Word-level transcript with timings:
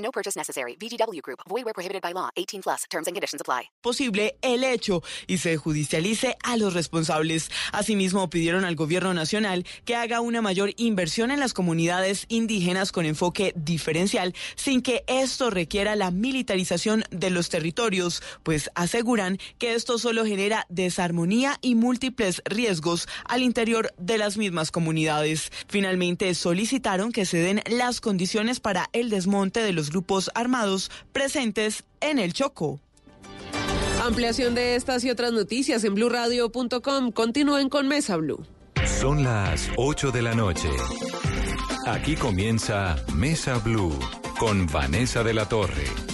No 0.00 0.10
purchase 0.10 0.36
necessary. 0.36 0.76
VGW 0.76 1.22
Group. 1.22 1.40
Void 1.48 1.64
where 1.64 1.74
prohibited 1.74 2.02
by 2.02 2.12
law. 2.12 2.28
18 2.36 2.62
plus. 2.62 2.84
Terms 2.90 3.06
and 3.06 3.14
conditions 3.14 3.40
apply. 3.40 3.70
posible 3.90 4.36
el 4.42 4.62
hecho 4.62 5.02
y 5.26 5.38
se 5.38 5.56
judicialice 5.56 6.36
a 6.44 6.56
los 6.56 6.74
responsables. 6.74 7.50
Asimismo, 7.72 8.30
pidieron 8.30 8.64
al 8.64 8.76
gobierno 8.76 9.14
nacional 9.14 9.66
que 9.84 9.96
haga 9.96 10.20
una 10.20 10.42
mayor 10.42 10.72
inversión 10.76 11.30
en 11.30 11.40
las 11.40 11.54
comunidades 11.54 12.26
indígenas 12.28 12.92
con 12.92 13.04
enfoque 13.04 13.52
diferencial, 13.56 14.34
sin 14.54 14.82
que 14.82 15.02
esto 15.08 15.50
requiera 15.50 15.96
la 15.96 16.10
militarización 16.10 17.04
de 17.10 17.30
los 17.30 17.48
territorios, 17.48 18.22
pues 18.42 18.70
aseguran 18.74 19.38
que 19.58 19.74
esto 19.74 19.98
solo 19.98 20.24
genera 20.24 20.66
desarmonía 20.68 21.58
y 21.60 21.74
múltiples 21.74 22.42
riesgos 22.44 23.08
al 23.24 23.42
interior 23.42 23.92
de 23.98 24.18
las 24.18 24.36
mismas 24.36 24.70
comunidades. 24.70 25.50
Finalmente, 25.68 26.34
solicitaron 26.34 27.12
que 27.12 27.26
se 27.26 27.38
den 27.38 27.62
las 27.66 28.00
condiciones 28.00 28.60
para 28.60 28.88
el 28.92 29.10
desmonte 29.10 29.62
de 29.62 29.72
los 29.72 29.89
grupos 29.90 30.30
armados 30.34 30.90
presentes 31.12 31.84
en 32.00 32.18
el 32.18 32.32
Choco. 32.32 32.80
Ampliación 34.02 34.54
de 34.54 34.76
estas 34.76 35.04
y 35.04 35.10
otras 35.10 35.32
noticias 35.32 35.84
en 35.84 35.94
blurradio.com. 35.94 37.12
Continúen 37.12 37.68
con 37.68 37.86
Mesa 37.86 38.16
Blue. 38.16 38.46
Son 38.86 39.22
las 39.22 39.70
8 39.76 40.10
de 40.10 40.22
la 40.22 40.34
noche. 40.34 40.68
Aquí 41.86 42.16
comienza 42.16 42.96
Mesa 43.14 43.58
Blue 43.58 43.98
con 44.38 44.66
Vanessa 44.66 45.22
de 45.22 45.34
la 45.34 45.48
Torre. 45.48 46.09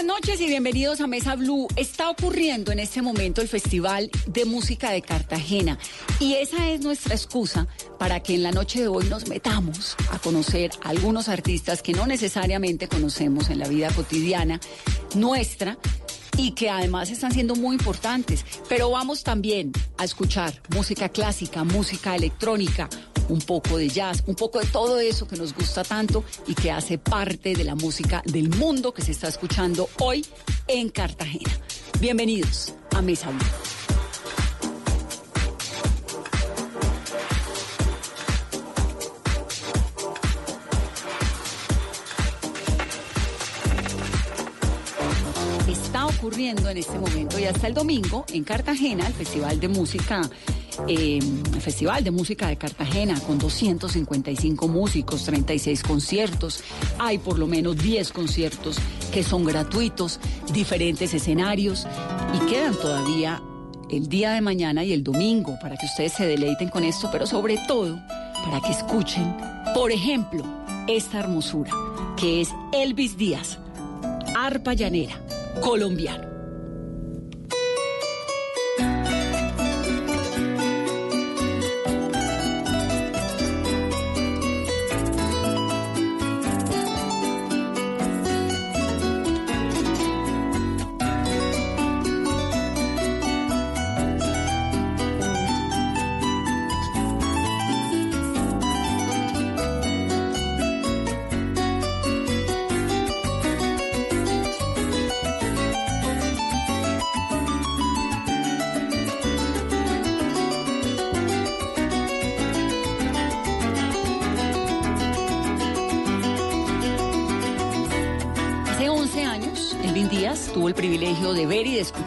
Buenas 0.00 0.16
noches 0.16 0.40
y 0.40 0.46
bienvenidos 0.46 1.02
a 1.02 1.06
Mesa 1.06 1.36
Blue. 1.36 1.68
Está 1.76 2.08
ocurriendo 2.08 2.72
en 2.72 2.78
este 2.78 3.02
momento 3.02 3.42
el 3.42 3.48
Festival 3.48 4.10
de 4.26 4.46
Música 4.46 4.92
de 4.92 5.02
Cartagena 5.02 5.78
y 6.18 6.36
esa 6.36 6.70
es 6.70 6.80
nuestra 6.80 7.14
excusa 7.14 7.66
para 7.98 8.20
que 8.20 8.34
en 8.34 8.42
la 8.42 8.50
noche 8.50 8.80
de 8.80 8.88
hoy 8.88 9.04
nos 9.10 9.28
metamos 9.28 9.96
a 10.10 10.18
conocer 10.18 10.70
a 10.82 10.88
algunos 10.88 11.28
artistas 11.28 11.82
que 11.82 11.92
no 11.92 12.06
necesariamente 12.06 12.88
conocemos 12.88 13.50
en 13.50 13.58
la 13.58 13.68
vida 13.68 13.90
cotidiana 13.90 14.58
nuestra 15.16 15.76
y 16.38 16.52
que 16.52 16.70
además 16.70 17.10
están 17.10 17.32
siendo 17.32 17.54
muy 17.54 17.76
importantes. 17.76 18.46
Pero 18.70 18.90
vamos 18.90 19.22
también 19.22 19.72
a 19.98 20.04
escuchar 20.04 20.62
música 20.70 21.10
clásica, 21.10 21.64
música 21.64 22.16
electrónica, 22.16 22.88
un 23.30 23.40
poco 23.40 23.78
de 23.78 23.88
jazz, 23.88 24.22
un 24.26 24.34
poco 24.34 24.58
de 24.58 24.66
todo 24.66 24.98
eso 24.98 25.26
que 25.26 25.36
nos 25.36 25.54
gusta 25.54 25.84
tanto 25.84 26.24
y 26.46 26.54
que 26.54 26.70
hace 26.70 26.98
parte 26.98 27.54
de 27.54 27.64
la 27.64 27.74
música 27.74 28.22
del 28.26 28.50
mundo 28.50 28.92
que 28.92 29.02
se 29.02 29.12
está 29.12 29.28
escuchando 29.28 29.88
hoy 30.00 30.26
en 30.66 30.88
Cartagena. 30.88 31.50
Bienvenidos 32.00 32.74
a 32.94 33.00
Mesa 33.00 33.30
Blue. 33.30 33.38
Está 45.68 46.06
ocurriendo 46.06 46.68
en 46.68 46.78
este 46.78 46.98
momento 46.98 47.38
y 47.38 47.44
hasta 47.44 47.68
el 47.68 47.74
domingo 47.74 48.24
en 48.32 48.42
Cartagena 48.42 49.06
el 49.06 49.14
Festival 49.14 49.60
de 49.60 49.68
Música 49.68 50.22
eh, 50.88 51.20
Festival 51.60 52.02
de 52.04 52.10
Música 52.10 52.48
de 52.48 52.56
Cartagena 52.56 53.18
con 53.20 53.38
255 53.38 54.68
músicos, 54.68 55.24
36 55.24 55.82
conciertos. 55.82 56.62
Hay 56.98 57.18
por 57.18 57.38
lo 57.38 57.46
menos 57.46 57.76
10 57.76 58.12
conciertos 58.12 58.78
que 59.12 59.22
son 59.22 59.44
gratuitos, 59.44 60.20
diferentes 60.52 61.14
escenarios 61.14 61.86
y 62.34 62.50
quedan 62.50 62.74
todavía 62.74 63.42
el 63.90 64.08
día 64.08 64.32
de 64.32 64.40
mañana 64.40 64.84
y 64.84 64.92
el 64.92 65.02
domingo 65.02 65.58
para 65.60 65.76
que 65.76 65.86
ustedes 65.86 66.12
se 66.12 66.26
deleiten 66.26 66.68
con 66.68 66.84
esto, 66.84 67.08
pero 67.10 67.26
sobre 67.26 67.58
todo 67.66 67.98
para 68.44 68.60
que 68.60 68.70
escuchen, 68.70 69.36
por 69.74 69.90
ejemplo, 69.90 70.44
esta 70.86 71.20
hermosura 71.20 71.70
que 72.16 72.40
es 72.40 72.50
Elvis 72.72 73.16
Díaz, 73.16 73.58
arpa 74.34 74.74
llanera, 74.74 75.20
colombiano. 75.60 76.29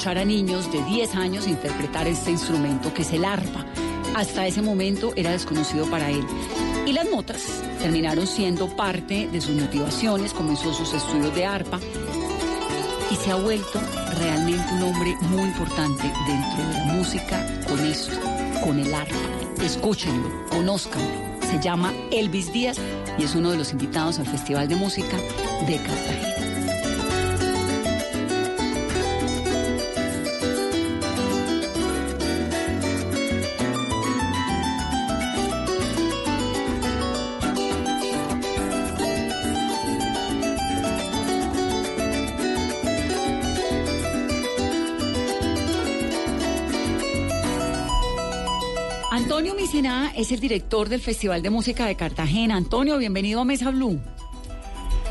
Escuchar 0.03 0.17
a 0.21 0.25
niños 0.25 0.69
de 0.69 0.83
10 0.83 1.15
años 1.15 1.47
interpretar 1.47 2.09
este 2.09 2.29
instrumento 2.29 2.93
que 2.93 3.03
es 3.03 3.13
el 3.13 3.23
arpa. 3.23 3.65
Hasta 4.17 4.45
ese 4.45 4.61
momento 4.61 5.13
era 5.15 5.31
desconocido 5.31 5.89
para 5.89 6.09
él. 6.09 6.25
Y 6.85 6.91
las 6.91 7.09
notas 7.09 7.63
terminaron 7.79 8.27
siendo 8.27 8.67
parte 8.75 9.29
de 9.31 9.39
sus 9.39 9.55
motivaciones, 9.55 10.33
comenzó 10.33 10.73
sus 10.73 10.93
estudios 10.93 11.33
de 11.33 11.45
arpa 11.45 11.79
y 13.09 13.15
se 13.15 13.31
ha 13.31 13.35
vuelto 13.35 13.79
realmente 14.19 14.73
un 14.73 14.83
hombre 14.83 15.15
muy 15.21 15.43
importante 15.43 16.03
dentro 16.27 16.67
de 16.67 16.73
la 16.73 16.93
música 16.95 17.47
con 17.69 17.79
esto, 17.79 18.19
con 18.61 18.79
el 18.79 18.93
arpa. 18.93 19.15
Escúchenlo, 19.63 20.27
conózcanlo. 20.49 21.39
Se 21.49 21.61
llama 21.61 21.93
Elvis 22.11 22.51
Díaz 22.51 22.77
y 23.17 23.23
es 23.23 23.35
uno 23.35 23.51
de 23.51 23.57
los 23.57 23.71
invitados 23.71 24.19
al 24.19 24.27
Festival 24.27 24.67
de 24.67 24.75
Música 24.75 25.15
de 25.65 25.77
Cartagena. 25.77 26.42
Es 50.23 50.31
el 50.31 50.39
director 50.39 50.87
del 50.89 51.01
Festival 51.01 51.41
de 51.41 51.49
Música 51.49 51.85
de 51.85 51.95
Cartagena. 51.95 52.55
Antonio, 52.55 52.97
bienvenido 52.97 53.41
a 53.41 53.45
Mesa 53.45 53.71
Blue. 53.71 53.99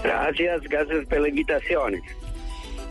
Gracias, 0.03 0.63
gracias 0.63 1.05
por 1.07 1.21
la 1.21 1.29
invitación. 1.29 2.01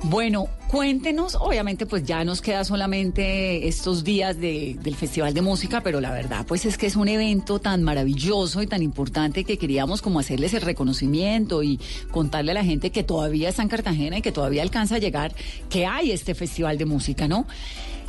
Bueno, 0.04 0.48
cuéntenos, 0.68 1.36
obviamente 1.36 1.86
pues 1.86 2.04
ya 2.04 2.24
nos 2.24 2.42
queda 2.42 2.64
solamente 2.64 3.68
estos 3.68 4.04
días 4.04 4.40
de- 4.40 4.76
del 4.82 4.96
Festival 4.96 5.34
de 5.34 5.42
Música, 5.42 5.82
pero 5.82 6.00
la 6.00 6.12
verdad 6.12 6.46
pues 6.48 6.66
es 6.66 6.78
que 6.78 6.88
es 6.88 6.96
un 6.96 7.08
evento 7.08 7.60
tan 7.60 7.84
maravilloso 7.84 8.62
y 8.62 8.68
tan 8.68 8.82
importante 8.82 9.44
que 9.44 9.58
queríamos 9.58 10.02
como 10.02 10.20
hacerles 10.20 10.54
el 10.56 10.62
reconocimiento 10.62 11.62
y 11.64 11.80
contarle 12.12 12.52
a 12.52 12.56
la 12.56 12.64
gente 12.64 12.92
que 12.92 13.04
todavía 13.04 13.50
está 13.50 13.62
en 13.64 13.70
Cartagena 13.70 14.18
y 14.20 14.22
que 14.24 14.32
todavía 14.32 14.62
alcanza 14.64 14.96
a 14.96 15.00
llegar 15.00 15.34
que 15.70 15.86
hay 15.86 16.12
este 16.12 16.34
Festival 16.36 16.78
de 16.80 16.86
Música, 16.86 17.28
¿no? 17.28 17.46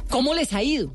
¿Cómo 0.08 0.32
les 0.34 0.52
ha 0.54 0.62
ido? 0.62 0.92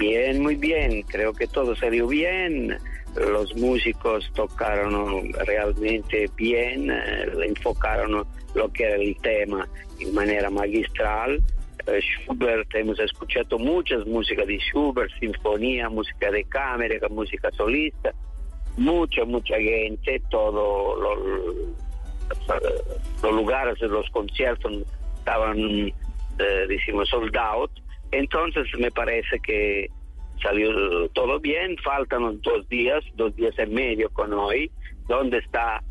Bien, 0.00 0.42
muy 0.42 0.54
bien. 0.54 1.02
Creo 1.02 1.34
que 1.34 1.46
todo 1.46 1.76
salió 1.76 2.08
bien. 2.08 2.78
los 3.14 3.54
músicos 3.56 4.30
tocaron 4.34 5.30
realmente 5.44 6.30
bien, 6.36 6.90
eh, 6.90 7.28
enfocaron 7.44 8.24
lo 8.54 8.72
que 8.72 8.84
era 8.84 8.96
el 8.96 9.14
tema 9.18 9.68
en 9.98 10.14
manera 10.14 10.48
magistral. 10.48 11.42
Eh, 11.86 12.00
Schubert, 12.00 12.74
hemos 12.74 12.98
escuchado 12.98 13.58
muchas 13.58 14.06
músicas 14.06 14.46
de 14.46 14.58
Schubert, 14.58 15.12
sinfonía, 15.20 15.90
música 15.90 16.30
de 16.30 16.44
cámara, 16.44 16.94
música 17.10 17.50
solista, 17.50 18.14
mucha, 18.78 19.26
mucha 19.26 19.58
gente, 19.58 20.22
todos 20.30 20.98
los 23.22 23.34
lugares 23.34 23.78
los 23.82 24.08
conciertos 24.10 24.72
estaban, 25.18 25.58
eh, 25.58 25.94
decimos, 26.68 27.06
sold 27.10 27.36
out. 27.36 27.70
Entonces 28.12 28.66
me 28.78 28.90
parece 28.90 29.38
que 29.40 29.88
salió 30.42 31.08
todo 31.10 31.38
bien, 31.40 31.76
faltan 31.78 32.40
dos 32.40 32.68
días, 32.68 33.04
dos 33.14 33.34
días 33.36 33.54
y 33.58 33.66
medio 33.66 34.10
con 34.10 34.32
hoy, 34.32 34.70
donde 35.06 35.38
está 35.38 35.82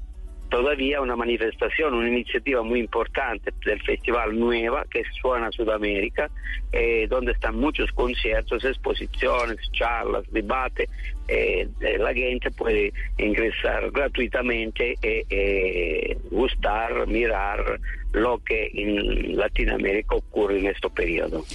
todavía 0.49 0.99
una 1.01 1.15
manifestación, 1.15 1.93
una 1.93 2.07
iniciativa 2.07 2.63
muy 2.63 2.79
importante 2.79 3.53
del 3.65 3.81
Festival 3.83 4.37
Nueva 4.37 4.85
que 4.89 5.03
suena 5.21 5.47
a 5.47 5.51
Sudamérica, 5.51 6.29
eh, 6.71 7.07
donde 7.07 7.33
están 7.33 7.55
muchos 7.55 7.91
conciertos, 7.91 8.65
exposiciones, 8.65 9.57
charlas, 9.71 10.23
debates. 10.31 10.89
Eh, 11.27 11.67
eh, 11.81 11.97
la 11.99 12.13
gente 12.13 12.49
puede 12.49 12.91
ingresar 13.17 13.91
gratuitamente 13.91 14.95
y 15.03 16.15
gustar, 16.31 17.05
mirar 17.07 17.79
lo 18.13 18.39
que 18.39 18.71
en 18.73 19.37
Latinoamérica 19.37 20.15
ocurre 20.15 20.59
en 20.59 20.65
este 20.67 20.89
periodo. 20.89 21.45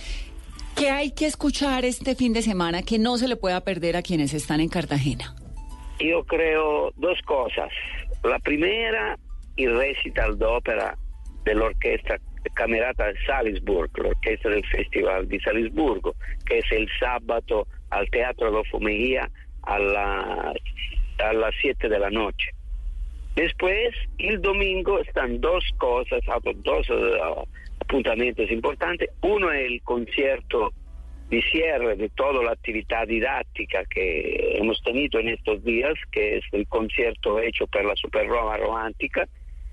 ¿Qué 0.77 0.91
hay 0.91 1.13
que 1.13 1.27
escuchar 1.27 1.85
este 1.85 2.15
fin 2.15 2.33
de 2.33 2.43
semana 2.43 2.83
que 2.83 2.99
no 2.99 3.17
se 3.17 3.29
le 3.29 3.37
pueda 3.37 3.61
perder 3.61 3.97
a 3.97 4.03
quienes 4.03 4.35
están 4.35 4.61
en 4.61 4.69
Cartagena? 4.69 5.35
Yo 6.01 6.25
creo 6.25 6.93
dos 6.97 7.19
cosas. 7.25 7.71
La 8.25 8.39
primera, 8.41 9.17
el 9.57 9.77
recital 9.77 10.37
de 10.39 10.45
ópera 10.45 10.97
de 11.45 11.55
la 11.55 11.67
Orquesta 11.67 12.19
Camerata 12.55 13.07
de 13.07 13.15
Salisburgo, 13.27 14.03
la 14.03 14.09
orquesta 14.11 14.49
del 14.49 14.67
Festival 14.67 15.29
de 15.29 15.41
Salisburgo, 15.41 16.15
que 16.47 16.59
es 16.59 16.73
el 16.73 16.89
sábado 16.99 17.67
al 17.91 18.09
Teatro 18.11 18.49
Adolfo 18.49 18.81
Mejía 18.81 19.31
a, 19.63 19.77
a 19.77 21.33
las 21.33 21.55
7 21.61 21.89
de 21.89 21.99
la 21.99 22.11
noche. 22.11 22.51
Después, 23.35 23.95
el 24.19 24.41
domingo 24.41 25.01
están 25.01 25.41
dos 25.41 25.65
cosas, 25.79 26.21
dos 26.57 26.89
uh, 26.91 27.47
apuntamientos 27.85 28.51
importantes. 28.51 29.11
Uno 29.23 29.53
es 29.53 29.71
el 29.71 29.83
concierto 29.83 30.73
de 31.31 31.43
cierre 31.43 31.97
de 31.97 32.09
toda 32.11 32.43
la 32.43 32.53
actividad 32.53 33.07
didáctica 33.07 33.85
que 33.87 34.59
hemos 34.59 34.83
tenido 34.83 35.21
en 35.21 35.29
estos 35.29 35.65
días, 35.65 35.95
que 36.13 36.39
es 36.39 36.45
el 36.53 36.67
concierto 36.67 37.41
hecho 37.41 37.67
por 37.67 37.85
la 37.85 37.97
Super 37.97 38.27
Roma 38.27 38.57
Romántica. 38.57 39.27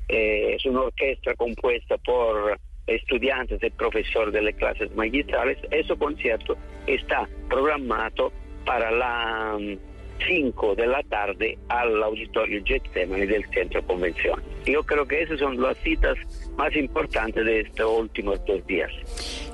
Eh, 0.07 0.55
es 0.55 0.65
una 0.65 0.81
orquesta 0.81 1.35
compuesta 1.35 1.97
por 1.97 2.57
estudiantes 2.87 3.61
y 3.63 3.69
profesores 3.69 4.33
de 4.33 4.41
las 4.41 4.55
clases 4.55 4.93
magistrales. 4.95 5.57
Ese 5.71 5.95
concierto 5.95 6.57
está 6.87 7.27
programado 7.49 8.31
para 8.65 8.91
la 8.91 9.57
5 10.27 10.75
de 10.75 10.87
la 10.87 11.01
tarde 11.03 11.57
al 11.69 12.01
auditorio 12.03 12.61
Getsemani 12.65 13.25
del 13.25 13.45
Centro 13.49 13.85
Convención. 13.85 14.41
Yo 14.65 14.83
creo 14.83 15.07
que 15.07 15.23
esas 15.23 15.39
son 15.39 15.61
las 15.61 15.77
citas 15.79 16.17
más 16.57 16.75
importantes 16.75 17.45
de 17.45 17.61
estos 17.61 17.99
últimos 17.99 18.39
dos 18.45 18.65
días. 18.67 18.91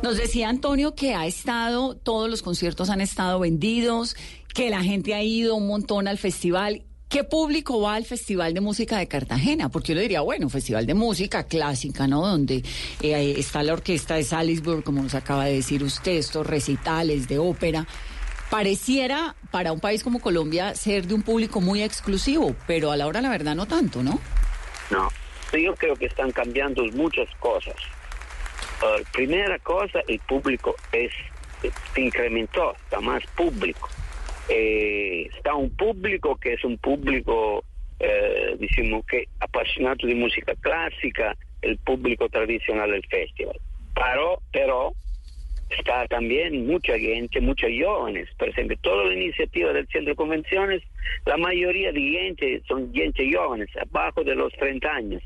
Nos 0.04 0.18
decía 0.18 0.50
Antonio 0.50 0.96
que 0.96 1.14
ha 1.14 1.26
estado, 1.26 1.96
todos 1.96 2.30
los 2.30 2.42
conciertos 2.42 2.90
han 2.90 3.02
estado 3.02 3.40
vendidos, 3.40 4.16
que 4.54 4.70
la 4.70 4.84
gente 4.84 5.14
ha 5.14 5.24
ido 5.24 5.56
un 5.56 5.68
montón 5.68 6.08
al 6.08 6.18
festival. 6.18 6.84
¿Qué 7.10 7.24
público 7.24 7.80
va 7.80 7.96
al 7.96 8.04
Festival 8.04 8.54
de 8.54 8.60
Música 8.60 8.98
de 8.98 9.08
Cartagena? 9.08 9.70
Porque 9.70 9.90
yo 9.90 9.96
le 9.96 10.02
diría, 10.02 10.20
bueno, 10.20 10.50
Festival 10.50 10.86
de 10.86 10.94
Música 10.94 11.44
clásica, 11.46 12.06
¿no? 12.06 12.28
Donde 12.28 12.64
eh, 13.02 13.36
está 13.38 13.64
la 13.64 13.74
orquesta 13.74 14.16
de 14.16 14.24
Salisbury, 14.24 14.82
como 14.82 15.02
nos 15.02 15.16
acaba 15.16 15.46
de 15.46 15.54
decir 15.54 15.84
usted, 15.84 16.14
estos 16.18 16.46
recitales 16.46 17.30
de 17.30 17.40
ópera. 17.40 17.88
Pareciera 18.50 19.36
para 19.52 19.72
un 19.72 19.80
país 19.80 20.04
como 20.04 20.20
Colombia 20.20 20.74
ser 20.76 21.08
de 21.08 21.14
un 21.14 21.22
público 21.22 21.62
muy 21.62 21.84
exclusivo, 21.84 22.56
pero 22.66 22.92
a 22.92 22.98
la 22.98 23.08
hora 23.08 23.22
la 23.22 23.30
verdad 23.30 23.56
no 23.56 23.66
tanto, 23.66 24.04
¿no? 24.04 24.20
No, 24.90 25.10
yo 25.52 25.76
creo 25.76 25.96
que 25.96 26.06
están 26.06 26.32
cambiando 26.32 26.84
muchas 26.94 27.28
cosas. 27.40 27.76
Primera 29.12 29.58
cosa, 29.60 30.00
el 30.08 30.20
público 30.20 30.76
es 30.92 31.12
se 31.94 32.02
incrementó, 32.02 32.76
está 32.76 33.00
más 33.00 33.24
público. 33.36 33.90
Eh, 34.50 35.30
está 35.36 35.56
un 35.56 35.70
público 35.72 36.38
que 36.38 36.54
es 36.54 36.64
un 36.64 36.78
público, 36.78 37.64
eh, 38.00 38.56
decimos 38.60 39.06
que 39.06 39.28
apasionado 39.40 40.08
de 40.08 40.16
música 40.16 40.54
clásica, 40.62 41.36
el 41.62 41.78
público 41.80 42.30
tradicional 42.30 42.92
del 42.92 43.06
festival. 43.08 43.60
Pero, 43.94 44.42
pero 44.52 44.94
está 45.70 46.08
también 46.08 46.68
mucha 46.68 46.98
gente, 46.98 47.42
muchos 47.42 47.70
jóvenes. 47.84 48.30
Por 48.38 48.50
ejemplo, 48.50 48.78
toda 48.82 49.06
la 49.06 49.14
iniciativa 49.14 49.74
del 49.74 49.88
Centro 49.88 50.12
de 50.12 50.16
Convenciones, 50.16 50.84
la 51.26 51.38
mayoría 51.38 51.92
de 51.92 52.02
gente 52.02 52.62
son 52.68 52.94
gente 52.94 53.30
jóvenes, 53.36 53.70
abajo 53.78 54.24
de 54.24 54.36
los 54.36 54.52
30 54.54 54.90
años. 54.90 55.24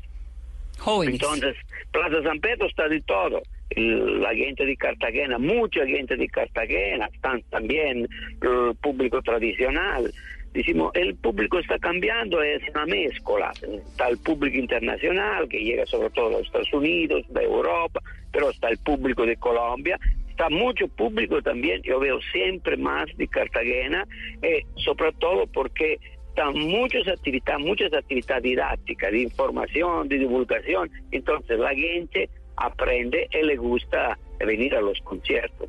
Jóvenes. 0.78 1.14
Entonces, 1.14 1.56
Plaza 1.92 2.22
San 2.22 2.40
Pedro 2.40 2.66
está 2.66 2.88
de 2.88 3.00
todo. 3.02 3.42
La 3.74 4.34
gente 4.34 4.66
de 4.66 4.76
Cartagena, 4.76 5.38
mucha 5.38 5.86
gente 5.86 6.16
de 6.16 6.28
Cartagena, 6.28 7.08
están 7.12 7.42
también 7.50 8.08
el 8.42 8.74
público 8.80 9.22
tradicional. 9.22 10.12
Decimos, 10.52 10.90
el 10.94 11.14
público 11.14 11.58
está 11.58 11.78
cambiando, 11.78 12.42
es 12.42 12.62
una 12.68 12.84
mezcla. 12.84 13.52
Está 13.62 14.08
el 14.08 14.18
público 14.18 14.58
internacional 14.58 15.48
que 15.48 15.60
llega 15.60 15.86
sobre 15.86 16.10
todo 16.10 16.26
a 16.26 16.32
los 16.32 16.42
Estados 16.42 16.72
Unidos, 16.74 17.24
de 17.30 17.44
Europa, 17.44 18.00
pero 18.30 18.50
está 18.50 18.68
el 18.68 18.78
público 18.78 19.24
de 19.24 19.36
Colombia 19.36 19.98
está 20.42 20.54
mucho 20.54 20.88
público 20.88 21.40
también, 21.40 21.82
yo 21.82 22.00
veo 22.00 22.18
siempre 22.32 22.76
más 22.76 23.06
de 23.16 23.28
Cartagena, 23.28 24.06
eh, 24.42 24.64
sobre 24.84 25.12
todo 25.12 25.46
porque 25.46 25.98
están 26.30 26.58
muchas 26.58 27.06
actividades, 27.06 27.64
muchas 27.64 27.92
actividades 27.92 28.42
didácticas, 28.42 29.12
de 29.12 29.20
información, 29.20 30.08
de 30.08 30.18
divulgación, 30.18 30.90
entonces 31.12 31.58
la 31.58 31.72
gente 31.74 32.28
aprende 32.56 33.28
y 33.32 33.46
le 33.46 33.56
gusta 33.56 34.18
venir 34.44 34.74
a 34.74 34.80
los 34.80 34.98
conciertos. 35.02 35.68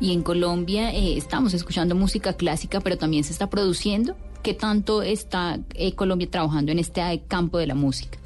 Y 0.00 0.12
en 0.12 0.22
Colombia 0.22 0.90
eh, 0.90 1.16
estamos 1.16 1.54
escuchando 1.54 1.94
música 1.94 2.36
clásica, 2.36 2.80
pero 2.80 2.98
también 2.98 3.24
se 3.24 3.32
está 3.32 3.48
produciendo. 3.48 4.16
¿Qué 4.42 4.52
tanto 4.52 5.02
está 5.02 5.58
eh, 5.76 5.94
Colombia 5.94 6.28
trabajando 6.30 6.72
en 6.72 6.78
este 6.78 7.00
campo 7.26 7.56
de 7.56 7.68
la 7.68 7.74
música? 7.74 8.18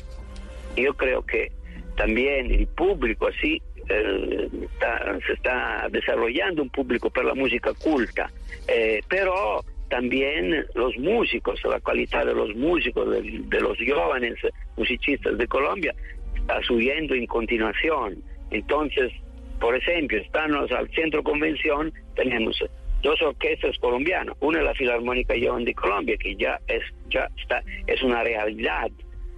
Yo 0.76 0.94
creo 0.94 1.24
que 1.24 1.52
también 1.96 2.50
el 2.50 2.66
público 2.66 3.28
así 3.28 3.62
se 3.88 5.32
está 5.32 5.88
desarrollando 5.90 6.62
un 6.62 6.70
público 6.70 7.10
para 7.10 7.28
la 7.28 7.34
música 7.34 7.72
culta, 7.74 8.30
eh, 8.66 9.00
pero 9.08 9.64
también 9.88 10.66
los 10.74 10.96
músicos, 10.98 11.60
la 11.64 11.80
calidad 11.80 12.26
de 12.26 12.34
los 12.34 12.54
músicos, 12.54 13.10
de, 13.10 13.60
los 13.60 13.78
jóvenes 13.78 14.34
musicistas 14.76 15.36
de 15.38 15.46
Colombia, 15.46 15.94
está 16.34 16.62
subiendo 16.62 17.14
en 17.14 17.26
continuación. 17.26 18.22
Entonces, 18.50 19.12
por 19.60 19.74
ejemplo, 19.74 20.18
estamos 20.18 20.70
al 20.72 20.88
centro 20.90 21.22
convención, 21.22 21.92
tenemos 22.14 22.62
dos 23.02 23.20
orquestas 23.22 23.78
colombianas, 23.78 24.36
una 24.40 24.58
es 24.58 24.64
la 24.64 24.74
Filarmónica 24.74 25.34
Joven 25.40 25.64
de 25.64 25.74
Colombia, 25.74 26.16
que 26.18 26.36
ya 26.36 26.60
es, 26.66 26.82
ya 27.08 27.28
está, 27.40 27.62
es 27.86 28.02
una 28.02 28.22
realidad 28.22 28.90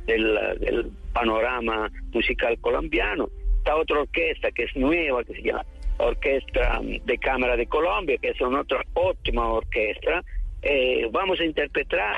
del, 0.06 0.34
del 0.58 0.90
panorama 1.12 1.90
musical 2.12 2.58
colombiano, 2.60 3.28
Está 3.60 3.76
otra 3.76 4.00
orquesta 4.00 4.50
que 4.52 4.64
es 4.64 4.74
nueva, 4.74 5.22
que 5.22 5.34
se 5.34 5.42
llama 5.42 5.66
Orquesta 5.98 6.80
de 6.82 7.18
Cámara 7.18 7.58
de 7.58 7.66
Colombia, 7.66 8.16
que 8.16 8.30
es 8.30 8.40
una 8.40 8.62
otra 8.62 8.82
óptima 8.94 9.52
orquesta. 9.52 10.24
Eh, 10.62 11.06
vamos 11.12 11.38
a 11.40 11.44
interpretar, 11.44 12.16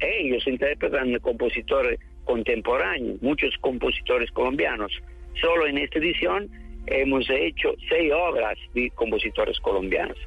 ellos 0.00 0.44
interpretan 0.48 1.16
compositores 1.20 2.00
contemporáneos, 2.24 3.22
muchos 3.22 3.56
compositores 3.60 4.32
colombianos. 4.32 4.92
Solo 5.40 5.68
en 5.68 5.78
esta 5.78 6.00
edición 6.00 6.50
hemos 6.88 7.30
hecho 7.30 7.72
seis 7.88 8.12
obras 8.12 8.58
de 8.74 8.90
compositores 8.90 9.60
colombianos. 9.60 10.18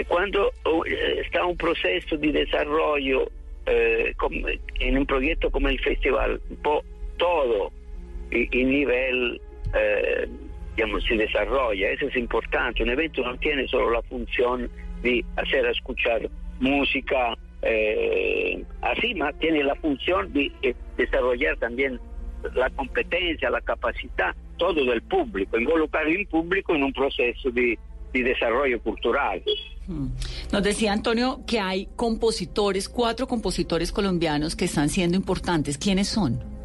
Y 0.00 0.04
cuando 0.04 0.50
uh, 0.64 0.84
está 1.22 1.44
un 1.44 1.58
proceso 1.58 2.16
de 2.16 2.32
desarrollo 2.32 3.30
eh, 3.66 4.14
en 4.80 4.96
un 4.96 5.04
proyecto 5.04 5.50
como 5.50 5.68
el 5.68 5.78
festival, 5.80 6.40
todo 7.18 7.70
y, 8.30 8.48
y 8.58 8.64
nivel 8.64 9.42
eh, 9.74 10.28
digamos, 10.74 11.04
se 11.04 11.16
desarrolla. 11.16 11.90
Eso 11.90 12.06
es 12.06 12.16
importante. 12.16 12.82
Un 12.82 12.90
evento 12.90 13.22
no 13.22 13.36
tiene 13.38 13.66
solo 13.68 13.90
la 13.90 14.02
función 14.02 14.70
de 15.02 15.24
hacer 15.36 15.66
escuchar 15.66 16.28
música 16.60 17.36
eh, 17.62 18.64
así, 18.82 19.14
más 19.14 19.34
tiene 19.38 19.64
la 19.64 19.74
función 19.76 20.32
de, 20.32 20.52
desarrollar 20.96 21.56
también 21.58 21.98
la 22.54 22.70
competencia, 22.70 23.50
la 23.50 23.60
capacidad, 23.60 24.34
todo 24.56 24.84
del 24.84 25.02
público, 25.02 25.58
involucrar 25.58 26.06
el 26.06 26.26
público 26.26 26.74
en 26.74 26.84
un 26.84 26.92
proceso 26.92 27.50
de, 27.50 27.78
de 28.12 28.22
desarrollo 28.22 28.80
cultural. 28.80 29.42
Mm. 29.88 30.06
Nos 30.52 30.62
decía 30.62 30.92
Antonio 30.92 31.40
que 31.46 31.58
hay 31.58 31.88
compositores, 31.96 32.88
cuatro 32.88 33.26
compositores 33.26 33.90
colombianos 33.90 34.54
que 34.54 34.66
están 34.66 34.88
siendo 34.88 35.16
importantes. 35.16 35.76
¿Quiénes 35.76 36.08
son? 36.08 36.55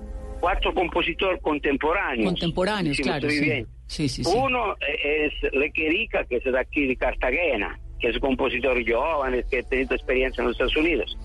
Cuatro 0.42 0.74
compositores 0.74 1.42
contemporáneos. 1.42 2.26
Contemporáneos, 2.26 2.98
Si 2.98 3.04
claro. 3.04 3.30
Sí. 3.30 3.40
bien. 3.40 3.68
Sí, 3.86 4.10
sí. 4.10 4.24
Uno 4.26 4.76
es 4.82 5.34
Lequerica, 5.54 6.26
que 6.26 6.38
es 6.38 6.44
de 6.44 6.60
aquí 6.60 6.88
de 6.88 6.96
Cartagena, 6.96 7.80
que 8.00 8.10
es 8.10 8.16
un 8.16 8.22
compositor 8.22 8.84
joven 8.86 9.46
que 9.50 9.60
ha 9.60 9.64
tenido 9.64 9.96
experiencia 9.96 10.42
en 10.42 10.48
los 10.48 10.56
Estados 10.56 10.76
Unidos. 10.76 11.18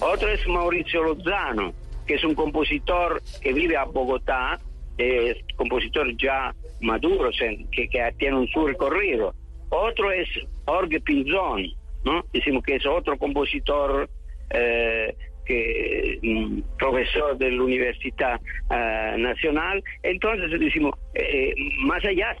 Otro 0.00 0.28
es 0.28 0.46
Mauricio 0.48 1.04
Lozano, 1.04 1.72
que 2.06 2.14
es 2.14 2.24
un 2.24 2.34
compositor 2.34 3.22
que 3.40 3.52
vive 3.52 3.76
a 3.76 3.84
Bogotá, 3.84 4.58
es 4.98 5.36
compositor 5.56 6.16
ya 6.16 6.54
maduro, 6.80 7.30
que, 7.70 7.88
que 7.88 8.14
tiene 8.18 8.38
un 8.38 8.48
su 8.48 8.66
recorrido. 8.66 9.34
Otro 9.70 10.10
es 10.10 10.28
Jorge 10.66 11.00
Pinzón, 11.00 11.66
¿no? 12.04 12.24
Decimos 12.32 12.62
que 12.64 12.76
es 12.76 12.86
otro 12.86 13.16
compositor 13.18 14.08
eh, 14.50 15.14
que 15.44 16.18
mm, 16.22 16.60
profesor 16.78 17.36
de 17.38 17.50
la 17.50 17.62
Universidad 17.62 18.40
eh, 18.70 19.14
Nacional. 19.18 19.82
Entonces 20.02 20.58
decimos, 20.58 20.94
eh, 21.14 21.54
más 21.80 22.04
allá 22.04 22.36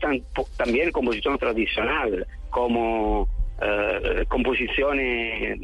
también 0.56 0.90
composición 0.92 1.38
tradicional, 1.38 2.26
como 2.50 3.28
eh, 3.62 4.24
composiciones, 4.28 5.60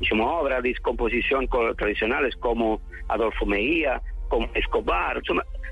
diciamo, 0.00 0.38
obras 0.40 0.62
de 0.62 0.74
composición 0.76 1.46
co- 1.46 1.74
tradicionales 1.74 2.34
como 2.36 2.80
Adolfo 3.08 3.46
Mejía, 3.46 4.00
como 4.28 4.48
Escobar. 4.54 5.22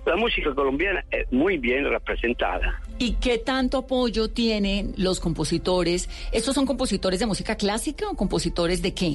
La 0.04 0.16
música 0.16 0.52
colombiana 0.52 1.04
es 1.12 1.30
muy 1.32 1.58
bien 1.58 1.84
representada. 1.88 2.80
¿Y 2.98 3.14
qué 3.14 3.38
tanto 3.38 3.78
apoyo 3.78 4.28
tienen 4.28 4.94
los 4.96 5.20
compositores? 5.20 6.08
¿Estos 6.32 6.54
son 6.56 6.66
compositores 6.66 7.20
de 7.20 7.26
música 7.26 7.54
clásica 7.54 8.08
o 8.10 8.16
compositores 8.16 8.82
de 8.82 8.92
qué? 8.94 9.12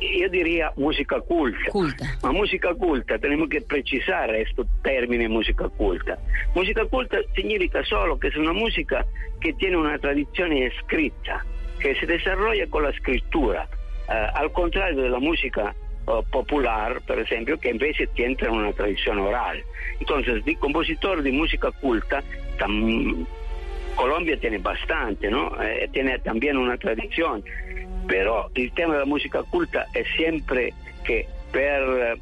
Io 0.00 0.28
diría 0.30 0.70
música 0.76 1.20
culta. 1.20 1.70
Culta. 1.72 2.04
Ma 2.22 2.30
música 2.32 2.72
culta, 2.74 3.18
tenemos 3.18 3.48
que 3.48 3.60
precisar 3.60 4.32
este 4.34 4.62
término 4.82 5.28
música 5.28 5.68
culta. 5.68 6.16
Música 6.54 6.84
culta 6.86 7.18
significa 7.34 7.82
solo 7.84 8.18
que 8.18 8.28
es 8.28 8.36
una 8.36 8.52
música 8.52 9.04
que 9.40 9.52
tiene 9.54 9.76
una 9.76 9.98
tradición 9.98 10.52
escrita, 10.52 11.44
que 11.80 11.94
se 11.96 12.06
desarrolla 12.06 12.66
con 12.68 12.84
la 12.84 12.90
escritura, 12.90 13.68
eh, 14.08 14.26
al 14.34 14.52
contrario 14.52 15.02
de 15.02 15.10
la 15.10 15.18
música 15.18 15.74
eh, 16.06 16.10
popular, 16.30 17.00
por 17.04 17.18
ejemplo, 17.18 17.58
que 17.58 17.70
invece 17.70 18.06
tiene 18.08 18.36
una 18.48 18.72
tradición 18.72 19.18
oral. 19.18 19.62
Entonces, 19.98 20.44
de 20.44 20.54
compositor 20.56 21.22
de 21.22 21.32
música 21.32 21.72
culta, 21.72 22.22
tam- 22.56 23.26
Colombia 23.96 24.38
tiene 24.38 24.58
bastante, 24.58 25.28
¿no? 25.28 25.60
Eh, 25.60 25.88
tiene 25.92 26.20
también 26.20 26.56
una 26.56 26.76
tradición. 26.76 27.42
Pero 28.08 28.50
el 28.54 28.72
tema 28.72 28.94
de 28.94 29.00
la 29.00 29.06
música 29.06 29.42
culta 29.44 29.86
es 29.94 30.06
siempre 30.16 30.72
que 31.04 31.28
per 31.52 31.82
eh, 31.82 32.20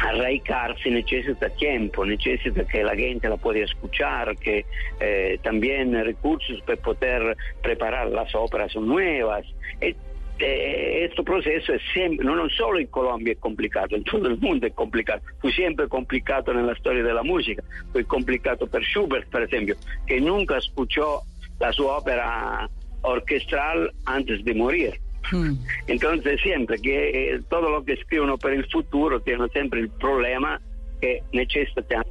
arraigarse 0.00 0.90
necesita 0.90 1.48
tiempo, 1.50 2.04
necesita 2.04 2.64
que 2.64 2.82
la 2.82 2.94
gente 2.94 3.28
la 3.28 3.36
pueda 3.36 3.60
escuchar, 3.60 4.36
que 4.36 4.66
eh, 5.00 5.38
también 5.42 5.92
recursos 6.04 6.60
para 6.62 6.80
poder 6.80 7.36
preparar 7.62 8.08
las 8.08 8.34
óperas 8.34 8.74
nuevas. 8.76 9.46
Este 9.80 11.22
proceso 11.24 11.74
es 11.74 11.82
siempre, 11.92 12.24
no, 12.24 12.48
solo 12.50 12.78
en 12.78 12.86
Colombia 12.88 13.32
es 13.32 13.38
complicado, 13.38 13.96
en 13.96 14.04
todo 14.04 14.28
el 14.28 14.38
mundo 14.38 14.66
es 14.66 14.74
complicado. 14.74 15.20
Fue 15.40 15.52
siempre 15.52 15.88
complicado 15.88 16.52
en 16.52 16.66
la 16.66 16.72
historia 16.72 17.02
de 17.02 17.14
la 17.14 17.22
música. 17.22 17.62
Fue 17.92 18.04
complicado 18.04 18.66
per 18.68 18.82
Schubert, 18.82 19.28
por 19.30 19.42
ejemplo, 19.42 19.74
que 20.06 20.20
nunca 20.20 20.58
escuchó 20.58 21.22
la 21.58 21.72
su 21.72 21.86
ópera 21.86 22.68
orquestral 23.02 23.92
antes 24.04 24.44
de 24.44 24.54
morir. 24.54 25.00
Mm. 25.32 25.54
Entonces 25.88 26.40
siempre 26.42 26.78
que 26.78 27.34
eh, 27.34 27.40
todo 27.50 27.70
lo 27.70 27.84
que 27.84 27.92
escribono 27.94 28.38
per 28.38 28.54
il 28.54 28.66
futuro 28.70 29.20
tiene 29.20 29.46
sempre 29.52 29.80
il 29.80 29.90
problema 29.90 30.60
che 31.00 31.22
necessita 31.32 32.02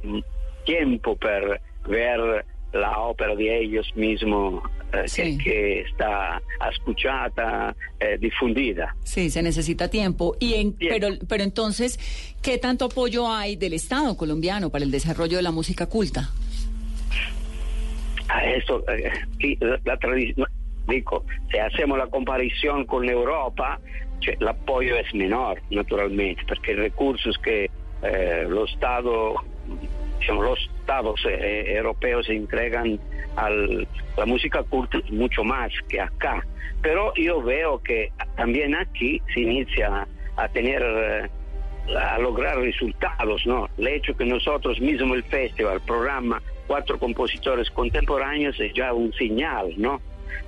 tiempo 0.64 1.16
per 1.16 1.60
ver 1.88 2.44
la 2.72 2.98
ópera 2.98 3.34
de 3.34 3.60
ellos 3.60 3.90
mismos 3.96 4.62
eh, 4.92 5.08
Sí. 5.08 5.36
que, 5.38 5.44
que 5.44 5.80
está 5.80 6.40
escuchada, 6.70 7.74
eh, 7.98 8.16
difundida. 8.18 8.94
Sí, 9.04 9.30
se 9.30 9.42
necesita 9.42 9.88
tiempo. 9.88 10.36
Y 10.38 10.54
en, 10.54 10.74
Tiempo. 10.74 10.96
pero, 11.00 11.14
pero 11.28 11.42
entonces, 11.44 11.98
¿qué 12.42 12.56
tanto 12.58 12.84
apoyo 12.86 13.30
hay 13.30 13.56
del 13.56 13.72
Estado 13.72 14.16
colombiano 14.16 14.70
para 14.70 14.84
el 14.84 14.90
desarrollo 14.90 15.36
de 15.38 15.42
la 15.42 15.50
música 15.50 15.86
culta? 15.86 16.30
A 18.28 18.44
eso, 18.44 18.84
eh, 18.90 19.56
la, 19.60 19.80
la 19.84 19.96
tradición, 19.98 20.46
dico, 20.88 21.24
se 21.50 21.60
hacemos 21.60 21.98
la 21.98 22.08
comparación 22.08 22.84
con 22.86 23.08
Europa, 23.08 23.78
cioè, 24.20 24.36
l'apoyo 24.40 24.96
es 24.96 25.12
menor, 25.14 25.60
naturalmente, 25.70 26.44
perché 26.44 26.72
i 26.72 26.74
recursos 26.74 27.38
que 27.38 27.70
eh, 28.02 28.44
los 28.48 28.70
Estados 28.72 29.36
eh, 31.26 31.64
europeos 31.76 32.28
entregan 32.28 32.98
a 33.36 33.50
la 33.50 34.26
música 34.26 34.62
culta 34.64 34.98
es 34.98 35.10
mucho 35.10 35.44
más 35.44 35.70
que 35.88 36.00
acá. 36.00 36.42
Pero 36.82 37.12
yo 37.14 37.40
veo 37.42 37.80
que 37.82 38.10
también 38.36 38.74
aquí 38.74 39.22
se 39.32 39.40
inicia 39.40 40.06
a 40.36 40.48
tener... 40.48 40.82
eh, 40.82 41.28
a 41.96 42.18
lograr 42.18 42.58
resultados, 42.58 43.46
¿no? 43.46 43.68
El 43.78 43.88
hecho 43.88 44.14
que 44.14 44.24
nosotros 44.24 44.78
mismo 44.80 45.14
el 45.14 45.24
festival 45.24 45.80
programa 45.80 46.42
cuatro 46.66 46.98
compositores 46.98 47.70
contemporáneos 47.70 48.60
es 48.60 48.74
ya 48.74 48.92
un 48.92 49.12
señal, 49.14 49.72
¿no? 49.76 50.00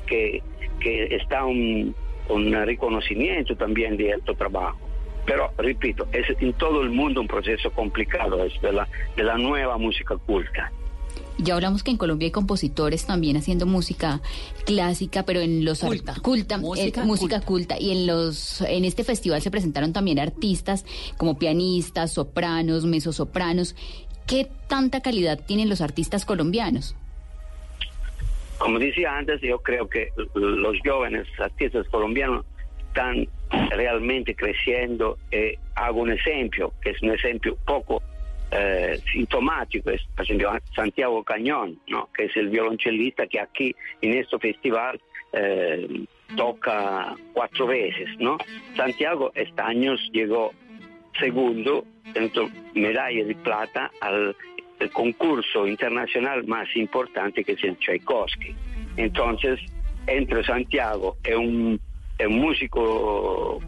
Que, 0.07 0.43
que 0.81 1.15
está 1.17 1.45
un, 1.45 1.95
un 2.29 2.53
reconocimiento 2.53 3.55
también 3.57 3.97
de 3.97 4.11
este 4.11 4.35
trabajo. 4.35 4.79
Pero, 5.27 5.51
repito, 5.59 6.07
es 6.13 6.27
en 6.41 6.53
todo 6.55 6.83
el 6.83 6.91
mundo 6.91 7.21
un 7.21 7.29
proceso 7.29 7.71
complicado, 7.73 8.43
es 8.45 8.61
de 8.63 8.73
la, 8.73 8.89
de 9.17 9.23
la 9.23 9.37
nueva 9.37 9.77
música 9.79 10.17
culta. 10.17 10.73
Ya 11.39 11.55
hablamos 11.55 11.83
que 11.83 11.91
en 11.91 11.97
Colombia 11.97 12.27
hay 12.27 12.33
compositores 12.33 13.07
también 13.07 13.37
haciendo 13.37 13.65
música 13.67 14.21
clásica, 14.67 15.25
pero 15.25 15.41
en 15.41 15.65
los 15.65 15.81
Culta. 15.81 16.15
eh, 16.59 16.59
Música 16.59 17.05
música 17.05 17.41
culta. 17.41 17.77
culta. 17.77 17.79
y 17.81 17.91
en 17.93 18.07
los 18.07 18.61
en 18.63 18.85
este 18.85 19.05
festival 19.05 19.41
se 19.41 19.51
presentaron 19.51 19.93
también 19.93 20.19
artistas 20.19 20.85
como 21.17 21.39
pianistas, 21.39 22.13
sopranos, 22.13 22.85
mezzosopranos. 22.85 23.75
¿Qué 24.27 24.49
tanta 24.69 25.01
calidad 25.01 25.41
tienen 25.47 25.69
los 25.69 25.81
artistas 25.81 26.25
colombianos? 26.25 26.95
Como 28.61 28.79
decía 28.79 29.17
antes, 29.17 29.41
yo 29.41 29.59
creo 29.61 29.89
que 29.89 30.11
los 30.35 30.77
jóvenes 30.85 31.27
artistas 31.39 31.89
colombianos 31.89 32.45
están 32.89 33.27
realmente 33.71 34.35
creciendo. 34.35 35.17
Eh, 35.31 35.57
hago 35.77 36.03
un 36.03 36.13
ejemplo, 36.13 36.75
que 36.83 36.91
es 36.91 37.03
un 37.03 37.11
ejemplo 37.13 37.57
poco 37.65 38.03
eh, 38.51 39.01
sintomático, 39.11 39.91
es 39.91 40.03
por 40.15 40.27
ejemplo 40.27 40.53
Santiago 40.77 41.25
Cañón, 41.25 41.79
que 42.15 42.27
es 42.27 42.37
el 42.37 42.51
violonchelista 42.51 43.27
que 43.27 43.41
aquí 43.41 43.75
en 44.03 44.19
este 44.19 44.39
festival 44.39 45.01
eh, 45.33 46.05
toca 46.37 47.17
cuatro 47.33 47.67
veces. 47.67 48.11
Santiago 48.77 49.33
este 49.37 49.63
año 49.63 49.95
llegó 50.13 50.53
segundo, 51.19 51.87
teniendo 52.13 52.51
medalla 52.75 53.25
de 53.25 53.35
plata 53.37 53.91
al 54.03 54.37
el 54.81 54.91
concurso 54.91 55.67
internacional 55.67 56.47
más 56.47 56.69
importante 56.75 57.45
que 57.45 57.53
es 57.53 57.65
el 57.65 57.77
Tchaikovsky. 57.79 58.55
Entonces, 58.97 59.61
entre 60.07 60.43
Santiago 60.45 61.17
y 61.25 61.33
un, 61.33 61.81
un 62.27 62.41
músico 62.41 63.61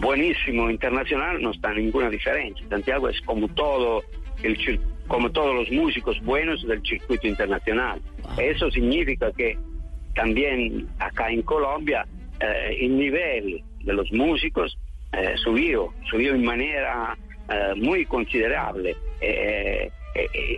buenísimo 0.00 0.70
internacional 0.70 1.42
no 1.42 1.50
está 1.50 1.72
ninguna 1.72 2.10
diferencia. 2.10 2.66
Santiago 2.68 3.08
es 3.08 3.20
como 3.22 3.48
todo 3.48 4.02
el 4.42 4.80
como 5.08 5.30
todos 5.30 5.54
los 5.54 5.70
músicos 5.70 6.20
buenos 6.22 6.62
del 6.66 6.82
circuito 6.82 7.26
internacional. 7.26 7.98
Eso 8.36 8.70
significa 8.70 9.32
que 9.32 9.58
también 10.14 10.86
acá 10.98 11.30
en 11.30 11.40
Colombia 11.42 12.06
eh, 12.40 12.76
el 12.82 12.98
nivel 12.98 13.62
de 13.82 13.92
los 13.94 14.12
músicos 14.12 14.76
eh, 15.12 15.34
subió, 15.42 15.94
subió 16.10 16.34
en 16.34 16.44
manera 16.44 17.16
eh, 17.48 17.74
muy 17.76 18.04
considerable. 18.04 18.96
Eh, 19.20 19.90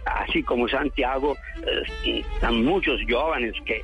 así 0.07 0.43
como 0.43 0.69
Santiago, 0.69 1.37
eh, 2.05 2.23
están 2.35 2.65
muchos 2.65 3.01
jóvenes 3.09 3.55
que 3.65 3.83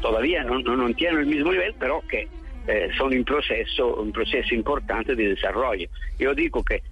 todavía 0.00 0.42
no, 0.44 0.58
no, 0.60 0.76
no 0.76 0.94
tienen 0.94 1.20
el 1.20 1.26
mismo 1.26 1.52
nivel, 1.52 1.74
pero 1.78 2.02
que 2.08 2.28
eh, 2.66 2.90
son 2.96 3.12
en 3.12 3.24
proceso, 3.24 3.94
un 3.96 4.12
proceso 4.12 4.54
importante 4.54 5.14
de 5.14 5.28
desarrollo. 5.28 5.88
Yo 6.18 6.34
digo 6.34 6.64
que 6.64 6.82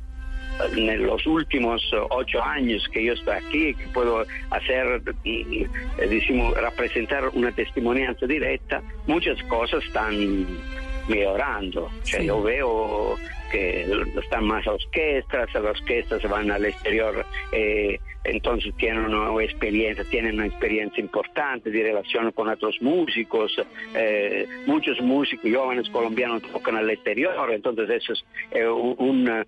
en 0.77 1.07
los 1.07 1.27
últimos 1.27 1.83
eh, 1.93 1.97
ocho 2.11 2.43
años 2.43 2.89
que 2.93 3.05
yo 3.05 3.15
estoy 3.15 3.35
aquí, 3.35 3.75
que 3.75 3.87
puedo 3.89 4.25
hacer, 4.51 5.03
y, 5.25 5.63
eh, 5.63 5.69
decimos, 5.99 6.55
representar 6.57 7.29
una 7.31 7.51
testimonianza 7.53 8.27
directa, 8.27 8.83
muchas 9.07 9.43
cosas 9.45 9.85
están 9.85 10.47
mejorando. 11.09 11.91
Cioè, 12.05 12.25
Yo 12.25 12.43
veo 12.43 13.17
que 13.51 13.87
están 14.23 14.45
más 14.45 14.67
orquestas, 14.67 15.53
las 15.53 15.65
orquestas 15.65 16.23
van 16.29 16.51
al 16.51 16.65
exterior, 16.65 17.27
eh, 17.53 17.99
entonces 18.25 18.75
tienen 18.77 19.05
una 19.05 19.43
experiencia, 19.43 20.05
tienen 20.05 20.37
una 20.37 20.47
experiencia 20.47 21.01
importante 21.01 21.71
de 21.71 21.83
relación 21.83 22.33
con 22.33 22.49
otros 22.49 22.81
músicos, 22.81 23.55
eh, 23.95 24.47
muchos 24.67 25.01
músicos 25.01 25.51
jóvenes 25.55 25.89
colombianos 25.91 26.43
tocan 26.43 26.77
al 26.77 26.91
exterior, 26.91 27.53
entonces 27.53 27.91
eso 27.91 28.15
es 28.15 28.25
eh, 28.51 28.67
un, 28.67 29.29
eh, 29.29 29.45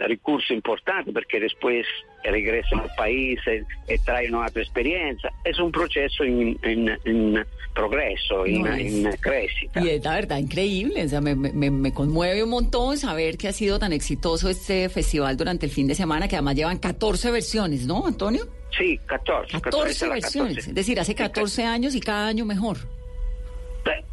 recurso 0.00 0.52
importante 0.52 1.12
perché 1.12 1.38
después 1.38 1.86
regresano 2.22 2.82
al 2.82 2.90
paese 2.96 3.64
e 3.86 3.98
traen 4.04 4.34
otra 4.34 4.62
experiencia. 4.62 5.30
Es 5.44 5.58
un 5.58 5.70
proceso 5.72 6.24
in, 6.24 6.58
in, 6.64 6.90
in 7.06 7.44
progreso, 7.74 8.44
No, 8.46 8.76
in 8.78 9.08
crescita. 9.20 9.80
Y 9.80 9.88
es 9.90 10.04
la 10.04 10.14
verdad 10.14 10.38
increíble, 10.38 11.04
o 11.04 11.08
sea, 11.08 11.20
me, 11.20 11.34
me- 11.34 11.70
me 11.70 11.92
conmueve 11.92 12.42
un 12.42 12.50
montón 12.50 12.98
saber 12.98 13.38
que 13.38 13.48
ha 13.48 13.52
sido 13.52 13.78
tan 13.78 13.92
exitoso 13.92 14.48
este 14.50 14.88
festival 14.88 15.36
durante 15.36 15.66
el 15.66 15.72
fin 15.72 15.86
de 15.86 15.94
semana, 15.94 16.26
que 16.28 16.36
además 16.36 16.56
llevan 16.56 16.78
14 16.78 17.30
versiones, 17.30 17.86
¿no, 17.86 18.06
Antonio? 18.06 18.46
Sí, 18.76 18.98
14. 19.06 19.60
14 19.60 20.06
la 20.06 20.12
versiones, 20.14 20.54
14. 20.56 20.70
es 20.70 20.74
decir, 20.74 21.00
hace 21.00 21.14
14 21.14 21.64
años 21.64 21.94
y 21.94 22.00
cada 22.00 22.26
año 22.28 22.44
mejor. 22.44 22.78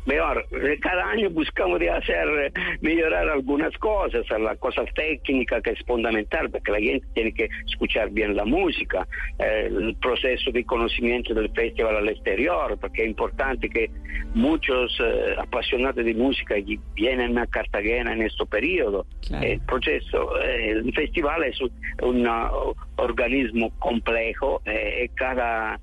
Mejor, 0.06 0.46
Eh, 0.52 0.80
cada 0.80 1.10
año 1.10 1.30
buscamos 1.30 1.80
de 1.80 1.90
hacer, 1.90 2.28
eh, 2.30 2.52
mejorar 2.80 3.28
algunas 3.28 3.78
cosas, 3.78 4.26
las 4.40 4.58
cosas 4.58 4.86
técnicas 4.94 5.62
que 5.62 5.72
es 5.72 5.80
fundamental, 5.86 6.50
porque 6.50 6.72
la 6.72 6.80
gente 6.80 7.06
tiene 7.14 7.34
que 7.34 7.50
escuchar 7.68 8.10
bien 8.12 8.36
la 8.36 8.46
música, 8.46 9.06
eh, 9.38 9.68
el 9.68 9.96
proceso 9.98 10.52
de 10.52 10.64
conocimiento 10.64 11.34
del 11.34 11.50
festival 11.52 11.98
al 11.98 12.10
exterior, 12.10 12.78
porque 12.80 13.04
es 13.04 13.10
importante 13.10 13.70
que 13.70 13.90
muchos 14.34 14.98
eh, 15.04 15.36
apasionados 15.38 16.06
de 16.06 16.14
música 16.14 16.56
vienen 16.96 17.38
a 17.38 17.46
Cartagena 17.48 18.14
en 18.14 18.22
este 18.22 18.46
periodo. 18.46 19.06
Claro. 19.28 19.46
El 19.46 19.60
proceso, 19.62 20.40
el 20.42 20.94
festival 20.94 21.44
es 21.44 21.60
un, 22.02 22.26
uh, 22.28 22.74
organismo 22.96 23.72
complejo 23.80 24.62
eh, 24.66 25.04
y 25.06 25.10
cada, 25.16 25.80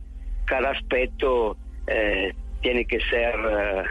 cada 0.47 0.71
aspecto 0.71 1.57
eh, 1.87 2.33
tiene 2.65 2.87
que 2.87 2.99
ser 3.11 3.35
eh, 3.35 3.83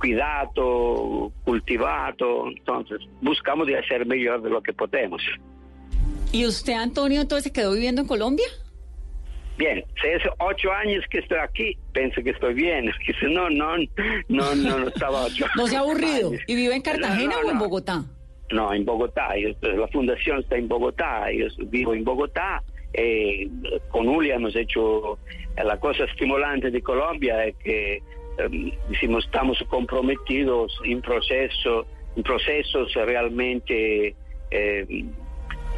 cuidado, 0.00 1.32
cultivado, 1.44 2.48
entonces 2.48 2.98
buscamos 3.22 3.68
de 3.68 3.78
hacer 3.78 4.04
mejor 4.06 4.42
de 4.42 4.50
lo 4.50 4.60
que 4.60 4.72
podemos. 4.72 5.22
¿Y 6.32 6.44
usted, 6.44 6.72
Antonio, 6.74 7.20
entonces 7.20 7.44
se 7.44 7.52
quedó 7.52 7.72
viviendo 7.72 8.02
en 8.02 8.08
Colombia? 8.08 8.46
Bien, 9.56 9.78
es 9.78 10.22
ocho 10.38 10.72
años 10.72 11.04
que 11.10 11.18
estoy 11.18 11.38
aquí, 11.38 11.76
pienso 11.92 12.22
que 12.22 12.30
estoy 12.30 12.54
bien, 12.54 12.90
que 13.06 13.12
si 13.14 13.32
no, 13.32 13.48
no, 13.50 13.76
no, 14.28 14.54
no, 14.56 14.78
no 14.80 14.88
estaba 14.88 15.22
ocho 15.24 15.46
¿No 15.56 15.66
se 15.68 15.76
ha 15.76 15.80
aburrido? 15.80 16.32
¿Y 16.48 16.54
vive 16.56 16.74
en 16.74 16.82
Cartagena 16.82 17.34
No, 17.36 17.42
no, 17.42 17.48
o 17.48 17.50
en. 17.52 17.58
Bogotá? 17.58 18.04
No, 18.50 18.72
en 18.74 18.84
Bogotá. 18.84 19.28
Yo- 19.36 19.50
la 19.76 19.86
fundación 19.88 20.40
está 20.40 20.56
en 20.56 20.68
Bogotá. 20.68 21.26
Yo 21.32 21.46
vivo 21.66 21.94
en 21.94 22.02
Bogotá. 22.04 22.62
Eh, 22.92 23.48
con 23.90 24.08
Uli 24.08 24.30
hemos 24.30 24.56
hecho 24.56 25.18
la 25.62 25.78
cosa 25.78 26.04
estimulante 26.04 26.70
de 26.70 26.80
Colombia 26.82 27.44
es 27.44 27.56
que 27.56 27.96
eh, 27.96 28.72
decimos, 28.88 29.24
estamos 29.24 29.62
comprometidos 29.68 30.80
en 30.84 31.00
proceso, 31.00 31.86
en 32.16 32.22
procesos 32.22 32.94
realmente 32.94 34.14
eh, 34.50 35.04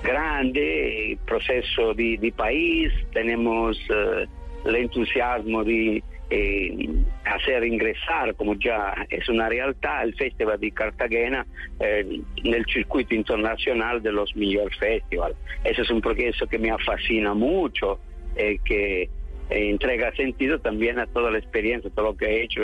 grande, 0.02 1.18
proceso 1.26 1.94
de, 1.94 2.18
de 2.18 2.32
país. 2.32 2.92
Tenemos 3.12 3.78
eh, 3.88 4.26
el 4.64 4.76
entusiasmo 4.76 5.64
de 5.64 6.02
eh, 6.30 6.88
hacer 7.24 7.64
ingresar, 7.64 8.34
como 8.36 8.54
ya 8.54 8.94
es 9.10 9.28
una 9.28 9.48
realidad, 9.48 10.02
el 10.04 10.14
Festival 10.14 10.58
de 10.60 10.70
Cartagena 10.70 11.46
eh, 11.80 12.20
nel 12.44 12.64
circuito 12.72 13.14
internacional 13.14 14.00
de 14.02 14.12
los 14.12 14.34
mejores 14.36 14.76
festivals. 14.78 15.36
Ese 15.64 15.82
es 15.82 15.90
un 15.90 16.00
proceso 16.00 16.46
que 16.46 16.58
me 16.58 16.70
fascina 16.84 17.34
mucho, 17.34 17.98
eh, 18.36 18.58
que 18.64 19.02
eh, 19.02 19.08
entrega 19.50 20.14
sentido 20.14 20.60
también 20.60 20.98
a 21.00 21.06
toda 21.06 21.30
la 21.32 21.38
experiencia, 21.38 21.90
todo 21.90 22.06
lo 22.12 22.16
que 22.16 22.26
he 22.26 22.44
hecho 22.44 22.62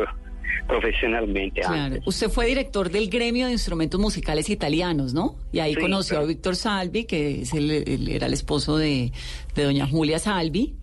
profesionalmente 0.68 1.60
Claro. 1.60 1.74
antes. 1.76 2.06
Usted 2.06 2.28
fue 2.28 2.46
director 2.46 2.90
del 2.90 3.08
gremio 3.10 3.46
de 3.46 3.52
instrumentos 3.52 4.00
musicales 4.00 4.48
italianos, 4.50 5.12
¿no? 5.14 5.36
Y 5.52 5.58
ahí 5.60 5.74
Sí, 5.74 5.80
conoció 5.80 6.18
a. 6.20 6.24
Víctor 6.24 6.56
Salvi, 6.56 7.04
que 7.04 7.42
es 7.42 7.52
el, 7.54 7.70
el- 7.70 8.08
era 8.08 8.26
el 8.26 8.32
esposo 8.32 8.76
de, 8.78 9.12
de 9.54 9.62
doña 9.64 9.86
Julia 9.86 10.18
Salvi. 10.18 10.74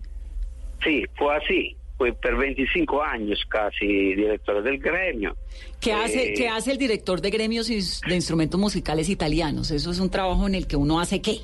Sí, 0.82 1.04
fue 1.16 1.34
así. 1.36 1.76
Fui 1.96 2.10
por 2.12 2.36
25 2.36 3.02
años 3.02 3.40
casi 3.48 4.14
director 4.14 4.62
del 4.62 4.78
gremio. 4.78 5.36
¿Qué 5.80 5.92
hace, 5.92 6.30
Eh, 6.30 6.34
¿Qué 6.36 6.48
hace 6.48 6.72
el 6.72 6.78
director 6.78 7.20
de 7.20 7.30
gremios 7.30 7.68
de 7.68 8.14
instrumentos 8.14 8.58
musicales 8.58 9.08
italianos? 9.08 9.70
Eso 9.70 9.90
es 9.90 10.00
un 10.00 10.10
trabajo 10.10 10.46
en 10.46 10.56
el 10.56 10.66
que 10.66 10.76
uno 10.76 11.00
hace 11.00 11.22
qué? 11.22 11.38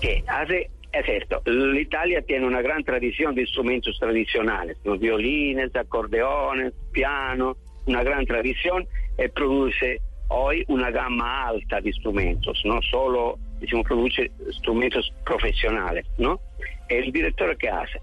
que 0.00 0.22
hace 0.26 0.70
es 0.92 1.22
esto. 1.22 1.42
L'Italia 1.46 2.22
tiene 2.22 2.46
una 2.46 2.62
gran 2.62 2.82
tradición 2.84 3.34
de 3.34 3.42
instrumentos 3.42 3.98
tradicionales, 3.98 4.76
los 4.84 4.98
violines, 4.98 5.74
acordeones, 5.74 6.72
piano, 6.92 7.56
una 7.86 8.02
gran 8.02 8.24
tradición 8.24 8.86
y 9.18 9.28
produce 9.28 10.00
hoy 10.28 10.64
una 10.68 10.90
gama 10.90 11.48
alta 11.48 11.80
de 11.80 11.90
instrumentos, 11.90 12.60
no 12.64 12.80
solo 12.90 13.38
diciamo, 13.60 13.84
produce 13.84 14.30
instrumentos 14.46 15.12
profesionales. 15.24 16.06
¿no? 16.18 16.40
El 16.88 17.12
director 17.12 17.56
que 17.56 17.68
hace, 17.68 18.00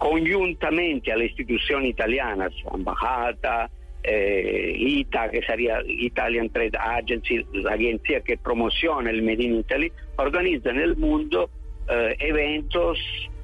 conjuntamente 0.00 1.12
alle 1.12 1.26
istituzioni 1.26 1.88
italiane, 1.88 2.48
ambasciata, 2.72 3.68
eh, 4.00 4.72
ITA, 4.74 5.28
che 5.28 5.42
sarebbe 5.46 5.92
Italian 5.92 6.50
Trade 6.50 6.78
Agency, 6.78 7.44
l'agenzia 7.52 8.22
che 8.22 8.38
promoziona 8.38 9.10
il 9.10 9.22
Made 9.22 9.42
in 9.42 9.56
Italy, 9.56 9.92
organizza 10.14 10.72
nel 10.72 10.96
mondo 10.96 11.50
eh, 11.86 12.16
eventos, 12.16 12.98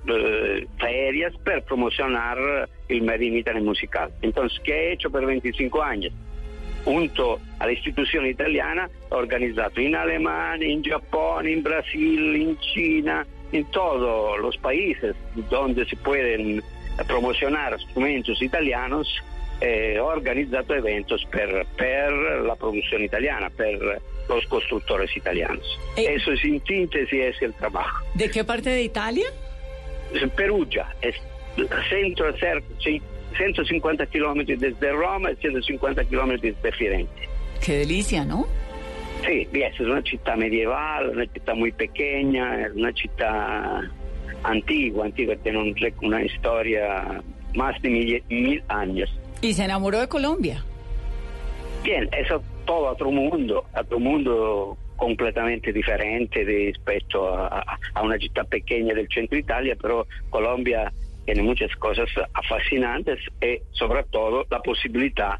eh, 0.06 0.66
ferias 0.76 1.34
per 1.42 1.62
promozionar 1.64 2.66
il 2.86 3.02
Made 3.02 3.26
in 3.26 3.36
Italy 3.36 3.60
musical. 3.60 4.10
Entonces, 4.20 4.58
¿qué 4.64 4.72
he 4.72 4.92
hecho 4.92 5.10
por 5.10 5.26
25 5.26 5.82
años? 5.82 6.14
Junto 6.86 7.40
a 7.58 7.66
la 7.66 7.72
institución 7.72 8.26
italiana, 8.26 8.88
organizzato 9.08 9.80
in 9.80 9.96
Alemania, 9.96 10.68
in 10.68 10.82
Giappone, 10.82 11.50
in 11.50 11.60
Brasil, 11.60 12.36
in 12.36 12.56
China, 12.60 13.26
in 13.50 13.64
todos 13.72 14.38
los 14.38 14.56
países 14.58 15.16
donde 15.50 15.84
se 15.84 15.96
pueden 15.96 16.62
promocionar 17.08 17.72
instrumentos 17.72 18.40
italianos, 18.40 19.08
eh, 19.60 19.98
ho 19.98 20.06
organizzato 20.06 20.74
eventos 20.74 21.24
per, 21.28 21.66
per 21.76 22.12
la 22.46 22.54
produzione 22.54 23.06
italiana, 23.06 23.50
per 23.50 24.00
los 24.28 24.46
constructores 24.46 25.14
italianos. 25.16 25.66
Eh. 25.96 26.14
Eso 26.14 26.32
es 26.32 26.44
en 26.44 26.64
síntesis 26.64 27.20
es 27.20 27.42
el 27.42 27.52
trabajo. 27.54 28.04
¿De 28.14 28.30
qué 28.30 28.44
parte 28.44 28.70
de 28.70 28.82
Italia? 28.82 29.26
Perugia 30.36 30.94
es 31.00 31.16
centro, 31.90 32.32
sí, 32.78 33.02
150 33.36 34.06
kilómetros 34.06 34.58
desde 34.60 34.92
Roma 34.92 35.30
y 35.32 35.36
150 35.36 36.04
kilómetros 36.04 36.42
desde 36.42 36.72
Firenze. 36.72 37.12
Qué 37.64 37.78
delicia, 37.78 38.24
¿no? 38.24 38.46
Vieste 39.26 39.82
es 39.82 39.88
una 39.88 40.02
città 40.02 40.36
medievale, 40.36 41.10
una 41.10 41.26
città 41.26 41.54
muy 41.54 41.72
pequeña, 41.72 42.68
una 42.74 42.92
città 42.92 43.82
antigua, 44.44 45.06
antigua, 45.06 45.34
tiene 45.42 45.74
una 46.02 46.22
historia 46.22 47.22
más 47.54 47.80
de 47.82 47.88
mil, 47.90 48.22
mil 48.28 48.62
años. 48.68 49.10
Y 49.40 49.52
se 49.52 49.64
enamoró 49.64 49.98
de 50.00 50.06
Colombia. 50.08 50.62
Bien, 51.82 52.08
eso 52.12 52.42
todo 52.64 52.86
otro 52.90 53.10
mundo, 53.10 53.64
otro 53.76 53.98
mundo 53.98 54.76
completamente 54.96 55.72
diferente 55.72 56.42
rispetto 56.44 57.34
a, 57.36 57.64
a- 57.94 58.02
una 58.02 58.16
città 58.18 58.44
pequeña 58.44 58.94
del 58.94 59.08
centro 59.08 59.36
Italia, 59.38 59.76
pero 59.80 60.06
Colombia 60.30 60.92
tiene 61.26 61.42
muchas 61.42 61.74
cosas 61.76 62.08
fascinantes 62.48 63.18
y 63.42 63.58
sobre 63.72 64.04
todo 64.04 64.46
la 64.48 64.60
posibilidad 64.60 65.38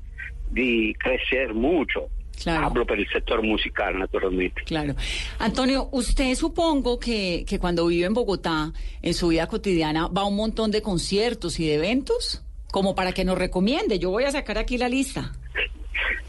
de 0.51 0.94
crecer 0.99 1.55
mucho. 1.55 2.09
Claro. 2.42 2.66
Hablo 2.66 2.85
per 2.85 3.01
il 3.01 3.09
sector 3.09 3.42
musical, 3.42 3.99
naturalmente. 3.99 4.62
Claro. 4.64 4.94
Antonio, 5.38 5.88
usted 5.92 6.35
supongo 6.35 6.99
que, 6.99 7.44
que 7.49 7.59
cuando 7.59 7.87
vive 7.87 8.05
en 8.05 8.12
Bogotá, 8.12 8.72
en 9.01 9.14
su 9.14 9.29
vida 9.29 9.46
cotidiana, 9.46 10.09
va 10.09 10.22
a 10.22 10.27
un 10.27 10.37
montón 10.37 10.70
de 10.70 10.83
conciertos 10.83 11.59
y 11.61 11.66
de 11.66 11.77
eventos, 11.77 12.44
como 12.70 12.94
para 12.94 13.12
que 13.12 13.25
nos 13.25 13.38
recomiende. 13.38 13.99
Yo 13.99 14.11
voy 14.11 14.25
a 14.25 14.31
sacar 14.33 14.59
aquí 14.59 14.77
la 14.77 14.90
lista. 14.90 15.33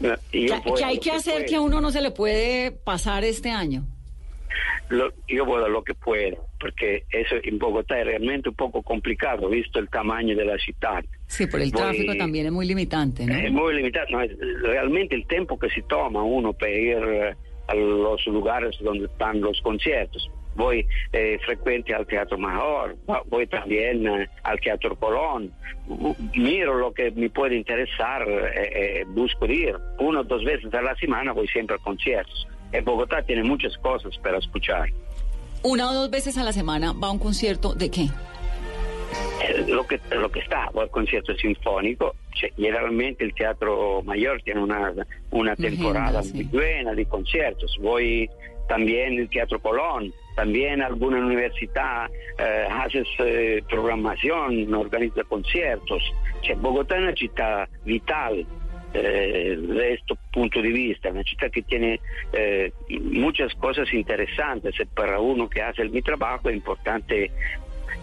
Yo 0.00 0.14
¿Qué, 0.32 0.84
hay 0.84 0.98
que 0.98 1.10
hacer 1.10 1.34
puedo. 1.34 1.46
que 1.46 1.56
a 1.56 1.60
uno 1.60 1.80
no 1.82 1.90
se 1.90 2.00
le 2.00 2.10
puede 2.10 2.70
pasar 2.70 3.24
este 3.24 3.50
año? 3.50 3.84
Lo- 4.88 5.12
yo 5.28 5.44
puedo 5.46 5.68
lo 5.68 5.82
que 5.84 5.94
puedo, 5.94 6.46
porque 6.58 7.04
eso 7.10 7.36
en 7.42 7.58
Bogotá 7.58 7.98
es 8.00 8.06
realmente 8.06 8.48
un 8.48 8.54
poco 8.54 8.82
complicado, 8.82 9.48
visto 9.48 9.78
el 9.78 9.88
tamaño 9.88 10.36
de 10.36 10.44
la 10.44 10.56
ciudad. 10.58 11.04
Sí, 11.26 11.46
por 11.46 11.60
el 11.60 11.70
Voy- 11.70 11.82
tráfico 11.82 12.14
también 12.16 12.46
es 12.46 12.52
muy 12.52 12.66
limitante, 12.66 13.26
¿no? 13.26 13.34
Es 13.34 13.52
muy 13.52 13.92
no, 14.10 14.20
es 14.22 14.30
realmente 14.62 15.14
el 15.14 15.26
tiempo 15.26 15.58
que 15.58 15.68
se 15.70 15.82
toma 15.82 16.22
uno 16.22 16.52
para 16.52 16.70
ir 16.72 16.96
eh, 16.98 17.34
a 17.68 17.74
los 17.74 18.26
lugares 18.26 18.76
donde 18.80 19.06
están 19.06 19.40
los 19.40 19.60
conciertos. 19.60 20.30
voy 20.56 20.84
eh, 21.12 21.38
frecuente 21.46 21.94
al 21.94 22.04
Teatro 22.06 22.36
Major, 22.36 22.96
voy 23.26 23.46
también 23.46 24.06
eh, 24.08 24.28
al 24.42 24.58
Teatro 24.58 24.96
Colón, 24.96 25.52
miro 26.34 26.74
lo 26.78 26.92
que 26.92 27.10
me 27.12 27.30
puede 27.30 27.54
interesar, 27.56 28.26
eh, 28.28 29.04
busco 29.08 29.46
ir. 29.46 29.76
Una 30.00 30.20
o 30.20 30.24
dos 30.24 30.42
veces 30.44 30.72
a 30.74 30.82
la 30.82 30.94
semana 30.96 31.32
voy 31.32 31.46
siempre 31.48 31.76
a 31.76 31.78
conciertos. 31.78 32.46
En 32.72 32.84
Bogotá 32.84 33.22
tiene 33.22 33.42
muchas 33.42 33.76
cosas 33.78 34.16
para 34.18 34.38
escuchar. 34.38 34.88
Una 35.62 35.90
o 35.90 35.94
dos 35.94 36.10
veces 36.10 36.38
a 36.38 36.44
la 36.44 36.52
semana 36.52 36.92
va 36.92 37.08
a 37.08 37.10
un 37.10 37.18
concierto 37.18 37.74
de 37.74 37.90
qué? 37.90 38.08
lo 39.66 39.86
que 39.86 40.00
lo 40.10 40.30
que 40.30 40.40
está 40.40 40.70
al 40.74 40.90
concierto 40.90 41.34
sinfónico. 41.34 42.14
Generalmente 42.56 43.24
el 43.24 43.34
teatro 43.34 44.02
mayor 44.02 44.40
tiene 44.42 44.62
una, 44.62 44.92
una 45.30 45.56
temporada 45.56 46.22
muy 46.32 46.44
buena 46.44 46.92
de 46.92 47.06
conciertos. 47.06 47.76
Voy 47.80 48.28
también 48.68 49.18
el 49.18 49.28
teatro 49.28 49.60
Colón 49.60 50.12
también 50.38 50.80
alguna 50.82 51.18
universidad 51.18 52.08
eh, 52.38 52.68
hace 52.70 53.02
eh, 53.18 53.60
programación 53.68 54.72
organiza 54.72 55.24
conciertos. 55.24 56.00
Bogotá 56.58 56.94
es 56.94 57.02
una 57.02 57.12
ciudad 57.14 57.68
vital 57.84 58.46
eh, 58.94 59.56
de 59.58 59.94
este 59.94 60.14
punto 60.32 60.62
de 60.62 60.68
vista, 60.68 61.10
una 61.10 61.22
ciudad 61.22 61.50
que 61.50 61.62
tiene 61.62 62.00
eh, 62.32 62.72
muchas 62.88 63.54
cosas 63.54 63.92
interesantes. 63.92 64.74
Para 64.94 65.20
uno 65.20 65.48
que 65.48 65.62
hace 65.62 65.84
mi 65.88 66.02
trabajo 66.02 66.48
es 66.48 66.56
importante 66.56 67.30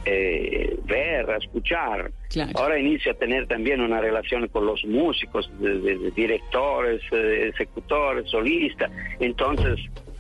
eh, 0.06 0.78
ver, 0.86 1.30
escuchar. 1.42 2.12
Ahora 2.56 2.78
inicio 2.78 3.12
a 3.12 3.16
tener 3.16 3.48
también 3.48 3.82
una 3.82 4.00
relación 4.00 4.48
con 4.50 4.66
los 4.66 4.84
músicos, 4.86 5.50
de, 5.60 6.12
directores, 6.16 7.02
eh, 7.12 7.52
ejecutores, 7.54 8.30
solistas. 8.30 8.92
Entonces, 9.20 9.80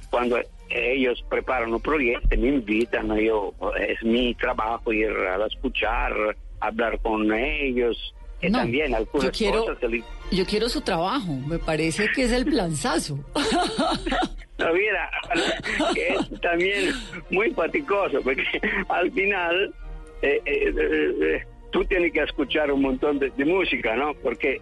cuando 0.09 0.39
ellos 0.69 1.23
preparan 1.29 1.73
un 1.73 1.81
proyecto, 1.81 2.35
me 2.37 2.47
invitan, 2.47 3.15
yo, 3.17 3.53
es 3.79 4.01
mi 4.03 4.33
trabajo 4.35 4.91
ir 4.91 5.11
a 5.11 5.45
escuchar, 5.45 6.13
hablar 6.59 6.99
con 6.99 7.31
ellos. 7.33 8.14
También 8.51 8.93
algunas 8.93 9.25
yo 9.25 9.31
quiero, 9.31 9.65
cosas. 9.65 9.91
Yo 10.31 10.45
quiero 10.45 10.69
su 10.69 10.81
trabajo, 10.81 11.33
me 11.47 11.59
parece 11.59 12.07
que 12.13 12.23
es 12.23 12.31
el 12.31 12.45
planzazo. 12.45 13.19
No, 14.57 14.71
mira, 14.71 15.11
es 15.95 16.41
también 16.41 16.93
muy 17.29 17.51
faticoso, 17.51 18.21
porque 18.21 18.45
al 18.87 19.11
final 19.11 19.73
eh, 20.21 20.41
eh, 20.45 20.73
eh, 20.77 21.43
tú 21.71 21.83
tienes 21.85 22.13
que 22.13 22.21
escuchar 22.21 22.71
un 22.71 22.81
montón 22.81 23.19
de, 23.19 23.31
música, 23.43 23.95
¿no? 23.97 24.13
Porque 24.13 24.61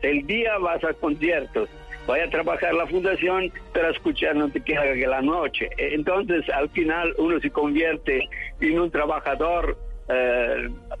el 0.00 0.26
día 0.26 0.56
vas 0.58 0.82
a 0.84 0.94
conciertos, 0.94 1.68
voy 2.06 2.20
a 2.20 2.30
trabajar 2.30 2.72
la 2.72 2.86
fundación, 2.86 3.52
pero 3.74 3.90
escuchar 3.90 4.36
no 4.36 4.48
te 4.48 4.62
queda 4.62 4.94
que 4.94 5.06
la 5.06 5.20
noche. 5.20 5.68
Entonces, 5.76 6.48
al 6.48 6.70
final, 6.70 7.14
uno 7.18 7.38
se 7.40 7.50
convierte 7.50 8.26
en 8.60 8.80
un 8.80 8.90
trabajador 8.90 9.76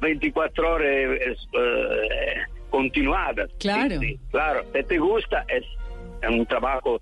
24 0.00 0.74
horas 0.74 1.38
continuadas. 2.70 3.50
Claro. 3.58 4.00
claro, 4.30 4.64
si 4.74 4.82
te 4.84 4.98
gusta, 4.98 5.44
es 5.48 5.64
un 6.28 6.44
trabajo 6.46 7.00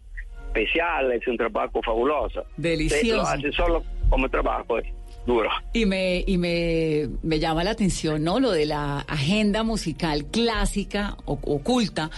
especial, 0.48 1.12
es 1.12 1.26
un 1.26 1.36
trabajo 1.36 1.80
fabuloso. 1.82 2.44
Delicioso. 2.56 3.16
lo 3.16 3.22
hace 3.22 3.52
solo 3.52 3.84
como 4.08 4.28
trabajo, 4.28 4.78
es 4.78 4.86
duro. 5.26 5.50
Y 5.72 5.86
me, 5.86 6.22
y 6.26 6.38
me, 6.38 7.08
me 7.22 7.38
llama 7.38 7.64
la 7.64 7.72
atención, 7.72 8.22
¿no? 8.22 8.40
Lo 8.40 8.52
de 8.52 8.66
la 8.66 9.00
agenda 9.00 9.62
musical 9.62 10.26
clásica, 10.26 11.16
o, 11.24 11.32
oculta, 11.42 12.10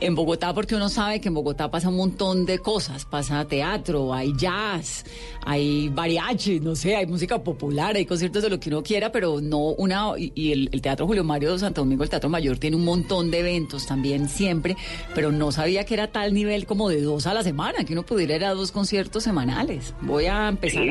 en 0.00 0.14
Bogotá, 0.14 0.54
porque 0.54 0.74
uno 0.74 0.88
sabe 0.88 1.20
que 1.20 1.28
en 1.28 1.34
Bogotá 1.34 1.70
pasa 1.70 1.88
un 1.88 1.96
montón 1.96 2.46
de 2.46 2.58
cosas, 2.58 3.04
pasa 3.04 3.46
teatro, 3.46 4.14
hay 4.14 4.32
jazz, 4.36 5.04
hay 5.44 5.90
mariachi, 5.90 6.60
no 6.60 6.74
sé, 6.74 6.96
hay 6.96 7.06
música 7.06 7.42
popular, 7.42 7.96
hay 7.96 8.06
conciertos 8.06 8.42
de 8.42 8.50
lo 8.50 8.60
que 8.60 8.68
uno 8.68 8.82
quiera, 8.82 9.10
pero 9.10 9.40
no 9.40 9.58
una, 9.58 10.12
y, 10.16 10.52
el, 10.52 10.80
Teatro 10.80 11.06
Julio 11.06 11.24
Mario 11.24 11.52
de 11.52 11.58
Santo 11.58 11.80
Domingo, 11.80 12.04
el 12.04 12.10
Teatro 12.10 12.30
Mayor, 12.30 12.58
tiene 12.58 12.76
un 12.76 12.84
montón 12.84 13.30
de 13.30 13.40
eventos 13.40 13.86
también 13.86 14.28
siempre, 14.28 14.76
pero 15.14 15.32
no 15.32 15.50
sabía 15.50 15.84
que 15.84 15.94
era 15.94 16.06
tal 16.08 16.32
nivel 16.32 16.66
como 16.66 16.88
de 16.88 17.00
dos 17.00 17.26
a 17.26 17.34
la 17.34 17.42
semana, 17.42 17.84
que 17.84 17.92
uno 17.92 18.04
pudiera 18.04 18.36
ir 18.36 18.44
a 18.44 18.54
dos 18.54 18.72
conciertos 18.72 19.24
semanales. 19.24 19.94
Voy 20.00 20.26
a 20.26 20.48
empezar 20.48 20.84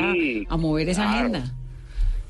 a, 0.50 0.58
mover 0.58 0.90
esa 0.90 1.10
agenda. 1.10 1.44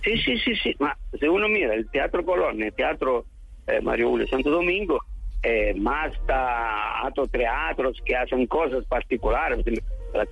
Sí, 0.03 0.17
sí, 0.23 0.37
sí, 0.37 0.55
sí, 0.63 0.75
si 1.19 1.27
uno 1.27 1.49
mira 1.49 1.73
el 1.73 1.89
Teatro 1.89 2.23
Colón, 2.23 2.61
el 2.61 2.73
Teatro 2.73 3.25
eh, 3.67 3.81
Mario 3.81 4.09
Julio 4.09 4.27
Santo 4.27 4.49
Domingo, 4.49 4.99
eh, 5.43 5.73
Masta, 5.75 7.07
otros 7.07 7.29
teatros 7.31 8.01
que 8.05 8.15
hacen 8.15 8.47
cosas 8.47 8.83
particulares, 8.85 9.63
la, 10.13 10.25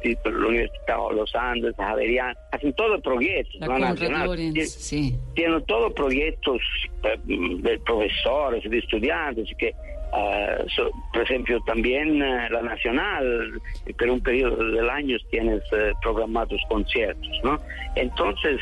Universidad 0.47 1.09
de 1.09 1.15
los 1.15 1.35
Andes, 1.35 1.75
Javerian, 1.77 2.35
hacen 2.51 2.73
todos 2.73 3.01
proyectos. 3.01 3.55
La 3.59 3.77
nacional, 3.77 4.37
sí. 4.65 5.17
Tienen 5.35 5.63
todos 5.65 5.93
proyectos 5.93 6.61
eh, 7.03 7.17
de 7.25 7.79
profesores, 7.79 8.69
de 8.69 8.77
estudiantes, 8.77 9.47
que 9.57 9.73
uh, 10.11 10.89
por 11.13 11.21
ejemplo, 11.21 11.59
también 11.65 12.21
uh, 12.21 12.51
la 12.51 12.61
Nacional, 12.63 13.61
por 13.97 14.09
un 14.09 14.21
periodo 14.21 14.57
del 14.71 14.89
año 14.89 15.17
tienes 15.29 15.61
uh, 15.71 15.97
programados 16.01 16.59
conciertos, 16.67 17.31
¿no? 17.43 17.59
Entonces, 17.95 18.59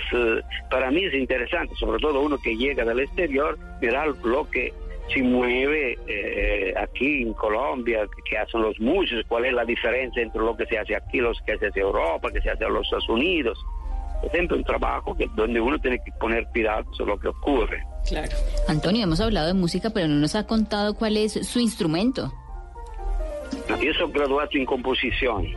para 0.69 0.91
mí 0.91 1.05
es 1.05 1.13
interesante, 1.13 1.73
sobre 1.75 1.99
todo 1.99 2.21
uno 2.21 2.37
que 2.37 2.55
llega 2.55 2.83
del 2.83 2.99
exterior, 2.99 3.57
mirar 3.81 4.09
lo 4.23 4.49
que 4.49 4.73
se 5.11 5.21
mueve 5.21 5.97
eh, 6.07 6.73
aquí 6.77 7.23
en 7.23 7.33
Colombia, 7.33 8.07
que 8.29 8.37
hacen 8.37 8.61
los 8.61 8.79
músicos, 8.79 9.25
cuál 9.27 9.45
es 9.45 9.53
la 9.53 9.65
diferencia 9.65 10.21
entre 10.21 10.41
lo 10.41 10.55
que 10.55 10.65
se 10.65 10.77
hace 10.77 10.95
aquí, 10.95 11.19
lo 11.19 11.31
que 11.45 11.57
se 11.57 11.67
hace 11.67 11.79
en 11.79 11.85
Europa, 11.85 12.31
que 12.31 12.41
se 12.41 12.49
hace 12.49 12.63
en 12.63 12.73
los 12.73 12.83
Estados 12.85 13.09
Unidos. 13.09 13.57
Es 14.23 14.31
siempre 14.31 14.57
un 14.57 14.63
trabajo 14.63 15.15
que, 15.15 15.27
donde 15.35 15.59
uno 15.59 15.77
tiene 15.79 15.97
que 15.97 16.11
poner 16.19 16.47
cuidado 16.47 16.85
sobre 16.93 17.11
lo 17.11 17.19
que 17.19 17.27
ocurre. 17.27 17.83
Claro. 18.07 18.31
Antonio, 18.67 19.03
hemos 19.03 19.19
hablado 19.19 19.47
de 19.47 19.53
música, 19.53 19.89
pero 19.89 20.07
no 20.07 20.15
nos 20.15 20.35
ha 20.35 20.47
contado 20.47 20.95
cuál 20.95 21.17
es 21.17 21.33
su 21.45 21.59
instrumento. 21.59 22.31
Yo 23.81 23.93
soy 23.93 24.11
graduado 24.11 24.49
en 24.53 24.65
composición, 24.65 25.47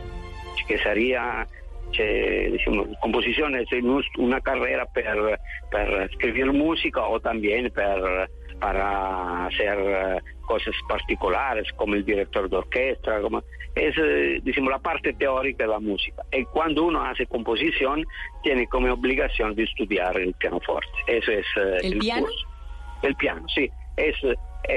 que 0.67 0.77
sería 0.79 1.47
diciamo, 2.51 2.85
composición 3.01 3.55
es 3.55 3.67
una 4.17 4.41
carrera 4.41 4.85
para 5.71 6.05
escribir 6.05 6.51
música 6.51 7.01
o 7.07 7.19
también 7.19 7.71
para 7.71 8.27
para 8.59 9.45
hacer 9.47 9.77
eh, 9.79 10.21
cosas 10.41 10.73
particulares 10.87 11.67
como 11.75 11.95
el 11.95 12.05
director 12.05 12.49
de 12.49 12.57
orquesta, 12.57 13.21
como 13.21 13.43
es 13.75 13.95
eh, 13.97 14.41
la 14.43 14.79
parte 14.79 15.13
teórica 15.13 15.63
de 15.63 15.69
la 15.69 15.79
música. 15.79 16.23
Y 16.31 16.43
cuando 16.45 16.83
uno 16.83 17.03
hace 17.03 17.25
composición, 17.25 18.05
tiene 18.43 18.67
como 18.67 18.91
obligación 18.91 19.55
de 19.55 19.63
estudiar 19.63 20.17
el 20.19 20.33
pianoforte. 20.33 20.89
Eso 21.07 21.31
es 21.31 21.45
eh, 21.57 21.77
el, 21.83 21.99
piano. 21.99 22.27
El 23.01 23.15
piano, 23.15 23.45
sí. 23.47 23.69
Es 23.95 24.15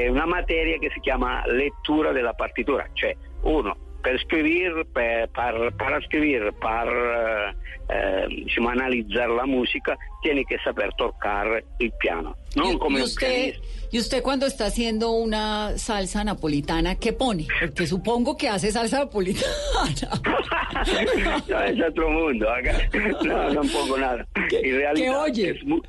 una 0.08 0.24
materia 0.24 0.78
que 0.78 0.88
se 0.90 1.00
llama 1.04 1.44
lectura 1.46 2.12
de 2.12 2.22
la 2.22 2.32
partitura, 2.32 2.88
cioè 2.94 3.14
uno 3.42 3.89
per, 4.02 5.28
per, 5.32 5.72
para 5.76 5.98
escribir, 5.98 6.52
para 6.60 7.54
eh, 7.88 8.26
diciamo, 8.28 8.68
analizzare 8.68 9.34
la 9.34 9.46
música, 9.46 9.98
tiene 10.22 10.44
que 10.44 10.58
saber 10.58 10.92
tocar 10.96 11.64
el 11.78 11.92
piano. 11.98 12.36
No 12.56 12.72
¿Y, 12.72 12.78
como 12.78 12.98
y 12.98 13.02
usted, 13.02 13.54
y 13.90 13.98
usted 13.98 14.22
cuando 14.22 14.46
está 14.46 14.66
haciendo 14.66 15.12
una 15.12 15.76
salsa 15.78 16.22
napolitana, 16.24 16.96
¿qué 16.96 17.12
pone? 17.12 17.46
Porque 17.60 17.86
supongo 17.86 18.36
que 18.36 18.48
hace 18.48 18.70
salsa 18.70 19.00
napolitana. 19.00 19.52
no, 21.48 21.60
es 21.64 21.82
otro 21.88 22.10
mundo. 22.10 22.48
Acá. 22.50 22.78
No, 23.24 23.50
no 23.54 23.62
pongo 23.62 23.98
nada. 23.98 24.26
¿Qué, 24.48 24.60
realidad, 24.62 24.94
¿qué 24.94 25.10
oye? 25.10 25.50
Es 25.50 25.64
muy, 25.64 25.80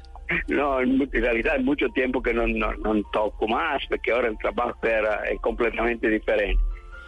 no, 0.47 0.82
en 0.82 1.12
realidad 1.12 1.60
mucho 1.60 1.88
tiempo 1.89 2.21
que 2.21 2.34
no, 2.34 2.47
no, 2.47 2.74
no 2.74 3.02
toco 3.12 3.47
más, 3.47 3.82
porque 3.89 4.12
ahora 4.12 4.30
el 4.30 4.38
trabajo 4.38 4.80
era, 4.84 5.24
es 5.26 5.39
completamente 5.41 6.08
diferente. 6.10 6.62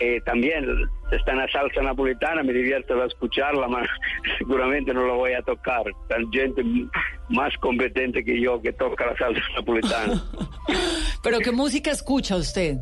Eh, 0.06 0.20
también 0.26 0.66
está 1.12 1.32
en 1.32 1.38
la 1.38 1.48
salsa 1.48 1.82
napolitana, 1.82 2.44
me 2.44 2.52
divierto 2.52 3.02
a 3.02 3.06
escucharla, 3.06 3.68
pero 3.68 3.88
seguramente 4.38 4.94
no 4.94 5.06
lo 5.06 5.16
voy 5.16 5.32
a 5.32 5.42
tocar. 5.42 5.84
Hay 6.14 6.26
gente 6.30 6.62
más 7.30 7.56
competente 7.60 8.22
que 8.22 8.42
yo 8.42 8.62
que 8.62 8.74
toca 8.74 9.06
la 9.06 9.18
salsa 9.18 9.42
napolitana. 9.56 10.22
¿Pero 11.24 11.40
qué 11.40 11.54
música 11.54 11.92
escucha 11.92 12.36
usted? 12.36 12.76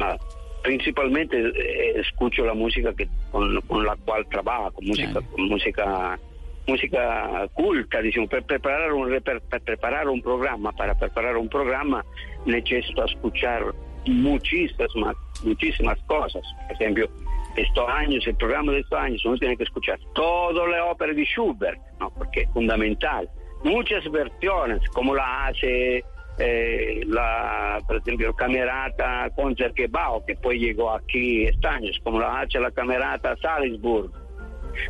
Ah, 0.00 0.16
principalmente 0.62 1.36
eh, 1.38 2.00
escucho 2.00 2.46
la 2.46 2.54
música 2.54 2.94
que 2.94 3.06
con, 3.30 3.54
la 3.84 3.96
cual 3.96 4.26
trabajo, 4.30 4.80
música, 4.80 5.20
música 5.36 6.18
música 6.66 7.46
culta, 7.52 8.00
diciamo, 8.00 8.28
per 8.28 8.44
preparar 8.44 8.92
un, 8.92 9.08
per, 9.22 9.40
per 9.42 9.60
preparar 9.60 10.08
un 10.08 10.20
programa, 10.20 10.72
para 10.72 10.94
preparar 10.94 11.36
un 11.36 11.48
programa 11.48 12.04
necesito 12.46 13.04
escuchar 13.04 13.74
muchísimas, 14.06 15.16
muchísimas 15.42 15.98
cosas. 16.02 16.42
Por 16.66 16.72
ejemplo, 16.72 17.08
estos 17.56 17.88
años, 17.88 18.26
el 18.26 18.36
programa 18.36 18.72
de 18.72 18.80
estos 18.80 18.98
años, 18.98 19.24
uno 19.24 19.36
tiene 19.38 19.56
que 19.56 19.64
escuchar 19.64 19.98
todas 20.14 20.68
las 20.68 20.82
óperas 20.82 21.16
de 21.16 21.24
Schubert, 21.24 21.80
¿no? 22.00 22.10
porque 22.10 22.42
es 22.42 22.50
fundamental. 22.50 23.28
Muchas 23.64 24.08
versiones, 24.10 24.80
como 24.90 25.14
la 25.14 25.46
hace 25.46 26.04
eh, 26.38 27.02
la, 27.06 27.80
por 27.86 27.96
ejemplo, 27.96 28.34
Camerata 28.34 29.30
Concertgebouw, 29.34 30.24
que 30.26 30.34
después 30.34 30.60
llegó 30.60 30.92
aquí 30.92 31.44
estos 31.44 31.70
años, 31.70 31.98
como 32.04 32.20
la 32.20 32.40
hace 32.40 32.60
la 32.60 32.70
Camerata 32.70 33.36
Salisbury, 33.38 34.10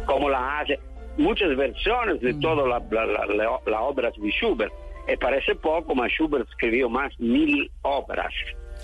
como 0.07 0.29
la 0.29 0.61
hace 0.61 0.81
muchas 1.19 1.57
versiones 1.57 2.21
de 2.21 2.35
toda 2.35 2.67
la, 2.67 2.83
la, 2.91 3.61
la, 3.65 3.81
obras 3.81 4.13
de 4.19 4.31
Schubert. 4.31 4.73
Y 5.09 5.17
parece 5.17 5.55
poco, 5.55 5.95
mas 5.95 6.11
Schubert 6.11 6.49
escribió 6.49 6.89
más 6.89 7.19
mil 7.21 7.71
obras. 7.83 8.35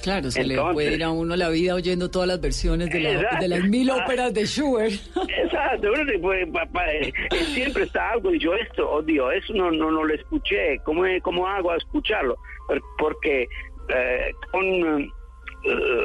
Claro, 0.03 0.31
se 0.31 0.43
le 0.45 0.55
Entonces- 0.55 0.75
puede 0.75 0.95
ir 0.95 1.05
a 1.05 1.11
uno 1.11 1.37
la 1.37 1.49
vida 1.49 1.75
oyendo 1.75 2.11
todas 2.11 2.29
las 2.29 2.41
versiones 2.41 2.91
de, 2.91 3.01
la- 3.01 3.13
Exacto. 3.13 3.37
de 3.41 3.49
las 3.49 3.65
mil 3.69 3.91
óperas 3.91 4.35
de 4.35 4.47
Schubert. 4.47 4.93
Exacto, 5.45 5.89
uno 5.95 6.05
se 6.11 6.19
puede- 6.19 6.47
pa- 6.49 6.67
pa- 6.67 6.93
eh, 6.93 7.13
siempre 7.55 7.85
está 7.85 8.11
algo 8.11 8.35
y 8.35 8.39
yo 8.39 8.55
esto, 8.55 8.91
oh 8.91 9.03
Dios, 9.03 9.33
eso 9.35 9.53
no, 9.55 9.71
no, 9.71 9.91
no 9.91 10.05
lo 10.05 10.15
escuché, 10.15 10.79
¿cómo, 10.85 11.05
cómo 11.23 11.47
hago 11.47 11.71
a 11.71 11.77
escucharlo? 11.77 12.37
Por- 12.67 12.83
Porque 12.99 13.49
eh, 13.89 14.33
con 14.51 14.65
eh, 14.65 15.09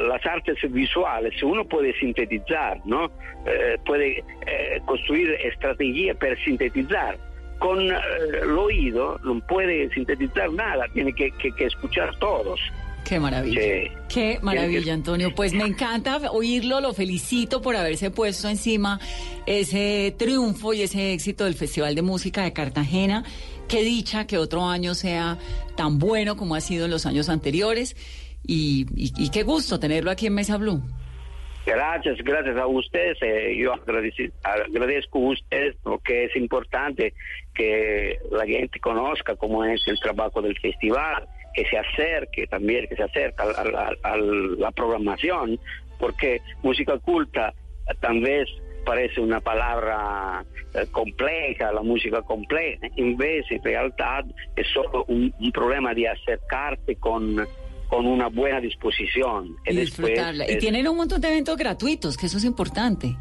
las 0.08 0.24
artes 0.26 0.56
visuales 0.70 1.34
uno 1.42 1.64
puede 1.66 1.92
sintetizar, 1.98 2.80
¿no? 2.86 3.06
Eh, 3.46 3.76
puede 3.84 4.18
eh, 4.46 4.80
construir 4.86 5.30
estrategias 5.44 6.16
para 6.18 6.36
sintetizar. 6.44 7.18
Con 7.58 7.80
eh, 7.90 7.96
el 8.42 8.50
oído 8.56 9.18
no 9.24 9.40
puede 9.46 9.90
sintetizar 9.90 10.52
nada, 10.52 10.86
tiene 10.94 11.12
que, 11.12 11.30
que- 11.32 11.50
que 11.52 11.64
escuchar 11.64 12.16
todos. 12.18 12.60
Qué 13.08 13.18
maravilla. 13.18 13.60
Sí. 13.60 13.90
Qué 14.08 14.38
maravilla, 14.42 14.92
Antonio. 14.92 15.34
Pues 15.34 15.54
me 15.54 15.64
encanta 15.64 16.18
oírlo, 16.30 16.80
lo 16.80 16.92
felicito 16.92 17.62
por 17.62 17.74
haberse 17.76 18.10
puesto 18.10 18.48
encima 18.48 19.00
ese 19.46 20.14
triunfo 20.18 20.74
y 20.74 20.82
ese 20.82 21.12
éxito 21.14 21.44
del 21.44 21.54
Festival 21.54 21.94
de 21.94 22.02
Música 22.02 22.42
de 22.42 22.52
Cartagena. 22.52 23.24
Qué 23.68 23.82
dicha 23.82 24.26
que 24.26 24.36
otro 24.38 24.64
año 24.64 24.94
sea 24.94 25.38
tan 25.76 25.98
bueno 25.98 26.36
como 26.36 26.54
ha 26.54 26.60
sido 26.60 26.84
en 26.84 26.90
los 26.90 27.06
años 27.06 27.28
anteriores. 27.28 27.96
Y, 28.46 28.86
y- 28.94 29.12
y 29.16 29.30
qué 29.30 29.42
gusto 29.42 29.78
tenerlo 29.80 30.10
aquí 30.10 30.26
en 30.26 30.34
Mesa 30.34 30.56
Blue. 30.58 30.82
Gracias, 31.66 32.16
gracias 32.24 32.56
a 32.56 32.66
ustedes. 32.66 33.18
eh, 33.20 33.54
yo 33.58 33.74
agradezco 33.74 35.18
a 35.18 35.30
ustedes 35.32 35.76
porque 35.82 36.24
es 36.24 36.36
importante 36.36 37.12
que 37.54 38.18
la 38.30 38.46
gente 38.46 38.80
conozca 38.80 39.36
cómo 39.36 39.64
es 39.64 39.82
el 39.86 39.98
trabajo 40.00 40.40
del 40.40 40.58
festival, 40.58 41.28
que 41.54 41.64
se 41.68 41.78
acerque 41.78 42.46
también, 42.46 42.86
que 42.88 42.96
se 42.96 43.02
acerque 43.02 43.42
a, 43.42 43.64
la- 43.64 43.92
a 44.02 44.16
la 44.16 44.70
programación, 44.72 45.58
porque 45.98 46.40
música 46.62 46.98
culta 46.98 47.52
tal 48.00 48.20
vez 48.20 48.48
parece 48.84 49.20
una 49.20 49.40
palabra 49.40 50.44
eh, 50.74 50.86
compleja, 50.90 51.72
la 51.72 51.82
música 51.82 52.22
compleja, 52.22 52.86
en 52.96 53.16
vez, 53.16 53.44
en 53.50 53.62
realidad, 53.62 54.24
es 54.56 54.66
solo 54.72 55.04
un, 55.08 55.32
un 55.38 55.52
problema 55.52 55.92
de 55.94 56.08
acercarte 56.08 56.96
con, 56.96 57.36
con 57.88 58.06
una 58.06 58.28
buena 58.28 58.60
disposición. 58.60 59.56
Y 59.66 59.76
disfrutarla. 59.76 60.50
Y 60.50 60.56
tienen 60.58 60.88
un 60.88 60.96
montón 60.96 61.20
de 61.20 61.28
eventos 61.28 61.56
gratuitos, 61.56 62.16
que 62.16 62.26
eso 62.26 62.38
es 62.38 62.44
importante. 62.44 63.14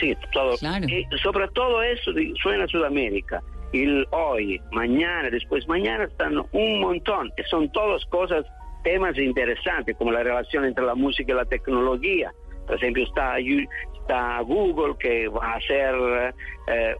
Sí, 0.00 0.16
todo. 0.32 0.56
Claro. 0.58 0.86
Y 0.88 1.06
sobre 1.22 1.46
todo 1.48 1.80
eso 1.82 2.10
suena 2.42 2.66
Sudamérica. 2.66 3.40
El 3.74 4.06
hoy, 4.12 4.60
mañana, 4.70 5.30
después 5.30 5.66
mañana 5.66 6.04
están 6.04 6.38
un 6.52 6.80
montón. 6.80 7.32
Son 7.50 7.68
todas 7.72 8.04
cosas, 8.06 8.46
temas 8.84 9.18
interesantes, 9.18 9.96
como 9.96 10.12
la 10.12 10.22
relación 10.22 10.64
entre 10.64 10.84
la 10.84 10.94
música 10.94 11.32
y 11.32 11.34
la 11.34 11.44
tecnología. 11.44 12.32
Por 12.68 12.76
ejemplo, 12.76 13.02
está, 13.02 13.36
está 13.38 14.40
Google 14.42 14.94
que 14.96 15.26
va 15.26 15.54
a 15.54 15.56
hacer 15.56 16.34
eh, 16.68 16.94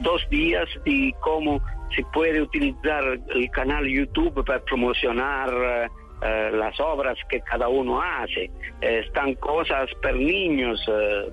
dos 0.00 0.26
días 0.30 0.66
y 0.86 1.12
cómo 1.20 1.60
se 1.94 2.02
puede 2.14 2.40
utilizar 2.40 3.04
el 3.34 3.50
canal 3.50 3.86
YouTube 3.86 4.42
para 4.42 4.60
promocionar 4.60 5.50
eh, 5.52 5.88
eh, 6.22 6.50
las 6.54 6.80
obras 6.80 7.18
que 7.28 7.40
cada 7.42 7.68
uno 7.68 8.00
hace. 8.00 8.50
Eh, 8.80 9.02
están 9.04 9.34
cosas 9.34 9.90
para 10.00 10.16
niños. 10.16 10.82
eh, 10.88 11.30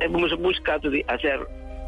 hemos 0.00 0.34
buscado 0.38 0.88
de 0.88 1.04
hacer 1.06 1.38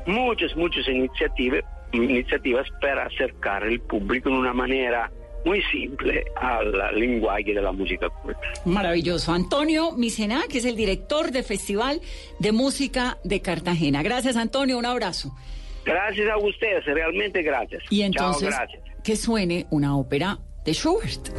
muchas, 0.05 0.55
muchas 0.57 0.87
iniciativas, 0.87 1.65
iniciativas 1.93 2.67
para 2.81 3.05
acercar 3.07 3.65
el 3.65 3.81
público 3.81 4.29
de 4.31 4.37
una 4.37 4.53
manera 4.53 5.11
muy 5.45 5.61
simple 5.73 6.25
al 6.37 6.73
lenguaje 6.99 7.53
de 7.53 7.61
la 7.61 7.73
música 7.73 8.09
culta. 8.09 8.41
Maravilloso. 8.65 9.33
Antonio 9.33 9.93
Micena, 9.93 10.43
que 10.49 10.59
es 10.59 10.65
el 10.65 10.77
director 10.77 11.33
del 11.33 11.43
Festival 11.45 12.01
de 12.39 12.53
Música 12.53 13.19
de 13.25 13.41
Cartagena. 13.43 14.03
Gracias, 14.03 14.37
Antonio. 14.37 14.79
Un 14.79 14.87
abrazo. 14.87 15.35
Gracias 15.85 16.29
a 16.31 16.37
ustedes, 16.39 16.85
realmente 16.85 17.43
gracias. 17.43 17.83
Y 17.91 18.03
entonces, 18.03 18.51
Chao, 18.51 18.59
gracias. 18.59 18.83
que 19.03 19.17
suene 19.17 19.67
una 19.71 19.97
ópera 19.97 20.39
de 20.65 20.73
Schubert. 20.75 21.31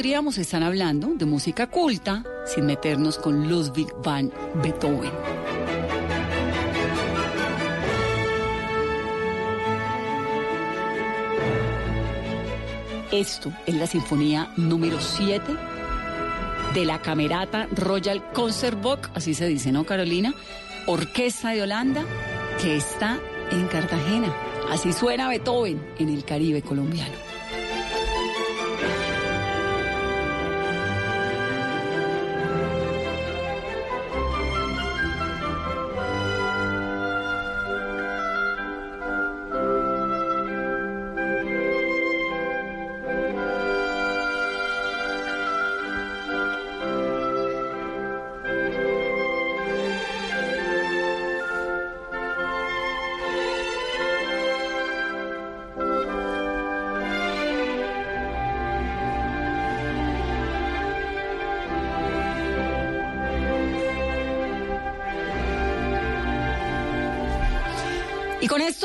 Podríamos 0.00 0.38
estar 0.38 0.62
hablando 0.62 1.08
de 1.14 1.26
música 1.26 1.66
culta 1.66 2.24
sin 2.46 2.64
meternos 2.64 3.18
con 3.18 3.50
Ludwig 3.50 3.88
van 4.02 4.32
Beethoven. 4.62 5.12
Esto 13.12 13.52
es 13.66 13.74
la 13.74 13.86
sinfonía 13.86 14.50
número 14.56 14.98
7 14.98 15.42
de 16.72 16.84
la 16.86 17.02
Camerata 17.02 17.68
Royal 17.70 18.32
Concertbook, 18.32 19.10
así 19.12 19.34
se 19.34 19.48
dice, 19.48 19.70
¿no, 19.70 19.84
Carolina? 19.84 20.32
Orquesta 20.86 21.50
de 21.50 21.60
Holanda 21.60 22.06
que 22.62 22.74
está 22.74 23.20
en 23.50 23.66
Cartagena. 23.66 24.34
Así 24.70 24.94
suena 24.94 25.28
Beethoven 25.28 25.78
en 25.98 26.08
el 26.08 26.24
Caribe 26.24 26.62
colombiano. 26.62 27.29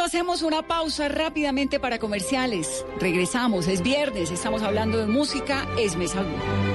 Hacemos 0.05 0.43
una 0.43 0.61
pausa 0.61 1.09
rápidamente 1.09 1.79
para 1.79 1.97
comerciales. 1.97 2.85
Regresamos, 2.99 3.67
es 3.67 3.81
viernes, 3.81 4.29
estamos 4.29 4.61
hablando 4.61 4.99
de 4.99 5.07
música, 5.07 5.67
es 5.79 5.95
Mesa 5.95 6.21
Blue. 6.21 6.74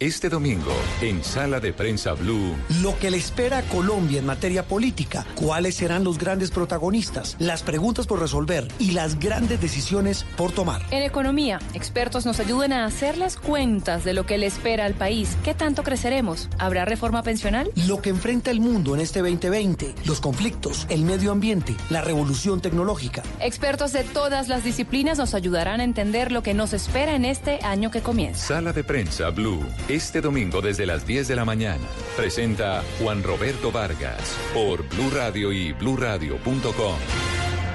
Este 0.00 0.30
domingo, 0.30 0.72
en 1.02 1.22
Sala 1.22 1.60
de 1.60 1.74
Prensa 1.74 2.14
Blue, 2.14 2.56
Lo 2.80 2.98
que 2.98 3.10
le 3.10 3.18
espera 3.18 3.58
a 3.58 3.62
Colombia 3.64 4.20
en 4.20 4.24
materia 4.24 4.66
política, 4.66 5.26
cuáles 5.34 5.74
serán 5.74 6.04
los 6.04 6.16
grandes 6.16 6.50
protagonistas, 6.50 7.36
las 7.38 7.62
preguntas 7.62 8.06
por 8.06 8.18
resolver 8.18 8.66
y 8.78 8.92
las 8.92 9.18
grandes 9.18 9.60
decisiones 9.60 10.24
por 10.38 10.52
tomar. 10.52 10.80
En 10.90 11.02
economía, 11.02 11.58
expertos 11.74 12.24
nos 12.24 12.40
ayudan 12.40 12.72
a 12.72 12.86
hacer 12.86 13.18
las 13.18 13.36
cuentas 13.36 14.02
de 14.02 14.14
lo 14.14 14.24
que 14.24 14.38
le 14.38 14.46
espera 14.46 14.86
al 14.86 14.94
país. 14.94 15.36
¿Qué 15.44 15.52
tanto 15.52 15.82
creceremos? 15.82 16.48
¿Habrá 16.58 16.86
reforma 16.86 17.22
pensional? 17.22 17.70
Lo 17.86 18.00
que 18.00 18.08
enfrenta 18.08 18.50
el 18.50 18.60
mundo 18.60 18.94
en 18.94 19.02
este 19.02 19.20
2020, 19.20 19.94
los 20.06 20.22
conflictos, 20.22 20.86
el 20.88 21.02
medio 21.02 21.30
ambiente, 21.30 21.76
la 21.90 22.00
revolución 22.00 22.62
tecnológica. 22.62 23.22
Expertos 23.38 23.92
de 23.92 24.04
todas 24.04 24.48
las 24.48 24.64
disciplinas 24.64 25.18
nos 25.18 25.34
ayudarán 25.34 25.80
a 25.80 25.84
entender 25.84 26.32
lo 26.32 26.42
que 26.42 26.54
nos 26.54 26.72
espera 26.72 27.14
en 27.14 27.26
este 27.26 27.58
año 27.62 27.90
que 27.90 28.00
comienza. 28.00 28.46
Sala 28.46 28.72
de 28.72 28.82
Prensa 28.82 29.28
Blue, 29.28 29.62
este 29.94 30.20
domingo 30.20 30.60
desde 30.60 30.86
las 30.86 31.06
10 31.06 31.28
de 31.28 31.36
la 31.36 31.44
mañana. 31.44 31.84
Presenta 32.16 32.82
Juan 32.98 33.22
Roberto 33.22 33.72
Vargas 33.72 34.36
por 34.54 34.88
Blue 34.88 35.10
Radio 35.10 35.52
y 35.52 35.72
bluradio.com. 35.72 36.96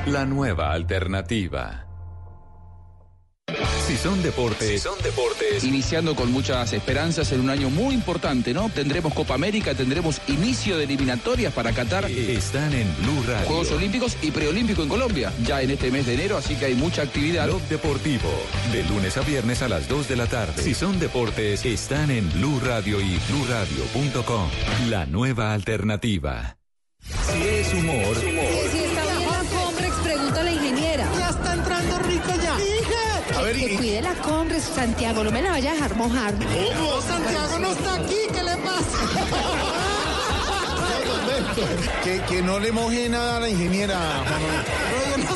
La 0.07 0.25
nueva 0.25 0.71
alternativa. 0.71 1.84
Si 3.87 3.97
son 3.97 4.23
deportes, 4.23 4.81
son 4.81 4.97
deportes. 5.03 5.63
Iniciando 5.63 6.15
con 6.15 6.31
muchas 6.31 6.73
esperanzas 6.73 7.31
en 7.31 7.41
un 7.41 7.51
año 7.51 7.69
muy 7.69 7.93
importante, 7.93 8.51
¿no? 8.51 8.69
Tendremos 8.69 9.13
Copa 9.13 9.35
América, 9.35 9.75
tendremos 9.75 10.21
inicio 10.27 10.77
de 10.77 10.85
eliminatorias 10.85 11.53
para 11.53 11.71
Qatar. 11.71 12.09
están 12.09 12.73
en 12.73 12.87
Blue 12.97 13.23
Radio. 13.27 13.45
Juegos 13.45 13.71
Olímpicos 13.71 14.17
y 14.23 14.31
Preolímpico 14.31 14.81
en 14.81 14.89
Colombia, 14.89 15.31
ya 15.43 15.61
en 15.61 15.69
este 15.69 15.91
mes 15.91 16.07
de 16.07 16.15
enero, 16.15 16.35
así 16.37 16.55
que 16.55 16.65
hay 16.65 16.73
mucha 16.73 17.03
actividad. 17.03 17.45
Blog 17.45 17.61
Deportivo, 17.69 18.29
de 18.71 18.83
lunes 18.85 19.17
a 19.17 19.21
viernes 19.21 19.61
a 19.61 19.69
las 19.69 19.87
2 19.87 20.07
de 20.07 20.15
la 20.15 20.25
tarde. 20.25 20.63
Si 20.63 20.73
son 20.73 20.99
deportes, 20.99 21.63
están 21.63 22.09
en 22.09 22.31
Blue 22.33 22.59
Radio 22.65 22.99
y 22.99 23.19
bluradio.com. 23.29 24.49
La 24.89 25.05
nueva 25.05 25.53
alternativa. 25.53 26.57
Si 27.01 27.37
es 27.37 27.73
humor, 27.73 28.17
Que, 33.55 33.77
cuide 33.77 34.01
la 34.01 34.13
Comrex, 34.15 34.63
Santiago, 34.63 35.23
no 35.23 35.31
me 35.31 35.41
la 35.41 35.51
vaya 35.51 35.71
a 35.71 35.73
dejar 35.75 35.95
mojar. 35.95 36.33
¿Cómo? 36.33 37.01
Santiago 37.01 37.59
no 37.59 37.71
está 37.71 37.95
aquí, 37.95 38.17
¿qué 38.33 38.43
le 38.43 38.57
pasa? 38.57 38.97
que, 42.03 42.21
que 42.21 42.41
no 42.41 42.59
le 42.59 42.71
moje 42.73 43.07
nada 43.07 43.37
a 43.37 43.39
la 43.39 43.49
ingeniera. 43.49 43.97
No, 45.17 45.34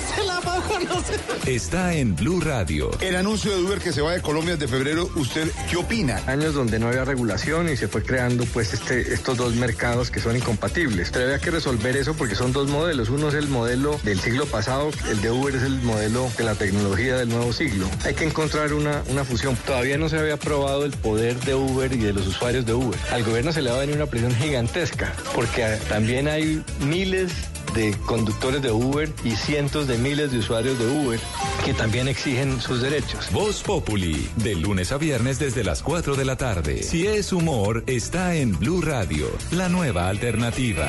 no 0.59 1.03
está 1.45 1.93
en 1.93 2.15
Blue 2.15 2.39
Radio. 2.41 2.91
El 3.01 3.15
anuncio 3.15 3.55
de 3.55 3.63
Uber 3.63 3.79
que 3.79 3.91
se 3.91 4.01
va 4.01 4.13
de 4.13 4.21
Colombia 4.21 4.55
desde 4.55 4.67
febrero, 4.67 5.09
¿usted 5.15 5.49
qué 5.69 5.77
opina? 5.77 6.21
Años 6.27 6.53
donde 6.53 6.79
no 6.79 6.87
había 6.87 7.05
regulación 7.05 7.69
y 7.69 7.77
se 7.77 7.87
fue 7.87 8.03
creando 8.03 8.45
pues 8.45 8.73
este, 8.73 9.13
estos 9.13 9.37
dos 9.37 9.55
mercados 9.55 10.11
que 10.11 10.19
son 10.19 10.35
incompatibles. 10.35 11.09
Pero 11.11 11.25
había 11.25 11.39
que 11.39 11.51
resolver 11.51 11.97
eso 11.97 12.13
porque 12.13 12.35
son 12.35 12.53
dos 12.53 12.69
modelos. 12.69 13.09
Uno 13.09 13.29
es 13.29 13.35
el 13.35 13.47
modelo 13.47 13.99
del 14.03 14.19
siglo 14.19 14.45
pasado, 14.45 14.91
el 15.09 15.21
de 15.21 15.31
Uber 15.31 15.55
es 15.55 15.63
el 15.63 15.81
modelo 15.81 16.29
de 16.37 16.43
la 16.43 16.55
tecnología 16.55 17.17
del 17.17 17.29
nuevo 17.29 17.53
siglo. 17.53 17.89
Hay 18.05 18.13
que 18.13 18.25
encontrar 18.25 18.73
una, 18.73 19.03
una 19.07 19.23
fusión. 19.23 19.55
Todavía 19.65 19.97
no 19.97 20.09
se 20.09 20.19
había 20.19 20.37
probado 20.37 20.85
el 20.85 20.91
poder 20.91 21.39
de 21.41 21.55
Uber 21.55 21.91
y 21.93 21.97
de 21.97 22.13
los 22.13 22.27
usuarios 22.27 22.65
de 22.65 22.73
Uber. 22.73 22.99
Al 23.11 23.23
gobierno 23.23 23.51
se 23.51 23.61
le 23.61 23.71
va 23.71 23.77
a 23.77 23.79
venir 23.79 23.95
una 23.95 24.05
presión 24.05 24.35
gigantesca 24.35 25.13
porque 25.33 25.77
también 25.87 26.27
hay 26.27 26.63
miles 26.85 27.31
de 27.73 27.95
conductores 28.05 28.61
de 28.61 28.71
Uber 28.71 29.09
y 29.23 29.31
cientos 29.31 29.87
de 29.87 29.97
miles 29.97 30.31
de 30.31 30.39
usuarios 30.39 30.48
de 30.49 30.87
Uber 30.87 31.19
que 31.63 31.75
también 31.75 32.07
exigen 32.07 32.59
sus 32.59 32.81
derechos. 32.81 33.31
Voz 33.31 33.61
Populi, 33.61 34.27
de 34.37 34.55
lunes 34.55 34.91
a 34.91 34.97
viernes 34.97 35.37
desde 35.37 35.63
las 35.63 35.83
4 35.83 36.15
de 36.15 36.25
la 36.25 36.37
tarde. 36.37 36.81
Si 36.81 37.05
es 37.05 37.31
humor, 37.31 37.83
está 37.85 38.35
en 38.35 38.57
Blue 38.57 38.81
Radio, 38.81 39.27
la 39.51 39.69
nueva 39.69 40.09
alternativa. 40.09 40.87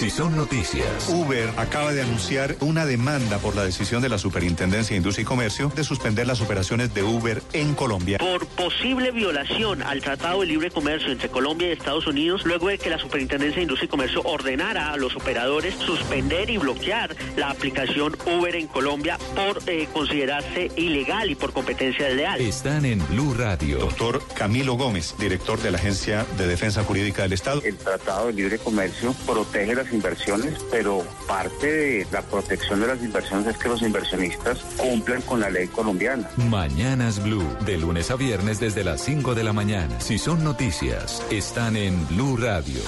Si 0.00 0.08
son 0.08 0.34
noticias. 0.34 1.10
Uber 1.10 1.50
acaba 1.58 1.92
de 1.92 2.00
anunciar 2.00 2.56
una 2.60 2.86
demanda 2.86 3.36
por 3.36 3.54
la 3.54 3.66
decisión 3.66 4.00
de 4.00 4.08
la 4.08 4.16
Superintendencia 4.16 4.94
de 4.94 4.96
Industria 4.96 5.24
y 5.24 5.26
Comercio 5.26 5.70
de 5.76 5.84
suspender 5.84 6.26
las 6.26 6.40
operaciones 6.40 6.94
de 6.94 7.02
Uber 7.02 7.42
en 7.52 7.74
Colombia. 7.74 8.16
Por 8.16 8.46
posible 8.46 9.10
violación 9.10 9.82
al 9.82 10.00
Tratado 10.00 10.40
de 10.40 10.46
Libre 10.46 10.70
Comercio 10.70 11.12
entre 11.12 11.28
Colombia 11.28 11.68
y 11.68 11.72
Estados 11.72 12.06
Unidos, 12.06 12.46
luego 12.46 12.68
de 12.68 12.78
que 12.78 12.88
la 12.88 12.98
Superintendencia 12.98 13.56
de 13.56 13.64
Industria 13.64 13.84
y 13.84 13.90
Comercio 13.90 14.22
ordenara 14.22 14.90
a 14.90 14.96
los 14.96 15.14
operadores 15.16 15.74
suspender 15.74 16.48
y 16.48 16.56
bloquear 16.56 17.14
la 17.36 17.50
aplicación 17.50 18.16
Uber 18.24 18.56
en 18.56 18.68
Colombia 18.68 19.18
por 19.36 19.62
eh, 19.66 19.86
considerarse 19.92 20.70
ilegal 20.76 21.30
y 21.30 21.34
por 21.34 21.52
competencia 21.52 22.06
desleal. 22.06 22.40
Están 22.40 22.86
en 22.86 23.06
Blue 23.08 23.34
Radio. 23.34 23.80
Doctor 23.80 24.22
Camilo 24.34 24.78
Gómez, 24.78 25.16
director 25.18 25.60
de 25.60 25.72
la 25.72 25.76
Agencia 25.76 26.24
de 26.38 26.46
Defensa 26.46 26.84
Jurídica 26.84 27.20
del 27.20 27.34
Estado. 27.34 27.60
El 27.62 27.76
Tratado 27.76 28.28
de 28.28 28.32
Libre 28.32 28.56
Comercio 28.56 29.14
protege 29.26 29.74
las 29.74 29.89
inversiones, 29.92 30.58
pero 30.70 31.04
parte 31.26 31.66
de 31.66 32.06
la 32.10 32.22
protección 32.22 32.80
de 32.80 32.88
las 32.88 33.02
inversiones 33.02 33.48
es 33.48 33.56
que 33.58 33.68
los 33.68 33.82
inversionistas 33.82 34.58
cumplan 34.76 35.22
con 35.22 35.40
la 35.40 35.50
ley 35.50 35.68
colombiana. 35.68 36.28
Mañanas 36.36 37.22
Blue, 37.22 37.46
de 37.66 37.78
lunes 37.78 38.10
a 38.10 38.16
viernes 38.16 38.60
desde 38.60 38.84
las 38.84 39.00
5 39.02 39.34
de 39.34 39.44
la 39.44 39.52
mañana. 39.52 40.00
Si 40.00 40.18
son 40.18 40.44
noticias, 40.44 41.22
están 41.30 41.76
en 41.76 42.06
Blue 42.08 42.36
Radio, 42.36 42.80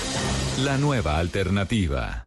la 0.59 0.79
nueva 0.79 1.19
alternativa. 1.19 2.27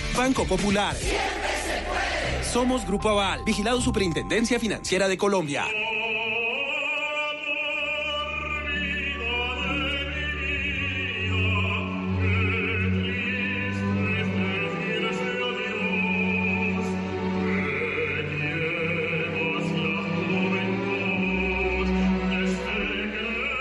Banco 0.15 0.45
Popular. 0.45 0.95
Somos 2.43 2.85
Grupo 2.85 3.09
Aval, 3.09 3.43
vigilado 3.45 3.81
Superintendencia 3.81 4.59
Financiera 4.59 5.07
de 5.07 5.17
Colombia. 5.17 5.65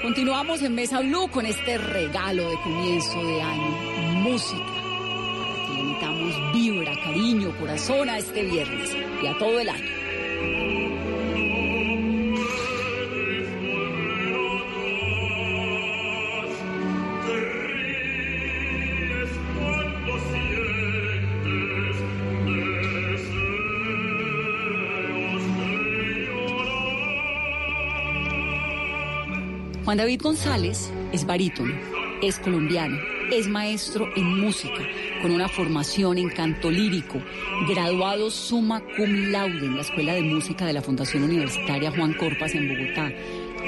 Continuamos 0.03 0.63
en 0.63 0.75
Mesa 0.75 1.01
Blue 1.01 1.29
con 1.31 1.47
este 1.47 1.79
regalo 1.79 2.51
de 2.51 2.57
comienzo 2.57 3.25
de 3.25 3.43
año. 3.43 4.21
Música. 4.23 4.80
Vibra, 6.71 6.95
cariño, 7.03 7.57
corazón 7.59 8.09
a 8.09 8.19
este 8.19 8.45
viernes 8.45 8.97
y 9.23 9.27
a 9.27 9.37
todo 9.39 9.59
el 9.59 9.69
año. 9.69 9.85
Juan 29.85 29.99
David 29.99 30.21
González 30.23 30.93
es 31.13 31.27
barítono, 31.27 31.75
es 32.23 32.39
colombiano, 32.39 32.97
es 33.31 33.47
maestro 33.47 34.09
en 34.17 34.41
música, 34.41 34.83
con 35.23 35.31
una 35.31 35.49
formación 35.49 36.19
en 36.19 36.31
canto 36.31 36.71
lírico, 36.71 37.23
graduado 37.69 38.31
summa 38.31 38.81
cum 38.97 39.31
laude 39.31 39.67
en 39.67 39.77
la 39.77 39.83
Escuela 39.83 40.15
de 40.15 40.23
Música 40.23 40.67
de 40.67 40.73
la 40.73 40.83
Fundación 40.83 41.23
Universitaria 41.23 41.93
Juan 41.93 42.15
Corpas 42.15 42.55
en 42.55 42.69
Bogotá. 42.69 43.13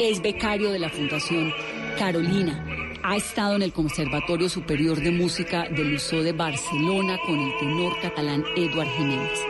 Es 0.00 0.20
becario 0.20 0.70
de 0.70 0.80
la 0.80 0.88
Fundación 0.88 1.52
Carolina. 1.98 2.64
Ha 3.04 3.16
estado 3.16 3.56
en 3.56 3.62
el 3.62 3.72
Conservatorio 3.72 4.48
Superior 4.48 5.00
de 5.00 5.10
Música 5.10 5.68
del 5.68 5.94
Uso 5.94 6.22
de 6.22 6.32
Barcelona 6.32 7.18
con 7.26 7.38
el 7.38 7.58
tenor 7.58 7.92
catalán 8.00 8.44
Eduard 8.56 8.88
Jiménez. 8.96 9.40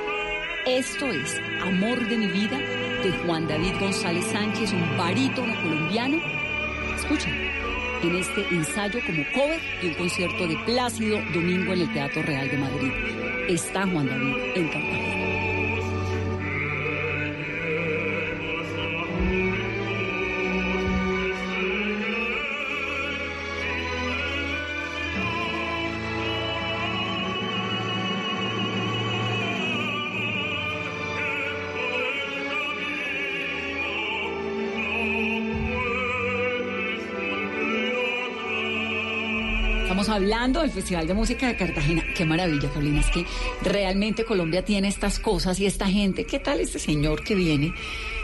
Esto 0.66 1.06
es 1.06 1.40
Amor 1.62 2.06
de 2.08 2.16
mi 2.18 2.26
vida 2.26 2.58
de 2.58 3.12
Juan 3.24 3.48
David 3.48 3.74
González 3.80 4.24
Sánchez, 4.26 4.72
un 4.72 4.96
barítono 4.96 5.54
colombiano. 5.62 6.18
Escuchen, 6.96 7.61
en 8.02 8.16
este 8.16 8.42
ensayo 8.50 9.00
como 9.06 9.24
cover 9.32 9.60
de 9.80 9.88
un 9.88 9.94
concierto 9.94 10.46
de 10.46 10.56
Plácido 10.64 11.18
Domingo 11.32 11.72
en 11.72 11.82
el 11.82 11.92
Teatro 11.92 12.22
Real 12.22 12.50
de 12.50 12.58
Madrid. 12.58 12.92
Está 13.48 13.86
Juan 13.86 14.06
David 14.06 14.34
en 14.54 14.68
Cartagena. 14.68 15.11
Hablando 40.12 40.60
del 40.60 40.70
Festival 40.70 41.06
de 41.06 41.14
Música 41.14 41.46
de 41.48 41.56
Cartagena. 41.56 42.02
Qué 42.14 42.24
maravilla, 42.24 42.68
Carolina. 42.68 43.00
Es 43.00 43.10
que 43.10 43.26
realmente 43.62 44.24
Colombia 44.24 44.64
tiene 44.64 44.88
estas 44.88 45.18
cosas 45.18 45.58
y 45.60 45.66
esta 45.66 45.86
gente. 45.88 46.24
¿Qué 46.24 46.38
tal 46.38 46.60
este 46.60 46.78
señor 46.78 47.24
que 47.24 47.34
viene? 47.34 47.72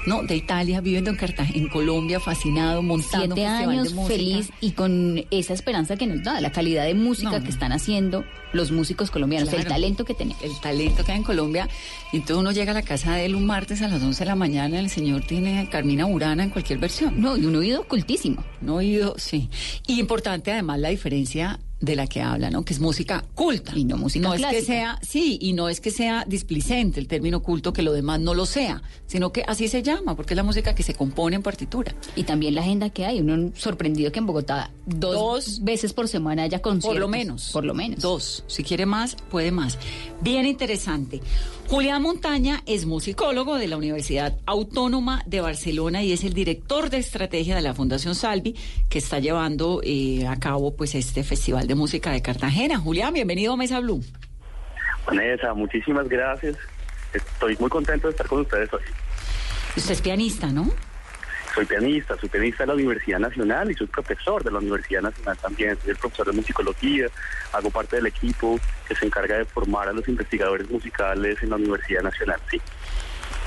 No, 0.06 0.22
de 0.22 0.36
Italia, 0.36 0.80
viviendo 0.80 1.10
en 1.10 1.16
Cartagena, 1.16 1.58
en 1.58 1.68
Colombia, 1.68 2.20
fascinado, 2.20 2.82
montando 2.82 3.34
Siete 3.34 3.48
festival 3.48 3.70
años 3.70 3.88
de 3.88 3.94
música. 3.94 4.14
feliz 4.14 4.50
y 4.60 4.70
con 4.70 5.26
esa 5.30 5.52
esperanza 5.52 5.96
que 5.96 6.06
nos 6.06 6.22
da, 6.22 6.40
la 6.40 6.52
calidad 6.52 6.84
de 6.84 6.94
música 6.94 7.42
que 7.42 7.50
están 7.50 7.72
haciendo 7.72 8.24
los 8.52 8.70
músicos 8.70 9.10
colombianos, 9.10 9.52
el 9.52 9.66
talento 9.66 10.04
que 10.04 10.14
tenemos. 10.14 10.42
El 10.42 10.58
talento 10.60 11.04
que 11.04 11.12
hay 11.12 11.18
en 11.18 11.24
Colombia. 11.24 11.68
Y 12.12 12.18
entonces 12.18 12.38
uno 12.38 12.52
llega 12.52 12.70
a 12.70 12.74
la 12.74 12.82
casa 12.82 13.14
de 13.14 13.26
él 13.26 13.34
un 13.34 13.44
martes 13.44 13.82
a 13.82 13.88
las 13.88 14.02
11 14.02 14.20
de 14.20 14.26
la 14.26 14.36
mañana, 14.36 14.78
el 14.78 14.88
señor 14.88 15.24
tiene 15.24 15.58
a 15.58 15.68
Carmina 15.68 16.06
Burana 16.06 16.42
en 16.42 16.50
cualquier 16.50 16.78
versión. 16.78 17.20
No, 17.20 17.36
y 17.36 17.44
un 17.44 17.56
oído 17.56 17.84
cultísimo. 17.84 18.42
Un 18.62 18.70
oído, 18.70 19.14
sí. 19.18 19.50
Y 19.86 20.00
importante 20.00 20.52
además 20.52 20.78
la 20.78 20.88
diferencia 20.88 21.58
de 21.80 21.96
la 21.96 22.06
que 22.06 22.22
habla, 22.22 22.50
¿no? 22.50 22.64
Que 22.64 22.72
es 22.74 22.80
música 22.80 23.24
culta. 23.34 23.72
Y 23.76 23.84
no 23.84 23.96
música 23.96 24.28
No 24.28 24.34
es 24.34 24.40
que 24.40 24.48
clásica. 24.48 24.66
sea, 24.66 24.98
sí, 25.02 25.38
y 25.40 25.52
no 25.52 25.68
es 25.68 25.80
que 25.80 25.90
sea 25.90 26.24
displicente 26.26 26.98
el 26.98 27.06
término 27.06 27.40
culto, 27.42 27.72
que 27.72 27.82
lo 27.82 27.92
demás 27.92 28.20
no 28.20 28.34
lo 28.34 28.46
sea, 28.46 28.82
sino 29.06 29.32
que 29.32 29.44
así 29.46 29.68
se 29.68 29.82
llama, 29.82 30.16
porque 30.16 30.34
es 30.34 30.36
la 30.36 30.42
música 30.42 30.74
que 30.74 30.82
se 30.82 30.94
compone 30.94 31.36
en 31.36 31.42
partitura. 31.42 31.94
Y 32.16 32.24
también 32.24 32.54
la 32.54 32.62
agenda 32.62 32.90
que 32.90 33.04
hay. 33.04 33.20
Uno 33.20 33.52
sorprendido 33.56 34.10
que 34.10 34.18
en 34.18 34.26
Bogotá 34.26 34.70
dos, 34.86 35.62
veces 35.62 35.92
por 35.92 36.08
semana 36.08 36.42
haya 36.42 36.60
conciertos. 36.60 36.94
Por 36.94 37.00
lo 37.00 37.08
menos. 37.08 37.50
Por 37.52 37.64
lo 37.64 37.74
menos. 37.74 38.00
Dos. 38.00 38.44
Si 38.46 38.64
quiere 38.64 38.86
más, 38.86 39.16
puede 39.30 39.52
más. 39.52 39.78
Bien 40.20 40.46
interesante. 40.46 41.20
Julián 41.68 42.00
Montaña 42.00 42.62
es 42.64 42.86
musicólogo 42.86 43.56
de 43.58 43.68
la 43.68 43.76
Universidad 43.76 44.38
Autónoma 44.46 45.22
de 45.26 45.42
Barcelona 45.42 46.02
y 46.02 46.14
es 46.14 46.24
el 46.24 46.32
director 46.32 46.88
de 46.88 46.96
estrategia 46.96 47.56
de 47.56 47.60
la 47.60 47.74
Fundación 47.74 48.14
Salvi, 48.14 48.56
que 48.88 48.96
está 48.98 49.18
llevando 49.18 49.82
eh, 49.84 50.26
a 50.26 50.40
cabo 50.40 50.74
pues 50.74 50.94
este 50.94 51.22
Festival 51.24 51.66
de 51.66 51.74
Música 51.74 52.10
de 52.10 52.22
Cartagena. 52.22 52.78
Julián, 52.78 53.12
bienvenido 53.12 53.52
a 53.52 53.58
Mesa 53.58 53.80
Blue. 53.80 54.02
Vanessa, 55.06 55.52
muchísimas 55.52 56.08
gracias. 56.08 56.56
Estoy 57.12 57.54
muy 57.60 57.68
contento 57.68 58.06
de 58.06 58.12
estar 58.12 58.26
con 58.26 58.40
ustedes 58.40 58.72
hoy. 58.72 58.80
Usted 59.76 59.92
es 59.92 60.00
pianista, 60.00 60.46
¿no? 60.46 60.70
Soy 61.54 61.66
pianista, 61.66 62.16
soy 62.18 62.28
pianista 62.28 62.62
de 62.62 62.68
la 62.68 62.74
Universidad 62.74 63.18
Nacional 63.18 63.70
y 63.70 63.74
soy 63.74 63.86
profesor 63.86 64.44
de 64.44 64.50
la 64.50 64.58
Universidad 64.58 65.02
Nacional 65.02 65.36
también. 65.38 65.76
Soy 65.80 65.90
el 65.90 65.96
profesor 65.96 66.26
de 66.26 66.32
musicología, 66.32 67.06
hago 67.52 67.70
parte 67.70 67.96
del 67.96 68.06
equipo 68.06 68.60
que 68.86 68.94
se 68.94 69.06
encarga 69.06 69.38
de 69.38 69.44
formar 69.44 69.88
a 69.88 69.92
los 69.92 70.06
investigadores 70.08 70.70
musicales 70.70 71.42
en 71.42 71.50
la 71.50 71.56
Universidad 71.56 72.02
Nacional. 72.02 72.40
Sí. 72.50 72.60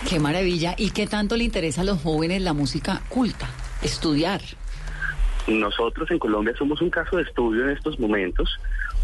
Qué 0.10 0.20
maravilla. 0.20 0.74
¿Y 0.78 0.91
qué 0.91 1.08
tanto 1.08 1.38
le 1.38 1.43
interesa 1.43 1.82
a 1.82 1.84
los 1.84 2.02
jóvenes 2.02 2.41
la 2.41 2.54
música 2.54 3.02
culta? 3.10 3.47
Estudiar. 3.82 4.41
Nosotros 5.47 6.10
en 6.12 6.20
Colombia 6.20 6.54
somos 6.58 6.82
un 6.82 6.89
caso 6.89 7.18
de 7.18 7.24
estudio 7.24 7.64
en 7.64 7.72
estos 7.72 7.99
momentos 7.99 8.60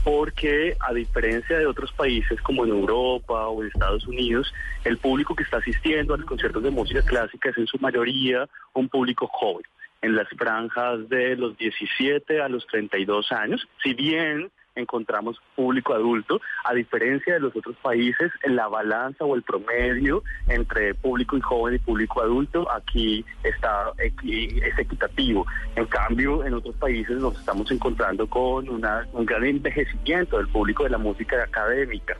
porque 0.07 0.77
a 0.79 0.93
diferencia 0.93 1.57
de 1.57 1.67
otros 1.67 1.91
países 1.91 2.41
como 2.41 2.63
en 2.63 2.71
Europa 2.71 3.49
o 3.49 3.61
en 3.61 3.67
Estados 3.67 4.07
Unidos, 4.07 4.53
el 4.85 4.97
público 4.99 5.35
que 5.35 5.43
está 5.43 5.57
asistiendo 5.57 6.13
a 6.13 6.17
los 6.17 6.25
conciertos 6.25 6.63
de 6.63 6.71
música 6.71 7.01
clásica 7.01 7.49
es 7.49 7.57
en 7.57 7.67
su 7.67 7.77
mayoría 7.79 8.47
un 8.73 8.87
público 8.87 9.27
joven, 9.27 9.65
en 10.01 10.15
las 10.15 10.29
franjas 10.29 11.09
de 11.09 11.35
los 11.35 11.57
17 11.57 12.39
a 12.41 12.47
los 12.47 12.65
32 12.67 13.33
años, 13.33 13.67
si 13.83 13.93
bien 13.95 14.49
encontramos 14.77 15.39
público 15.55 15.93
adulto, 15.93 16.39
a 16.63 16.73
diferencia 16.73 17.33
de 17.33 17.39
los 17.39 17.55
otros 17.55 17.75
países, 17.77 18.31
en 18.43 18.55
la 18.55 18.67
balanza 18.67 19.25
o 19.25 19.35
el 19.35 19.41
promedio 19.43 20.23
entre 20.47 20.93
público 20.95 21.37
y 21.37 21.41
joven 21.41 21.75
y 21.75 21.79
público 21.79 22.21
adulto 22.21 22.69
aquí 22.71 23.25
está 23.43 23.91
es 23.97 24.77
equitativo. 24.79 25.45
En 25.75 25.85
cambio, 25.85 26.43
en 26.45 26.53
otros 26.53 26.75
países 26.75 27.17
nos 27.17 27.37
estamos 27.39 27.69
encontrando 27.71 28.27
con 28.27 28.69
una- 28.69 29.07
un 29.13 29.25
gran 29.25 29.43
envejecimiento 29.45 30.37
del 30.37 30.47
público 30.47 30.83
de 30.83 30.89
la 30.89 30.97
música 30.97 31.41
académica. 31.43 32.17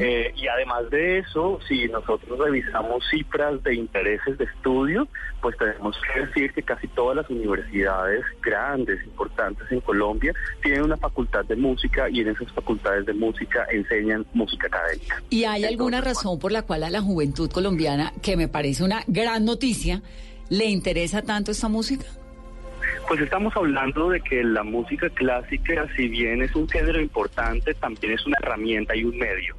Eh, 0.00 0.32
y 0.36 0.46
además 0.48 0.88
de 0.90 1.18
eso, 1.18 1.58
si 1.66 1.86
nosotros 1.88 2.38
revisamos 2.38 3.04
cifras 3.10 3.62
de 3.62 3.74
intereses 3.74 4.38
de 4.38 4.44
estudio, 4.44 5.08
pues 5.40 5.56
tenemos 5.58 5.96
que 6.14 6.26
decir 6.26 6.52
que 6.52 6.62
casi 6.62 6.88
todas 6.88 7.16
las 7.16 7.28
universidades 7.30 8.24
grandes, 8.42 9.02
importantes 9.04 9.70
en 9.70 9.80
Colombia, 9.80 10.32
tienen 10.62 10.82
una 10.82 10.96
facultad 10.96 11.44
de 11.44 11.56
música 11.56 11.95
y 12.10 12.20
en 12.20 12.28
esas 12.28 12.50
facultades 12.52 13.06
de 13.06 13.14
música 13.14 13.66
enseñan 13.70 14.26
música 14.34 14.66
académica. 14.66 15.22
¿Y 15.30 15.44
hay 15.44 15.64
alguna 15.64 16.00
razón 16.00 16.38
por 16.38 16.52
la 16.52 16.62
cual 16.62 16.84
a 16.84 16.90
la 16.90 17.00
juventud 17.00 17.50
colombiana, 17.50 18.12
que 18.22 18.36
me 18.36 18.48
parece 18.48 18.84
una 18.84 19.02
gran 19.06 19.44
noticia, 19.44 20.02
le 20.48 20.66
interesa 20.66 21.22
tanto 21.22 21.50
esta 21.50 21.68
música? 21.68 22.06
Pues 23.08 23.20
estamos 23.20 23.56
hablando 23.56 24.10
de 24.10 24.20
que 24.20 24.42
la 24.42 24.64
música 24.64 25.08
clásica, 25.10 25.86
si 25.96 26.08
bien 26.08 26.42
es 26.42 26.54
un 26.54 26.68
género 26.68 27.00
importante, 27.00 27.72
también 27.74 28.14
es 28.14 28.26
una 28.26 28.36
herramienta 28.42 28.96
y 28.96 29.04
un 29.04 29.16
medio. 29.16 29.54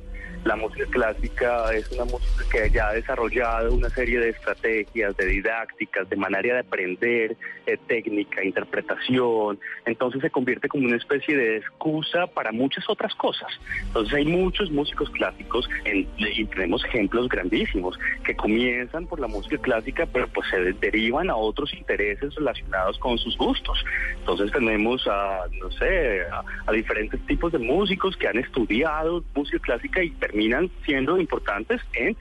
La 0.47 0.55
música 0.55 0.85
clásica 0.89 1.73
es 1.73 1.91
una 1.91 2.05
música 2.05 2.45
que 2.49 2.69
ya 2.69 2.87
ha 2.87 2.93
desarrollado 2.93 3.73
una 3.73 3.89
serie 3.89 4.17
de 4.17 4.29
estrategias, 4.29 5.17
de 5.17 5.25
didácticas, 5.25 6.09
de 6.09 6.15
manera 6.15 6.53
de 6.53 6.59
aprender, 6.61 7.35
eh, 7.65 7.77
técnica, 7.85 8.41
interpretación. 8.45 9.59
Entonces 9.85 10.21
se 10.21 10.29
convierte 10.29 10.69
como 10.69 10.85
una 10.85 10.95
especie 10.95 11.35
de 11.35 11.57
excusa 11.57 12.27
para 12.27 12.53
muchas 12.53 12.89
otras 12.89 13.13
cosas. 13.15 13.49
Entonces 13.87 14.13
hay 14.13 14.23
muchos 14.23 14.71
músicos 14.71 15.09
clásicos 15.09 15.69
en- 15.83 16.07
y 16.17 16.45
tenemos 16.45 16.81
ejemplos 16.85 17.27
grandísimos 17.27 17.99
que 18.23 18.33
comienzan 18.33 19.05
por 19.05 19.19
la 19.19 19.27
música 19.27 19.57
clásica, 19.57 20.05
pero 20.05 20.29
pues 20.29 20.47
se 20.49 20.71
derivan 20.79 21.29
a 21.29 21.35
otros 21.35 21.73
intereses 21.73 22.33
relacionados 22.35 22.97
con 22.99 23.17
sus 23.17 23.37
gustos. 23.37 23.83
Entonces 24.19 24.49
tenemos 24.53 25.05
a, 25.07 25.41
no 25.61 25.69
sé, 25.71 26.21
a, 26.31 26.41
a 26.67 26.71
diferentes 26.71 27.19
tipos 27.25 27.51
de 27.51 27.59
músicos 27.59 28.15
que 28.15 28.29
han 28.29 28.37
estudiado 28.37 29.21
música 29.35 29.59
clásica 29.59 30.01
y 30.01 30.09
terminan 30.37 30.69
siendo 30.85 31.17
importantes 31.17 31.81
en 31.93 32.15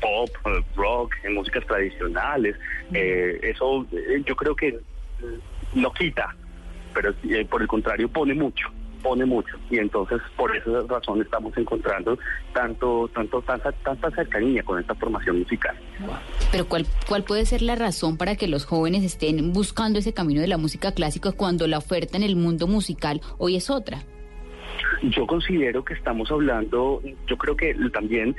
pop, 0.00 0.28
rock, 0.76 1.14
en 1.22 1.34
músicas 1.34 1.66
tradicionales. 1.66 2.56
Eh, 2.92 3.40
eso 3.42 3.86
eh, 3.92 4.22
yo 4.26 4.36
creo 4.36 4.54
que 4.54 4.78
no 5.72 5.90
quita, 5.92 6.36
pero 6.92 7.14
eh, 7.26 7.46
por 7.46 7.62
el 7.62 7.68
contrario 7.68 8.08
pone 8.08 8.34
mucho 8.34 8.68
pone 9.02 9.26
mucho 9.26 9.58
y 9.68 9.76
entonces 9.76 10.18
por 10.34 10.56
esa 10.56 10.80
razón 10.88 11.20
estamos 11.20 11.54
encontrando 11.58 12.18
tanto 12.54 13.06
tanto 13.08 13.42
tanta, 13.42 13.70
tanta 13.70 14.10
cercanía 14.12 14.62
con 14.62 14.80
esta 14.80 14.94
formación 14.94 15.40
musical. 15.40 15.76
Pero 16.50 16.66
¿cuál, 16.66 16.86
¿cuál 17.06 17.22
puede 17.22 17.44
ser 17.44 17.60
la 17.60 17.74
razón 17.74 18.16
para 18.16 18.36
que 18.36 18.48
los 18.48 18.64
jóvenes 18.64 19.04
estén 19.04 19.52
buscando 19.52 19.98
ese 19.98 20.14
camino 20.14 20.40
de 20.40 20.48
la 20.48 20.56
música 20.56 20.92
clásica 20.92 21.32
cuando 21.32 21.66
la 21.66 21.76
oferta 21.76 22.16
en 22.16 22.22
el 22.22 22.34
mundo 22.34 22.66
musical 22.66 23.20
hoy 23.36 23.56
es 23.56 23.68
otra? 23.68 24.04
Yo 25.02 25.26
considero 25.26 25.84
que 25.84 25.94
estamos 25.94 26.30
hablando, 26.30 27.02
yo 27.26 27.36
creo 27.36 27.56
que 27.56 27.74
también 27.92 28.36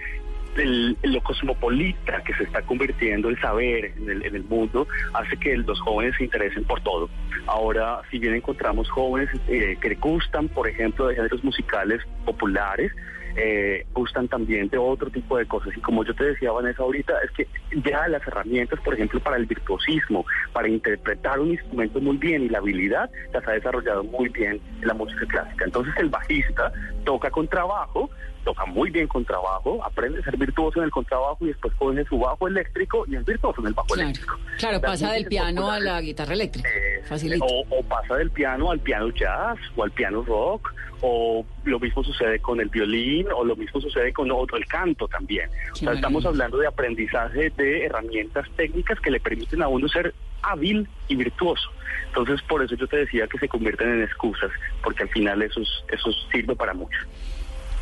lo 1.04 1.22
cosmopolita 1.22 2.24
que 2.24 2.34
se 2.36 2.44
está 2.44 2.62
convirtiendo 2.62 3.30
el 3.30 3.40
saber 3.42 3.94
en 3.98 4.10
el, 4.10 4.26
en 4.26 4.36
el 4.36 4.44
mundo 4.46 4.88
hace 5.14 5.36
que 5.38 5.58
los 5.58 5.80
jóvenes 5.82 6.16
se 6.18 6.24
interesen 6.24 6.64
por 6.64 6.82
todo. 6.82 7.10
Ahora, 7.46 8.02
si 8.10 8.20
bien 8.20 8.36
encontramos 8.36 8.90
jóvenes 8.90 9.30
eh, 9.48 9.78
que 9.82 9.96
gustan, 9.96 10.48
por 10.48 10.68
ejemplo, 10.68 11.08
de 11.08 11.16
géneros 11.16 11.44
musicales 11.44 12.02
populares, 12.24 12.92
eh, 13.36 13.86
gustan 13.94 14.28
también 14.28 14.70
de 14.70 14.78
otro 14.78 15.10
tipo 15.10 15.38
de 15.38 15.46
cosas. 15.46 15.76
Y 15.76 15.82
como 15.82 16.04
yo 16.04 16.14
te 16.14 16.26
decía, 16.26 16.52
Vanessa, 16.52 16.84
ahorita, 16.84 17.14
es 17.24 17.32
que 17.32 17.48
ya 17.84 18.08
las 18.08 18.26
herramientas, 18.28 18.80
por 18.82 18.94
ejemplo, 18.94 19.20
para 19.20 19.38
el 19.38 19.46
virtuosismo, 19.46 20.26
para 20.54 20.68
interpretar 20.68 21.40
un 21.40 21.52
instrumento 21.52 22.00
muy 22.00 22.18
bien 22.18 22.44
y 22.44 22.50
la 22.50 22.60
habilidad, 22.60 23.10
las 23.34 23.48
ha 23.48 23.52
desarrollado 23.52 24.04
muy 24.04 24.30
bien 24.30 24.60
en 24.82 24.88
la 24.88 24.94
música 24.94 25.26
clásica. 25.26 25.66
Entonces 25.66 25.94
el 25.98 26.10
bajista 26.10 26.72
toca 27.06 27.32
con 27.32 27.48
trabajo, 27.48 28.10
toca 28.44 28.66
muy 28.66 28.90
bien 28.90 29.08
con 29.08 29.24
trabajo, 29.24 29.84
aprende 29.84 30.20
a 30.20 30.24
ser 30.24 30.38
virtuoso 30.38 30.80
en 30.80 30.86
el 30.86 30.92
contrabajo 30.92 31.38
y 31.42 31.48
después 31.48 31.74
coge 31.76 32.04
su 32.06 32.20
bajo 32.20 32.48
eléctrico 32.48 33.06
y 33.08 33.16
es 33.16 33.26
virtuoso 33.26 33.62
en 33.62 33.68
el 33.68 33.74
bajo 33.74 33.96
eléctrico. 33.96 34.38
Claro, 34.58 34.74
Las 34.74 34.82
pasa 34.82 35.12
del 35.14 35.26
piano 35.26 35.72
a 35.72 35.80
la 35.80 36.02
guitarra 36.02 36.34
eléctrica. 36.34 36.70
Facilito. 37.08 37.46
o, 37.46 37.64
o 37.70 37.84
pasa 37.84 38.16
del 38.16 38.32
piano 38.32 38.72
al 38.72 38.80
piano 38.80 39.10
jazz 39.10 39.58
o 39.76 39.84
al 39.84 39.92
piano 39.92 40.24
rock 40.24 40.74
o 41.02 41.46
lo 41.66 41.80
mismo 41.80 42.04
sucede 42.04 42.40
con 42.40 42.60
el 42.60 42.70
violín 42.70 43.28
o 43.36 43.44
lo 43.44 43.56
mismo 43.56 43.80
sucede 43.80 44.12
con 44.14 44.32
otro, 44.32 44.58
el 44.58 44.66
canto 44.66 45.08
también. 45.08 45.50
O 45.72 45.76
sea, 45.76 45.94
estamos 45.94 46.26
hablando 46.26 46.58
de 46.58 46.68
aprendizaje 46.68 47.52
de 47.52 47.86
herramientas 47.86 48.48
técnicas 48.56 49.00
que 49.00 49.12
le 49.12 49.20
permiten 49.20 49.62
a 49.62 49.68
uno 49.68 49.88
ser 49.88 50.14
hábil 50.42 50.88
y 51.08 51.16
virtuoso. 51.16 51.70
Entonces, 52.08 52.42
por 52.48 52.64
eso 52.64 52.76
yo 52.76 52.88
te 52.88 52.98
decía 52.98 53.28
que 53.28 53.38
se 53.40 53.48
convierten 53.48 53.90
en 53.90 54.04
excusas, 54.04 54.52
porque 54.84 55.04
al 55.04 55.10
final 55.10 55.42
eso, 55.42 55.62
es- 55.62 55.84
eso 55.94 56.10
sirve 56.32 56.56
para 56.56 56.74
mucho. 56.74 56.98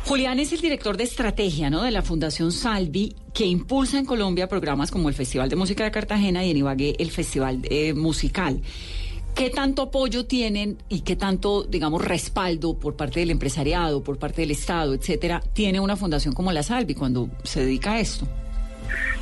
Julián 0.04 0.38
es 0.38 0.52
el 0.52 0.60
director 0.60 0.96
de 0.98 1.04
estrategia 1.04 1.70
¿no? 1.70 1.82
de 1.82 1.90
la 1.90 2.02
Fundación 2.02 2.52
Salvi, 2.52 3.14
que 3.32 3.46
impulsa 3.46 3.98
en 3.98 4.04
Colombia 4.04 4.48
programas 4.48 4.90
como 4.90 5.08
el 5.08 5.14
Festival 5.14 5.48
de 5.48 5.56
Música 5.56 5.82
de 5.84 5.90
Cartagena 5.90 6.44
y 6.44 6.50
en 6.50 6.58
Ibagué 6.58 6.94
el 6.98 7.10
Festival 7.10 7.60
eh, 7.70 7.94
Musical. 7.94 8.60
¿Qué 9.34 9.50
tanto 9.50 9.82
apoyo 9.82 10.26
tienen 10.26 10.76
y 10.88 11.00
qué 11.00 11.16
tanto, 11.16 11.64
digamos, 11.64 12.04
respaldo 12.04 12.78
por 12.78 12.96
parte 12.96 13.18
del 13.20 13.30
empresariado, 13.30 14.04
por 14.04 14.18
parte 14.18 14.42
del 14.42 14.50
Estado, 14.52 14.94
etcétera, 14.94 15.40
tiene 15.54 15.80
una 15.80 15.96
fundación 15.96 16.34
como 16.34 16.52
la 16.52 16.62
Salvi 16.62 16.94
cuando 16.94 17.30
se 17.42 17.60
dedica 17.64 17.94
a 17.94 18.00
esto? 18.00 18.28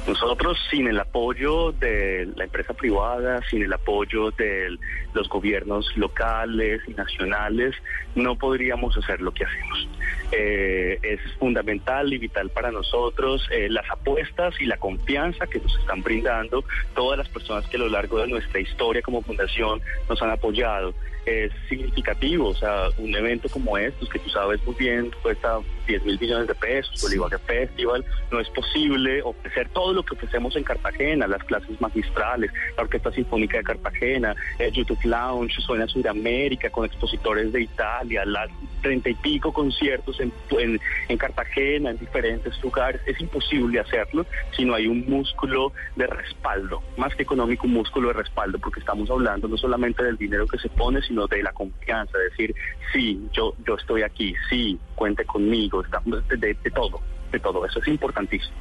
Nosotros, 0.07 0.59
sin 0.71 0.89
el 0.89 0.99
apoyo 0.99 1.73
de 1.73 2.29
la 2.35 2.45
empresa 2.45 2.75
privada, 2.75 3.41
sin 3.49 3.63
el 3.63 3.73
apoyo 3.73 4.31
de 4.33 4.77
los 5.15 5.29
gobiernos 5.29 5.97
locales 5.97 6.81
y 6.89 6.95
nacionales, 6.95 7.77
no 8.15 8.37
podríamos 8.37 8.97
hacer 8.97 9.21
lo 9.21 9.33
que 9.33 9.45
hacemos. 9.45 9.89
Eh, 10.33 10.99
es 11.03 11.21
fundamental 11.39 12.13
y 12.13 12.19
vital 12.19 12.51
para 12.51 12.71
nosotros 12.71 13.47
eh, 13.53 13.69
las 13.69 13.89
apuestas 13.91 14.55
y 14.61 14.67
la 14.67 14.77
confianza 14.77 15.47
que 15.47 15.61
nos 15.61 15.79
están 15.79 16.03
brindando 16.03 16.65
todas 16.95 17.19
las 17.19 17.29
personas 17.29 17.67
que 17.69 17.77
a 17.77 17.81
lo 17.81 17.89
largo 17.89 18.19
de 18.19 18.29
nuestra 18.29 18.61
historia 18.61 19.03
como 19.03 19.23
fundación 19.23 19.81
nos 20.09 20.21
han 20.21 20.31
apoyado. 20.31 20.95
Es 21.25 21.53
significativo, 21.69 22.49
o 22.49 22.55
sea, 22.55 22.89
un 22.99 23.15
evento 23.15 23.49
como 23.49 23.79
estos, 23.79 24.09
que 24.09 24.19
tú 24.19 24.29
sabes 24.31 24.65
muy 24.65 24.75
bien, 24.75 25.11
cuesta 25.23 25.61
10 25.87 26.05
mil 26.05 26.19
millones 26.19 26.49
de 26.49 26.55
pesos, 26.55 27.01
Bolívar 27.03 27.39
Festival, 27.41 28.05
no 28.31 28.41
es 28.41 28.49
posible 28.51 29.23
ofrecer 29.23 29.69
todo 29.71 29.93
lo 29.93 30.03
que 30.03 30.15
ofrecemos 30.15 30.57
en 30.57 30.65
Cartagena, 30.65 31.27
las 31.27 31.43
clases 31.45 31.81
magistrales, 31.81 32.51
la 32.77 32.85
Orquesta 32.85 33.13
Sinfónica 33.13 33.59
de 33.59 33.65
Cartagena, 33.65 34.35
el 34.59 34.73
YouTube 34.73 35.05
Lounge, 35.05 35.61
Suena 35.61 35.87
Sudamérica, 35.87 36.71
con 36.71 36.85
expositores 36.85 37.53
de 37.53 37.63
Italia, 37.63 38.25
las 38.25 38.51
treinta 38.81 39.11
y 39.11 39.15
pico 39.15 39.53
conciertos 39.53 40.19
en, 40.21 40.33
en, 40.51 40.81
en 41.09 41.19
Cartagena, 41.19 41.91
en 41.91 41.99
diferentes 41.99 42.61
lugares. 42.63 43.01
Es 43.07 43.21
imposible 43.21 43.81
hacerlo 43.81 44.27
si 44.57 44.65
no 44.65 44.75
hay 44.75 44.87
un 44.87 45.05
músculo 45.09 45.73
de 45.97 46.07
respaldo, 46.07 46.83
más 46.97 47.15
que 47.15 47.23
económico, 47.23 47.67
un 47.67 47.75
músculo 47.75 48.09
de 48.09 48.15
respaldo, 48.15 48.59
porque 48.59 48.81
estamos 48.81 49.11
hablando 49.11 49.47
no 49.49 49.57
solamente 49.57 50.03
del 50.03 50.17
dinero 50.17 50.47
que 50.47 50.59
se 50.59 50.69
pone, 50.69 51.01
sino 51.03 51.12
de 51.13 51.43
la 51.43 51.53
confianza, 51.53 52.17
de 52.19 52.25
decir, 52.25 52.55
sí, 52.93 53.21
yo, 53.33 53.55
yo 53.67 53.75
estoy 53.77 54.03
aquí, 54.03 54.35
sí, 54.49 54.79
cuente 54.95 55.25
conmigo, 55.25 55.83
estamos 55.85 56.27
de, 56.29 56.37
de- 56.37 56.55
de 56.55 56.71
todo, 56.71 57.01
de 57.31 57.39
todo. 57.39 57.65
Eso 57.67 57.79
es 57.81 57.89
importantísimo. 57.89 58.53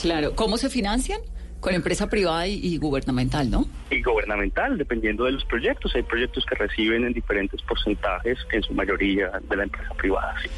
Claro, 0.00 0.34
¿cómo 0.34 0.56
se 0.58 0.68
financian? 0.70 1.20
Con 1.60 1.74
empresa 1.74 2.10
privada 2.10 2.46
y, 2.46 2.60
y 2.62 2.76
gubernamental, 2.76 3.50
¿no? 3.50 3.66
y 3.90 4.02
gubernamental, 4.02 4.76
dependiendo 4.76 5.24
de 5.24 5.32
los 5.32 5.44
proyectos. 5.46 5.94
Hay 5.94 6.02
proyectos 6.02 6.44
que 6.44 6.54
reciben 6.56 7.04
en 7.04 7.12
diferentes 7.14 7.62
porcentajes, 7.62 8.38
en 8.52 8.62
su 8.62 8.74
mayoría 8.74 9.30
de 9.48 9.56
la 9.56 9.62
empresa 9.62 9.94
privada. 9.94 10.34
sí. 10.42 10.48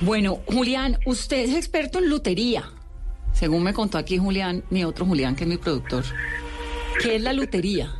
Bueno, 0.00 0.40
Julián, 0.46 0.98
usted 1.06 1.38
es 1.44 1.54
experto 1.54 1.98
en 2.00 2.08
lutería, 2.10 2.64
según 3.32 3.62
me 3.62 3.72
contó 3.74 3.96
aquí 3.98 4.18
Julián, 4.18 4.64
mi 4.70 4.82
otro 4.84 5.06
Julián, 5.06 5.36
que 5.36 5.44
es 5.44 5.48
mi 5.50 5.56
productor. 5.56 6.02
¿Qué 7.00 7.16
es 7.16 7.22
la 7.22 7.32
lutería? 7.32 7.92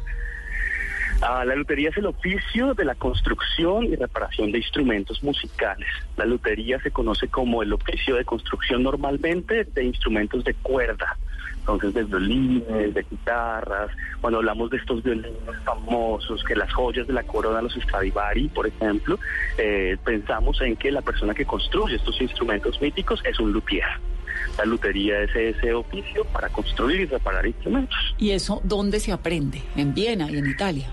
La 1.21 1.55
lutería 1.55 1.91
es 1.91 1.97
el 1.97 2.07
oficio 2.07 2.75
de 2.75 2.85
la 2.85 2.95
construcción 2.95 3.85
y 3.85 3.97
reparación 3.97 4.53
de 4.53 4.59
instrumentos 4.59 5.23
musicales. 5.23 5.89
La 6.17 6.25
lutería 6.25 6.81
se 6.81 6.91
conoce 6.91 7.29
como 7.29 7.63
el 7.63 7.73
oficio 7.73 8.17
de 8.17 8.25
construcción 8.25 8.83
normalmente 8.83 9.65
de 9.65 9.85
instrumentos 9.85 10.45
de 10.45 10.55
cuerda. 10.55 11.17
Entonces, 11.61 11.95
de 11.95 12.05
violines, 12.05 12.95
de 12.95 13.07
guitarras, 13.11 13.91
cuando 14.21 14.39
hablamos 14.39 14.71
de 14.71 14.77
estos 14.77 15.03
violines 15.03 15.33
famosos, 15.65 16.45
que 16.45 16.55
las 16.55 16.73
joyas 16.73 17.09
de 17.09 17.13
la 17.13 17.25
corona, 17.25 17.61
los 17.61 17.75
Stradivari, 17.75 18.49
por 18.49 18.69
ejemplo, 18.69 19.19
eh, 19.59 19.97
pensamos 20.05 20.61
en 20.61 20.77
que 20.77 20.93
la 20.93 21.03
persona 21.03 21.35
que 21.35 21.45
construye 21.45 21.97
estos 21.97 22.21
instrumentos 22.21 22.81
míticos 22.81 23.21
es 23.25 23.41
un 23.41 23.51
luthier. 23.51 23.85
La 24.59 24.65
lutería 24.65 25.23
es 25.23 25.35
ese 25.35 25.73
oficio 25.75 26.25
para 26.27 26.49
construir 26.51 27.01
y 27.01 27.07
reparar 27.07 27.45
instrumentos. 27.45 28.15
¿Y 28.17 28.31
eso 28.31 28.61
dónde 28.63 29.01
se 29.01 29.11
aprende? 29.11 29.61
¿En 29.75 29.93
Viena 29.93 30.31
y 30.31 30.37
en 30.37 30.47
Italia? 30.47 30.87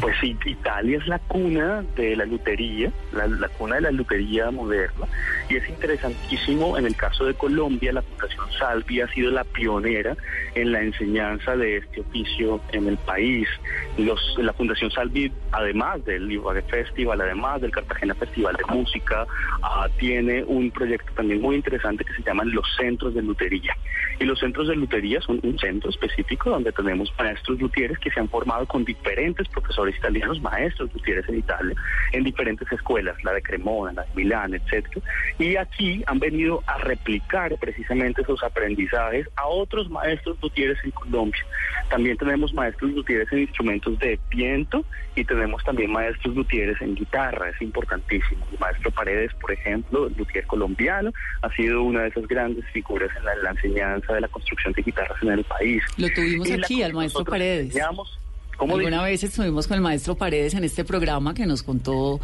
Pues 0.00 0.16
sí, 0.20 0.36
Italia 0.44 0.98
es 0.98 1.06
la 1.06 1.18
cuna 1.20 1.84
de 1.96 2.16
la 2.16 2.24
lutería, 2.24 2.90
la, 3.12 3.26
la 3.26 3.48
cuna 3.48 3.76
de 3.76 3.82
la 3.82 3.90
lutería 3.90 4.50
moderna, 4.50 5.06
y 5.48 5.56
es 5.56 5.68
interesantísimo 5.68 6.76
en 6.76 6.86
el 6.86 6.96
caso 6.96 7.24
de 7.24 7.34
Colombia, 7.34 7.92
la 7.92 8.02
Fundación 8.02 8.46
Salvi 8.58 9.00
ha 9.00 9.08
sido 9.08 9.30
la 9.30 9.44
pionera 9.44 10.16
en 10.54 10.72
la 10.72 10.82
enseñanza 10.82 11.56
de 11.56 11.78
este 11.78 12.00
oficio 12.00 12.60
en 12.72 12.88
el 12.88 12.96
país. 12.98 13.48
Los, 13.96 14.20
la 14.38 14.52
Fundación 14.52 14.90
Salvi, 14.90 15.32
además 15.52 16.04
del 16.04 16.30
Ibagué 16.30 16.62
Festival, 16.62 17.20
además 17.20 17.60
del 17.60 17.70
Cartagena 17.70 18.14
Festival 18.14 18.56
de 18.56 18.74
Música, 18.74 19.26
ah, 19.62 19.88
tiene 19.98 20.44
un 20.44 20.70
proyecto 20.70 21.12
también 21.14 21.40
muy 21.40 21.56
interesante 21.56 22.04
que 22.04 22.14
se 22.14 22.22
llaman 22.22 22.50
los 22.52 22.66
centros 22.76 23.14
de 23.14 23.22
lutería. 23.22 23.76
Y 24.18 24.24
los 24.24 24.38
centros 24.38 24.68
de 24.68 24.76
lutería 24.76 25.20
son 25.20 25.40
un 25.42 25.58
centro 25.58 25.90
específico 25.90 26.50
donde 26.50 26.72
tenemos 26.72 27.12
maestros 27.18 27.58
luthieres 27.58 27.98
que 27.98 28.10
se 28.10 28.20
han 28.20 28.28
formado 28.28 28.66
con 28.66 28.84
diferentes 28.84 29.48
profesores 29.60 29.96
italianos, 29.96 30.40
maestros 30.40 30.92
luthieres 30.94 31.28
en 31.28 31.38
Italia, 31.38 31.74
en 32.12 32.24
diferentes 32.24 32.70
escuelas, 32.72 33.22
la 33.24 33.32
de 33.32 33.42
Cremona, 33.42 33.92
la 33.92 34.02
de 34.02 34.08
Milán, 34.14 34.54
etcétera. 34.54 35.00
Y 35.38 35.56
aquí 35.56 36.02
han 36.06 36.18
venido 36.18 36.62
a 36.66 36.78
replicar 36.78 37.56
precisamente 37.58 38.22
esos 38.22 38.42
aprendizajes 38.42 39.26
a 39.36 39.46
otros 39.46 39.88
maestros 39.90 40.36
luthieres 40.42 40.78
en 40.84 40.90
Colombia. 40.92 41.44
También 41.88 42.16
tenemos 42.16 42.52
maestros 42.54 42.90
luthieres 42.92 43.30
en 43.32 43.40
instrumentos 43.40 43.98
de 43.98 44.18
viento 44.30 44.84
y 45.16 45.24
tenemos 45.24 45.62
también 45.64 45.90
maestros 45.92 46.34
luthieres 46.34 46.80
en 46.80 46.94
guitarra, 46.94 47.50
es 47.50 47.60
importantísimo. 47.60 48.46
El 48.52 48.58
maestro 48.58 48.90
Paredes, 48.90 49.32
por 49.34 49.52
ejemplo, 49.52 50.06
el 50.06 50.14
luthier 50.16 50.46
colombiano, 50.46 51.12
ha 51.42 51.50
sido 51.54 51.82
una 51.82 52.02
de 52.02 52.08
esas 52.08 52.26
grandes 52.28 52.64
figuras 52.72 53.10
en 53.16 53.24
la, 53.24 53.32
en 53.34 53.42
la 53.42 53.50
enseñanza 53.50 54.12
de 54.14 54.20
la 54.20 54.28
construcción 54.28 54.72
de 54.74 54.82
guitarras 54.82 55.20
en 55.22 55.30
el 55.32 55.44
país. 55.44 55.82
Lo 55.96 56.08
tuvimos 56.10 56.48
Y 56.48 56.52
aquí, 56.52 56.82
al 56.82 56.92
maestro 56.94 57.24
Paredes. 57.24 57.66
enseñamos- 57.74 58.19
¿Cómo 58.60 58.76
Alguna 58.76 59.02
vez 59.04 59.24
estuvimos 59.24 59.66
con 59.66 59.76
el 59.76 59.80
maestro 59.80 60.16
Paredes 60.16 60.52
en 60.52 60.64
este 60.64 60.84
programa 60.84 61.32
que 61.32 61.46
nos 61.46 61.62
contó 61.62 62.20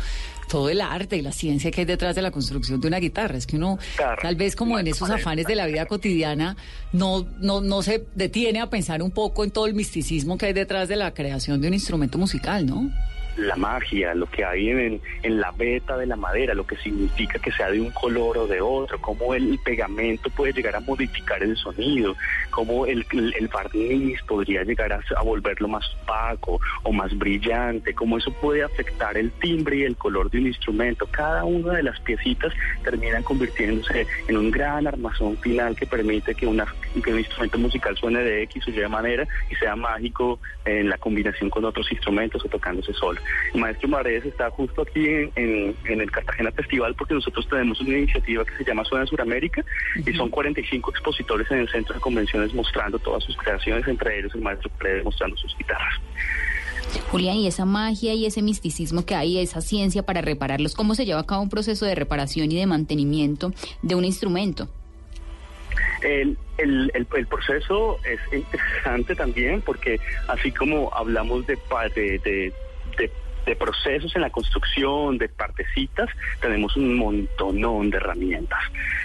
todo 0.51 0.69
el 0.69 0.83
arte 0.83 1.17
y 1.17 1.23
la 1.23 1.33
ciencia 1.33 1.71
que 1.71 1.81
hay 1.81 1.85
detrás 1.87 2.15
de 2.15 2.21
la 2.21 2.31
construcción 2.31 2.79
de 2.79 2.89
una 2.89 2.99
guitarra. 2.99 3.39
Es 3.39 3.47
que 3.47 3.57
uno, 3.57 3.79
tal 4.21 4.37
vez 4.37 4.55
como 4.55 4.79
en 4.79 4.87
esos 4.87 5.09
afanes 5.09 5.47
de 5.47 5.55
la 5.55 5.65
vida 5.65 5.87
cotidiana, 5.87 6.55
no, 6.93 7.27
no, 7.39 7.63
no 7.63 7.81
se 7.81 8.05
detiene 8.15 8.61
a 8.61 8.69
pensar 8.69 9.03
un 9.03 9.13
poco 9.13 9.45
en 9.45 9.51
todo 9.51 9.65
el 9.65 9.73
misticismo 9.73 10.37
que 10.37 10.45
hay 10.45 10.53
detrás 10.53 10.91
de 10.91 10.97
la 10.97 11.15
creación 11.15 11.59
de 11.59 11.69
un 11.69 11.75
instrumento 11.75 12.19
musical, 12.19 12.67
¿no? 12.67 12.91
La 13.37 13.57
magia, 13.57 14.15
lo 14.15 14.27
que 14.27 14.45
hay 14.45 14.71
en, 14.71 15.01
en 15.23 15.41
la 15.41 15.51
veta 15.53 15.97
de 15.97 16.07
la 16.07 16.17
madera, 16.17 16.55
lo 16.55 16.67
que 16.67 16.77
significa 16.77 17.39
que 17.39 17.53
sea 17.53 17.71
de 17.71 17.81
un 17.81 17.91
color 17.91 18.39
o 18.39 18.47
de 18.47 18.61
otro, 18.61 19.01
cómo 19.01 19.35
el 19.35 19.59
pegamento 19.65 20.31
puede 20.31 20.53
llegar 20.53 20.77
a 20.77 20.81
modificar 20.81 21.43
el 21.43 21.57
sonido, 21.57 22.17
cómo 22.51 22.87
el, 22.87 23.05
el, 23.13 23.49
barniz 23.49 24.21
podría 24.23 24.65
llegar 24.65 24.93
a, 24.93 25.01
a 25.17 25.23
volverlo 25.23 25.69
más 25.69 25.85
opaco 26.03 26.61
o 26.83 26.93
más 26.93 27.17
brillante, 27.17 27.95
cómo 27.95 28.19
eso 28.19 28.33
puede 28.33 28.63
afectar 28.63 29.17
el 29.17 29.31
timbre 29.33 29.79
y 29.79 29.83
el 29.83 29.97
color 29.97 30.31
de 30.31 30.39
un 30.39 30.47
instrumento. 30.47 31.07
Cada 31.11 31.45
una 31.45 31.75
de 31.75 31.83
las 31.83 32.01
piecitas 32.01 32.53
terminan 32.83 33.23
convirtiéndose 33.23 34.07
en 34.29 34.37
un 34.37 34.51
gran 34.51 34.87
armazón 34.87 35.37
final 35.39 35.77
que 35.77 35.87
permite 35.87 36.35
que 36.35 36.47
una, 36.47 36.67
que 37.03 37.13
un 37.13 37.19
instrumento 37.19 37.59
musical 37.59 37.97
suene 37.97 38.21
de 38.21 38.43
X 38.45 38.69
o 38.69 38.71
Y 38.71 38.89
manera 38.89 39.27
y 39.51 39.55
sea 39.57 39.77
mágico 39.77 40.39
en 40.65 40.89
la 40.89 40.99
combinación 40.99 41.51
con 41.51 41.65
otros 41.65 41.91
instrumentos 41.91 42.45
o 42.45 42.49
tocándose 42.49 42.93
solo. 42.93 43.21
El 43.55 43.61
maestro 43.61 43.89
Maredes 43.89 44.25
está 44.25 44.51
justo 44.51 44.83
aquí 44.83 45.07
en, 45.35 45.75
el 45.85 46.11
Cartagena 46.11 46.51
Festival 46.53 46.95
porque 46.95 47.15
nosotros 47.15 47.49
tenemos 47.49 47.81
una 47.81 47.99
iniciativa 47.99 48.45
que 48.45 48.57
se 48.57 48.65
llama 48.65 48.85
Suena 48.85 49.07
Suramérica 49.07 49.65
y 50.05 50.13
son 50.13 50.31
45 50.31 50.91
expositores 50.91 51.51
en 51.51 51.61
el 51.61 51.69
centro 51.69 51.95
de 51.95 52.01
convenciones 52.01 52.53
mostrando 52.55 52.99
todas 52.99 53.25
sus 53.25 53.37
creaciones, 53.37 53.87
entre 53.89 54.19
ellos 54.19 54.35
el 54.35 54.43
maestro 54.43 54.71
Paredes 54.79 55.05
mostrando 55.05 55.37
sus 55.37 55.57
guitarras. 55.57 56.01
Julián, 57.11 57.37
y 57.37 57.47
esa 57.47 57.65
magia 57.65 58.15
y 58.15 58.27
ese 58.27 58.43
misticismo 58.43 59.05
que 59.05 59.15
hay, 59.15 59.39
esa 59.39 59.61
ciencia 59.61 60.03
para 60.05 60.21
repararlos, 60.23 60.75
¿cómo 60.75 60.95
se 60.95 61.05
lleva 61.05 61.21
a 61.21 61.27
cabo 61.27 61.43
un 61.43 61.51
proceso 61.51 61.85
de 61.87 61.95
reparación 61.95 62.51
y 62.51 62.57
de 62.57 62.67
mantenimiento 62.67 63.53
de 63.83 63.95
un 63.95 64.05
instrumento? 64.05 64.69
El, 66.03 66.39
el, 66.59 66.91
el, 66.95 67.27
proceso 67.27 67.99
es 68.05 68.21
interesante 68.33 69.15
también 69.15 69.61
porque 69.63 69.99
así 70.29 70.53
como 70.53 70.93
hablamos 70.95 71.47
de, 71.47 71.59
de, 71.95 72.19
de, 72.19 72.53
de 72.97 73.55
procesos 73.55 74.15
en 74.17 74.23
la 74.23 74.31
construcción, 74.31 75.19
de 75.19 75.29
partecitas, 75.29 76.11
tenemos 76.41 76.77
un 76.77 76.97
montonón 76.97 77.91
de 77.91 77.97
herramientas. 77.99 78.59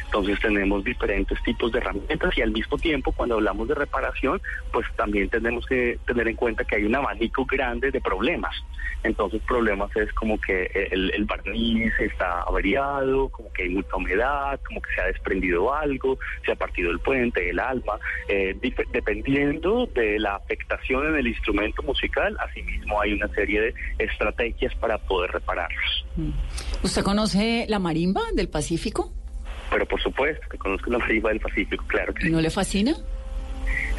Entonces 0.05 0.39
tenemos 0.39 0.83
diferentes 0.83 1.41
tipos 1.43 1.71
de 1.71 1.77
herramientas 1.77 2.35
y 2.37 2.41
al 2.41 2.51
mismo 2.51 2.77
tiempo 2.77 3.11
cuando 3.11 3.35
hablamos 3.35 3.67
de 3.67 3.75
reparación, 3.75 4.41
pues 4.73 4.87
también 4.95 5.29
tenemos 5.29 5.65
que 5.67 5.99
tener 6.05 6.27
en 6.27 6.35
cuenta 6.35 6.65
que 6.65 6.75
hay 6.75 6.85
un 6.85 6.95
abanico 6.95 7.45
grande 7.45 7.91
de 7.91 8.01
problemas. 8.01 8.55
Entonces 9.03 9.41
problemas 9.47 9.95
es 9.95 10.11
como 10.13 10.39
que 10.39 10.69
el, 10.91 11.11
el 11.13 11.25
barniz 11.25 11.93
está 11.99 12.41
averiado, 12.43 13.29
como 13.29 13.51
que 13.53 13.63
hay 13.63 13.69
mucha 13.69 13.95
humedad, 13.95 14.59
como 14.65 14.81
que 14.81 14.93
se 14.93 15.01
ha 15.01 15.05
desprendido 15.05 15.73
algo, 15.73 16.17
se 16.45 16.51
ha 16.51 16.55
partido 16.55 16.91
el 16.91 16.99
puente, 16.99 17.49
el 17.49 17.59
alma. 17.59 17.99
Eh, 18.27 18.55
dependiendo 18.91 19.87
de 19.87 20.19
la 20.19 20.35
afectación 20.35 21.07
en 21.07 21.15
el 21.15 21.27
instrumento 21.27 21.83
musical, 21.83 22.37
asimismo 22.39 23.01
hay 23.01 23.13
una 23.13 23.27
serie 23.29 23.61
de 23.61 23.73
estrategias 23.99 24.31
estrategias 24.31 24.73
para 24.75 24.97
poder 24.97 25.31
repararlos. 25.31 26.05
Mm. 26.15 26.29
¿Usted 26.83 27.03
conoce 27.03 27.65
la 27.67 27.79
marimba 27.79 28.21
del 28.33 28.49
Pacífico? 28.49 29.13
Pero 29.69 29.85
por 29.85 30.01
supuesto 30.01 30.47
que 30.49 30.57
conozco 30.57 30.89
la 30.89 30.99
marimba 30.99 31.29
del 31.29 31.39
Pacífico, 31.39 31.83
claro 31.87 32.13
que 32.13 32.23
sí. 32.23 32.29
¿No 32.29 32.41
le 32.41 32.49
fascina? 32.49 32.93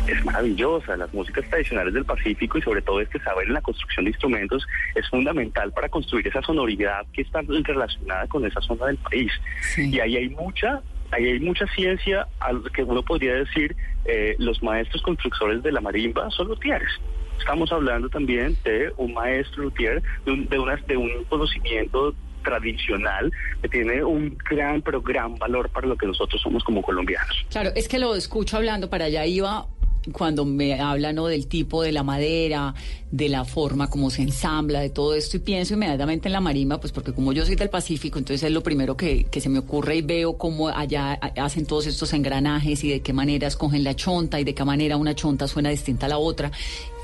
Es 0.06 0.24
maravillosa. 0.24 0.96
Las 0.96 1.12
músicas 1.12 1.48
tradicionales 1.48 1.94
del 1.94 2.04
Pacífico 2.04 2.58
y 2.58 2.62
sobre 2.62 2.82
todo 2.82 3.00
este 3.00 3.18
saber 3.20 3.46
en 3.46 3.54
la 3.54 3.60
construcción 3.60 4.04
de 4.04 4.10
instrumentos 4.10 4.66
es 4.94 5.08
fundamental 5.08 5.72
para 5.72 5.88
construir 5.88 6.26
esa 6.26 6.42
sonoridad 6.42 7.06
que 7.12 7.22
está 7.22 7.40
relacionada 7.42 8.26
con 8.28 8.44
esa 8.44 8.60
zona 8.60 8.86
del 8.86 8.98
país. 8.98 9.32
Y 9.76 9.98
ahí 10.00 10.16
hay 10.16 10.28
mucha, 10.30 10.80
ahí 11.10 11.26
hay 11.26 11.40
mucha 11.40 11.66
ciencia 11.74 12.26
a 12.40 12.52
lo 12.52 12.62
que 12.64 12.82
uno 12.82 13.02
podría 13.02 13.34
decir 13.34 13.76
eh, 14.04 14.34
los 14.38 14.62
maestros 14.62 15.02
constructores 15.02 15.62
de 15.62 15.72
la 15.72 15.80
marimba 15.80 16.30
son 16.30 16.48
los 16.48 16.58
tierres 16.58 16.90
estamos 17.38 17.72
hablando 17.72 18.08
también 18.08 18.56
de 18.64 18.92
un 18.96 19.14
maestro 19.14 19.64
luthier, 19.64 20.00
de 20.24 20.30
un, 20.30 20.48
de, 20.48 20.58
de 20.86 20.96
un 20.96 21.24
conocimiento 21.24 22.14
tradicional 22.44 23.32
que 23.60 23.68
tiene 23.68 24.02
un 24.04 24.36
gran, 24.48 24.82
pero 24.82 25.00
gran 25.00 25.36
valor 25.36 25.68
para 25.70 25.86
lo 25.86 25.96
que 25.96 26.06
nosotros 26.06 26.40
somos 26.40 26.62
como 26.64 26.82
colombianos. 26.82 27.46
Claro, 27.50 27.70
es 27.74 27.88
que 27.88 27.98
lo 27.98 28.14
escucho 28.14 28.56
hablando, 28.56 28.90
para 28.90 29.06
allá 29.06 29.26
iba 29.26 29.66
cuando 30.10 30.44
me 30.44 30.80
hablan 30.80 31.12
del 31.16 31.46
tipo 31.46 31.82
de 31.82 31.92
la 31.92 32.02
madera, 32.02 32.74
de 33.10 33.28
la 33.28 33.44
forma 33.44 33.88
como 33.88 34.10
se 34.10 34.22
ensambla, 34.22 34.80
de 34.80 34.90
todo 34.90 35.14
esto, 35.14 35.36
y 35.36 35.40
pienso 35.40 35.74
inmediatamente 35.74 36.28
en 36.28 36.32
la 36.32 36.40
marimba, 36.40 36.80
pues 36.80 36.92
porque 36.92 37.12
como 37.12 37.32
yo 37.32 37.44
soy 37.46 37.54
del 37.54 37.70
Pacífico, 37.70 38.18
entonces 38.18 38.42
es 38.42 38.52
lo 38.52 38.62
primero 38.62 38.96
que, 38.96 39.24
que 39.24 39.40
se 39.40 39.48
me 39.48 39.60
ocurre 39.60 39.96
y 39.96 40.02
veo 40.02 40.36
cómo 40.38 40.68
allá 40.68 41.12
hacen 41.36 41.66
todos 41.66 41.86
estos 41.86 42.12
engranajes 42.14 42.82
y 42.82 42.88
de 42.88 43.00
qué 43.00 43.12
manera 43.12 43.46
escogen 43.46 43.84
la 43.84 43.94
chonta 43.94 44.40
y 44.40 44.44
de 44.44 44.54
qué 44.54 44.64
manera 44.64 44.96
una 44.96 45.14
chonta 45.14 45.46
suena 45.46 45.68
distinta 45.68 46.06
a 46.06 46.08
la 46.08 46.18
otra. 46.18 46.50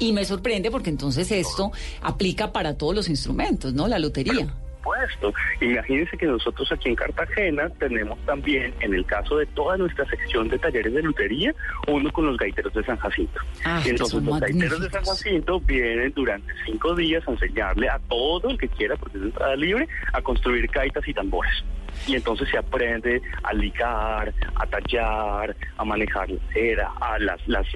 Y 0.00 0.12
me 0.12 0.24
sorprende 0.24 0.70
porque 0.70 0.90
entonces 0.90 1.30
esto 1.30 1.70
aplica 2.02 2.52
para 2.52 2.74
todos 2.74 2.94
los 2.94 3.08
instrumentos, 3.08 3.74
¿no? 3.74 3.86
La 3.86 3.98
lotería 3.98 4.54
supuesto. 4.78 5.32
Imagínense 5.60 6.16
que 6.16 6.26
nosotros 6.26 6.70
aquí 6.72 6.88
en 6.88 6.94
Cartagena 6.94 7.68
tenemos 7.78 8.18
también, 8.24 8.74
en 8.80 8.94
el 8.94 9.04
caso 9.06 9.36
de 9.36 9.46
toda 9.46 9.76
nuestra 9.76 10.06
sección 10.06 10.48
de 10.48 10.58
talleres 10.58 10.92
de 10.92 11.02
lutería, 11.02 11.54
uno 11.86 12.10
con 12.12 12.26
los 12.26 12.36
gaiteros 12.36 12.72
de 12.72 12.84
San 12.84 12.96
Jacinto. 12.96 13.40
Ah, 13.64 13.82
entonces 13.84 14.22
los 14.22 14.40
gaiteros 14.40 14.80
de 14.80 14.90
San 14.90 15.04
Jacinto 15.04 15.60
vienen 15.60 16.12
durante 16.14 16.52
cinco 16.66 16.94
días 16.94 17.26
a 17.26 17.32
enseñarle 17.32 17.88
a 17.88 17.98
todo 18.08 18.50
el 18.50 18.58
que 18.58 18.68
quiera, 18.68 18.96
porque 18.96 19.18
es 19.18 19.24
entrada 19.24 19.56
libre, 19.56 19.88
a 20.12 20.22
construir 20.22 20.66
gaitas 20.68 21.06
y 21.06 21.14
tambores 21.14 21.64
y 22.06 22.14
entonces 22.14 22.48
se 22.50 22.58
aprende 22.58 23.20
a 23.42 23.52
ligar, 23.52 24.32
a 24.54 24.66
tallar, 24.66 25.54
a 25.76 25.84
manejar 25.84 26.30
la 26.30 26.40
cera, 26.52 26.92
a 27.00 27.18
las, 27.18 27.46
las, 27.46 27.66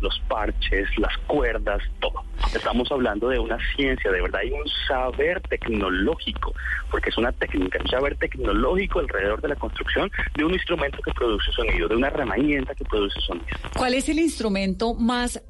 los 0.00 0.20
parches, 0.28 0.88
las 0.98 1.16
cuerdas, 1.26 1.82
todo. 2.00 2.24
Estamos 2.54 2.90
hablando 2.90 3.28
de 3.28 3.38
una 3.38 3.58
ciencia, 3.76 4.10
de 4.10 4.22
verdad 4.22 4.40
hay 4.42 4.50
un 4.50 4.66
saber 4.88 5.40
tecnológico, 5.42 6.54
porque 6.90 7.10
es 7.10 7.18
una 7.18 7.32
técnica, 7.32 7.78
un 7.80 7.88
saber 7.88 8.16
tecnológico 8.16 9.00
alrededor 9.00 9.40
de 9.40 9.48
la 9.48 9.56
construcción 9.56 10.10
de 10.34 10.44
un 10.44 10.52
instrumento 10.52 10.98
que 11.02 11.12
produce 11.12 11.50
sonido, 11.52 11.88
de 11.88 11.96
una 11.96 12.08
herramienta 12.08 12.74
que 12.74 12.84
produce 12.84 13.20
sonido. 13.20 13.46
¿Cuál 13.76 13.94
es 13.94 14.08
el 14.08 14.18
instrumento 14.18 14.94
más... 14.94 15.42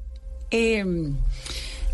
Eh, 0.51 0.83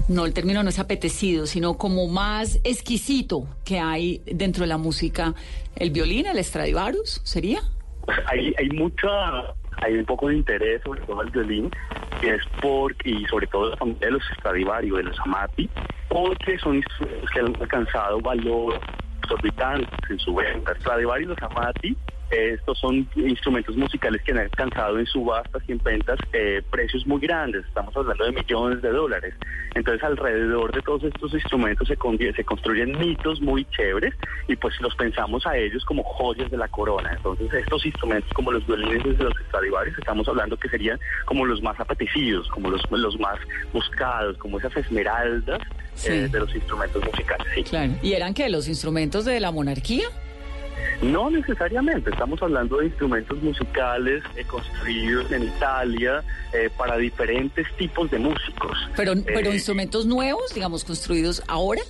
no, 0.07 0.25
el 0.25 0.33
término 0.33 0.63
no 0.63 0.69
es 0.69 0.79
apetecido, 0.79 1.45
sino 1.45 1.77
como 1.77 2.07
más 2.07 2.59
exquisito 2.63 3.47
que 3.65 3.79
hay 3.79 4.21
dentro 4.25 4.61
de 4.61 4.67
la 4.67 4.77
música. 4.77 5.33
¿El 5.75 5.91
violín, 5.91 6.25
el 6.25 6.43
Stradivarius, 6.43 7.21
sería? 7.23 7.59
Hay, 8.27 8.53
hay 8.57 8.69
mucha, 8.69 9.07
hay 9.81 9.97
un 9.97 10.05
poco 10.05 10.29
de 10.29 10.37
interés 10.37 10.81
sobre 10.83 11.01
todo 11.01 11.21
el 11.21 11.29
violín, 11.31 11.69
que 12.21 12.35
es 12.35 12.41
porque, 12.61 13.09
y 13.09 13.25
sobre 13.25 13.47
todo 13.47 13.71
de 13.71 14.11
los 14.11 14.23
Stradivarius, 14.39 14.97
de 14.97 15.03
los 15.03 15.19
Amati, 15.19 15.69
porque 16.07 16.57
son 16.59 16.77
instrumentos 16.77 17.29
que 17.31 17.39
han 17.39 17.55
alcanzado 17.61 18.21
valor 18.21 18.79
exorbitante 19.23 19.87
en 20.09 20.19
su 20.19 20.33
venta. 20.33 20.73
Stradivarius 20.79 21.27
y 21.27 21.41
los 21.41 21.51
Amati 21.51 21.97
estos 22.31 22.77
son 22.79 23.07
instrumentos 23.15 23.75
musicales 23.75 24.21
que 24.23 24.31
han 24.31 24.39
alcanzado 24.39 24.99
en 24.99 25.05
subastas 25.05 25.61
y 25.67 25.71
en 25.71 25.79
ventas 25.83 26.19
eh, 26.33 26.61
precios 26.69 27.05
muy 27.07 27.19
grandes, 27.21 27.65
estamos 27.65 27.95
hablando 27.95 28.25
de 28.25 28.31
millones 28.31 28.81
de 28.81 28.89
dólares. 28.89 29.33
Entonces 29.75 30.03
alrededor 30.03 30.73
de 30.73 30.81
todos 30.81 31.03
estos 31.03 31.33
instrumentos 31.33 31.87
se, 31.87 31.97
se 32.33 32.43
construyen 32.43 32.97
mitos 32.99 33.41
muy 33.41 33.65
chéveres 33.65 34.13
y 34.47 34.55
pues 34.55 34.79
los 34.81 34.95
pensamos 34.95 35.45
a 35.45 35.57
ellos 35.57 35.85
como 35.85 36.03
joyas 36.03 36.49
de 36.51 36.57
la 36.57 36.67
corona. 36.67 37.13
Entonces 37.15 37.53
estos 37.53 37.85
instrumentos 37.85 38.31
como 38.33 38.51
los 38.51 38.65
violines 38.65 39.17
de 39.17 39.23
los 39.23 39.33
Stradivarius 39.47 39.97
estamos 39.97 40.27
hablando 40.27 40.57
que 40.57 40.69
serían 40.69 40.99
como 41.25 41.45
los 41.45 41.61
más 41.61 41.79
apetecidos, 41.79 42.47
como 42.49 42.69
los, 42.69 42.81
los 42.91 43.19
más 43.19 43.37
buscados, 43.71 44.37
como 44.37 44.59
esas 44.59 44.75
esmeraldas 44.75 45.61
eh, 46.05 46.27
de 46.31 46.39
los 46.39 46.53
instrumentos 46.53 47.03
musicales. 47.03 47.47
Claro. 47.69 47.93
¿Y 48.01 48.13
eran 48.13 48.33
que 48.33 48.49
los 48.49 48.67
instrumentos 48.67 49.25
de 49.25 49.39
la 49.39 49.51
monarquía? 49.51 50.07
No 51.01 51.29
necesariamente, 51.29 52.09
estamos 52.09 52.41
hablando 52.41 52.77
de 52.77 52.87
instrumentos 52.87 53.41
musicales 53.43 54.23
eh, 54.35 54.43
construidos 54.45 55.31
en 55.31 55.43
Italia 55.43 56.23
eh, 56.53 56.69
para 56.75 56.97
diferentes 56.97 57.67
tipos 57.77 58.09
de 58.09 58.17
músicos. 58.17 58.77
Pero, 58.95 59.13
pero 59.23 59.51
eh, 59.51 59.55
instrumentos 59.55 60.05
nuevos, 60.05 60.53
digamos, 60.53 60.83
construidos 60.83 61.43
ahora. 61.47 61.81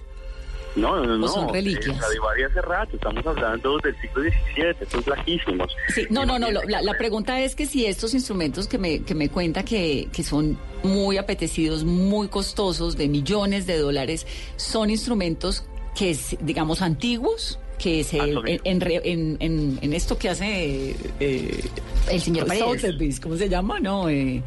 No, 0.76 1.04
no, 1.04 1.18
no. 1.18 1.28
son 1.28 1.52
reliquias? 1.52 1.98
hace 1.98 2.62
rato, 2.62 2.98
estamos 2.98 3.26
hablando 3.26 3.80
del 3.80 4.00
siglo 4.00 4.22
XVII, 4.22 4.90
son 4.92 5.04
lajísimos. 5.08 5.76
Sí, 5.96 6.06
no, 6.12 6.24
no, 6.24 6.38
no, 6.38 6.52
la, 6.52 6.82
la, 6.84 6.94
pregunta 7.00 7.40
es 7.40 7.56
que 7.56 7.66
si 7.66 7.88
estos 7.88 8.14
instrumentos 8.14 8.68
que 8.68 8.78
me, 8.78 9.02
que 9.02 9.16
me 9.16 9.30
cuenta 9.30 9.64
que, 9.64 10.08
que 10.14 10.22
son 10.22 10.60
muy 10.84 11.18
apetecidos, 11.18 11.84
muy 11.84 12.28
costosos, 12.28 12.96
de 12.96 13.08
millones 13.08 13.66
de 13.66 13.80
dólares, 13.80 14.28
son 14.56 14.92
instrumentos 14.92 15.66
que, 15.96 16.16
digamos, 16.42 16.84
antiguos 16.84 17.58
que 17.78 18.04
se 18.04 18.18
en, 18.18 19.38
en, 19.40 19.80
en, 19.82 19.94
esto 19.94 20.18
que 20.18 20.30
hace 20.30 20.96
eh, 21.20 21.70
el 22.10 22.22
señor 22.22 22.48
Paredes. 22.48 23.20
¿cómo 23.20 23.36
se 23.36 23.50
llama? 23.50 23.80
No, 23.80 24.10
eh, 24.10 24.42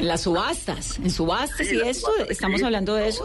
las 0.00 0.22
subastas, 0.22 0.98
en 0.98 1.10
subastas 1.10 1.72
y 1.72 1.80
eso, 1.80 2.08
estamos 2.28 2.62
hablando 2.62 2.94
de 2.94 3.08
eso. 3.08 3.24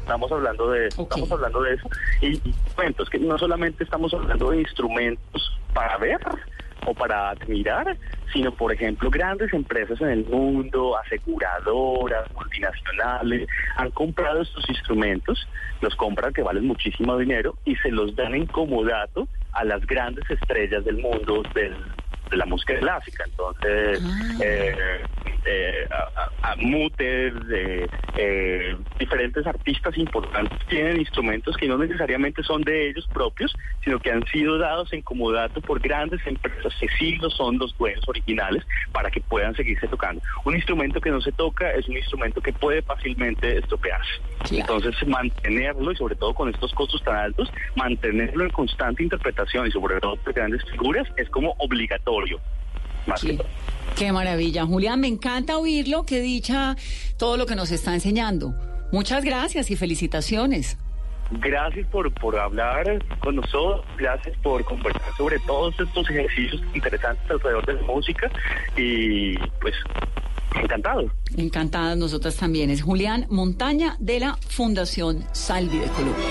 Estamos 0.00 0.30
hablando 0.32 0.70
de 0.70 0.88
eso, 0.88 1.02
estamos 1.02 1.32
hablando 1.32 1.62
de 1.62 1.74
eso. 1.74 1.88
Y, 2.20 2.26
y 2.26 2.54
bueno, 2.76 2.94
es 2.98 3.08
que 3.08 3.18
no 3.18 3.38
solamente 3.38 3.84
estamos 3.84 4.12
hablando 4.12 4.50
de 4.50 4.60
instrumentos 4.60 5.58
para 5.72 5.96
ver, 5.98 6.18
o 6.86 6.94
para 6.94 7.30
admirar, 7.30 7.96
sino 8.32 8.52
por 8.52 8.72
ejemplo 8.72 9.10
grandes 9.10 9.52
empresas 9.52 10.00
en 10.00 10.08
el 10.08 10.24
mundo, 10.26 10.96
aseguradoras, 10.98 12.30
multinacionales, 12.32 13.48
han 13.76 13.90
comprado 13.90 14.42
estos 14.42 14.68
instrumentos, 14.68 15.48
los 15.80 15.94
compran 15.96 16.32
que 16.32 16.42
valen 16.42 16.66
muchísimo 16.66 17.16
dinero 17.18 17.56
y 17.64 17.76
se 17.76 17.90
los 17.90 18.14
dan 18.16 18.34
en 18.34 18.46
comodato 18.46 19.28
a 19.52 19.64
las 19.64 19.86
grandes 19.86 20.28
estrellas 20.30 20.84
del 20.84 20.98
mundo 20.98 21.42
del 21.54 21.74
de 22.34 22.38
la 22.38 22.46
música 22.46 22.78
clásica. 22.78 23.24
Entonces, 23.26 24.02
eh, 24.38 24.76
eh, 25.46 25.86
a, 25.90 26.50
a- 26.50 26.54
Mutes, 26.56 27.32
eh, 28.16 28.76
diferentes 28.98 29.46
artistas 29.46 29.96
importantes 29.98 30.58
tienen 30.68 30.98
instrumentos 30.98 31.56
que 31.56 31.66
no 31.66 31.76
necesariamente 31.78 32.42
son 32.42 32.62
de 32.62 32.88
ellos 32.88 33.08
propios, 33.12 33.56
sino 33.82 33.98
que 34.00 34.10
han 34.10 34.24
sido 34.26 34.58
dados 34.58 34.92
en 34.92 35.02
comodato 35.02 35.60
por 35.60 35.80
grandes 35.80 36.20
empresas 36.26 36.72
que 36.80 36.88
sí 36.98 37.16
lo 37.16 37.30
son 37.30 37.58
los 37.58 37.76
dueños 37.76 38.04
originales 38.06 38.64
para 38.92 39.10
que 39.10 39.20
puedan 39.20 39.54
seguirse 39.54 39.88
tocando. 39.88 40.22
Un 40.44 40.54
instrumento 40.54 41.00
que 41.00 41.10
no 41.10 41.20
se 41.20 41.32
toca 41.32 41.70
es 41.72 41.88
un 41.88 41.96
instrumento 41.96 42.40
que 42.40 42.52
puede 42.52 42.82
fácilmente 42.82 43.58
estropearse. 43.58 44.10
Entonces, 44.50 44.94
mantenerlo 45.06 45.90
y 45.92 45.96
sobre 45.96 46.16
todo 46.16 46.34
con 46.34 46.48
estos 46.50 46.72
costos 46.74 47.02
tan 47.02 47.16
altos, 47.16 47.50
mantenerlo 47.76 48.44
en 48.44 48.50
constante 48.50 49.02
interpretación 49.02 49.66
y 49.66 49.70
sobre 49.70 49.98
todo 50.00 50.18
de 50.24 50.32
grandes 50.32 50.62
figuras 50.70 51.08
es 51.16 51.28
como 51.30 51.54
obligatorio. 51.58 52.23
Más 53.06 53.20
que 53.20 53.34
todo. 53.34 53.46
Qué 53.96 54.10
maravilla. 54.12 54.66
Julián, 54.66 55.00
me 55.00 55.08
encanta 55.08 55.58
oírlo. 55.58 56.04
Qué 56.04 56.20
dicha 56.20 56.76
todo 57.16 57.36
lo 57.36 57.46
que 57.46 57.54
nos 57.54 57.70
está 57.70 57.94
enseñando. 57.94 58.54
Muchas 58.90 59.24
gracias 59.24 59.70
y 59.70 59.76
felicitaciones. 59.76 60.78
Gracias 61.30 61.86
por, 61.88 62.12
por 62.12 62.38
hablar 62.38 63.02
con 63.20 63.36
nosotros, 63.36 63.84
gracias 63.96 64.36
por 64.38 64.62
conversar 64.64 65.16
sobre 65.16 65.38
todos 65.40 65.74
estos 65.80 66.08
ejercicios 66.10 66.60
interesantes 66.74 67.28
alrededor 67.30 67.64
de 67.66 67.74
la 67.74 67.82
música 67.82 68.30
y 68.76 69.36
pues 69.60 69.74
encantado. 70.62 71.10
Encantadas 71.36 71.96
nosotras 71.96 72.36
también. 72.36 72.70
Es 72.70 72.82
Julián 72.82 73.26
Montaña 73.30 73.96
de 73.98 74.20
la 74.20 74.36
Fundación 74.36 75.24
Salvi 75.32 75.78
de 75.78 75.86
Colombia. 75.88 76.24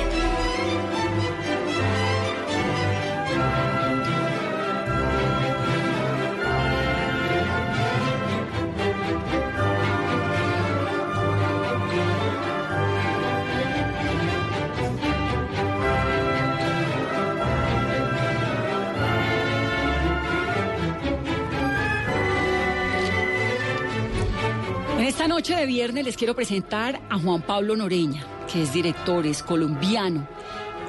Noche 25.33 25.55
de 25.55 25.65
viernes 25.65 26.05
les 26.05 26.15
quiero 26.15 26.35
presentar 26.35 27.01
a 27.09 27.17
Juan 27.17 27.41
Pablo 27.41 27.75
Noreña, 27.75 28.23
que 28.51 28.61
es 28.61 28.71
director, 28.71 29.25
es 29.25 29.41
colombiano. 29.41 30.27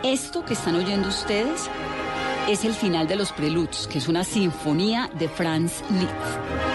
Esto 0.02 0.44
que 0.44 0.52
están 0.52 0.74
oyendo 0.74 1.08
ustedes 1.08 1.70
es 2.46 2.66
el 2.66 2.74
final 2.74 3.08
de 3.08 3.16
los 3.16 3.32
Preludes, 3.32 3.86
que 3.86 3.96
es 3.96 4.06
una 4.06 4.22
sinfonía 4.22 5.08
de 5.18 5.30
Franz 5.30 5.82
Liszt. 5.90 6.73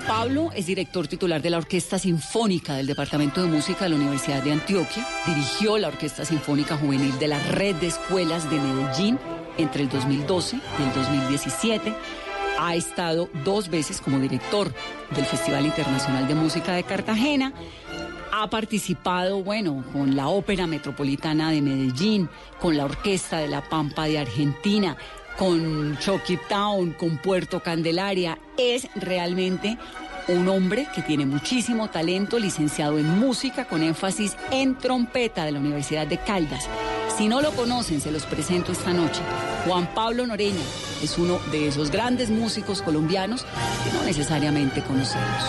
Pablo 0.00 0.50
es 0.54 0.66
director 0.66 1.08
titular 1.08 1.40
de 1.40 1.50
la 1.50 1.58
Orquesta 1.58 1.98
Sinfónica 1.98 2.74
del 2.74 2.86
Departamento 2.86 3.42
de 3.42 3.48
Música 3.48 3.84
de 3.84 3.90
la 3.90 3.96
Universidad 3.96 4.42
de 4.42 4.52
Antioquia. 4.52 5.06
Dirigió 5.26 5.78
la 5.78 5.88
Orquesta 5.88 6.24
Sinfónica 6.24 6.76
Juvenil 6.76 7.18
de 7.18 7.28
la 7.28 7.38
Red 7.38 7.76
de 7.76 7.88
Escuelas 7.88 8.50
de 8.50 8.58
Medellín 8.58 9.18
entre 9.56 9.82
el 9.82 9.88
2012 9.88 10.56
y 10.56 10.82
el 10.82 10.92
2017. 10.94 11.94
Ha 12.58 12.74
estado 12.74 13.28
dos 13.44 13.68
veces 13.68 14.00
como 14.00 14.18
director 14.18 14.72
del 15.14 15.24
Festival 15.24 15.66
Internacional 15.66 16.26
de 16.26 16.34
Música 16.34 16.72
de 16.72 16.82
Cartagena. 16.82 17.52
Ha 18.32 18.50
participado, 18.50 19.42
bueno, 19.42 19.84
con 19.92 20.16
la 20.16 20.28
Ópera 20.28 20.66
Metropolitana 20.66 21.50
de 21.50 21.62
Medellín, 21.62 22.28
con 22.60 22.76
la 22.76 22.84
Orquesta 22.84 23.38
de 23.38 23.48
la 23.48 23.68
Pampa 23.68 24.04
de 24.04 24.18
Argentina, 24.18 24.96
con 25.38 25.96
Chucky 25.98 26.36
Town, 26.48 26.92
con 26.92 27.18
Puerto 27.18 27.60
Candelaria. 27.62 28.38
Es 28.56 28.88
realmente 28.96 29.78
un 30.26 30.48
hombre 30.48 30.88
que 30.94 31.00
tiene 31.00 31.24
muchísimo 31.24 31.88
talento, 31.88 32.38
licenciado 32.38 32.98
en 32.98 33.18
música 33.18 33.66
con 33.66 33.82
énfasis 33.82 34.36
en 34.50 34.76
trompeta 34.76 35.44
de 35.44 35.52
la 35.52 35.60
Universidad 35.60 36.06
de 36.06 36.18
Caldas. 36.18 36.68
Si 37.16 37.28
no 37.28 37.40
lo 37.40 37.52
conocen, 37.52 38.00
se 38.00 38.12
los 38.12 38.26
presento 38.26 38.72
esta 38.72 38.92
noche. 38.92 39.20
Juan 39.66 39.92
Pablo 39.94 40.26
Noreña 40.26 40.60
es 41.02 41.16
uno 41.18 41.38
de 41.50 41.68
esos 41.68 41.90
grandes 41.90 42.30
músicos 42.30 42.82
colombianos 42.82 43.44
que 43.84 43.96
no 43.96 44.02
necesariamente 44.04 44.82
conocemos. 44.82 45.42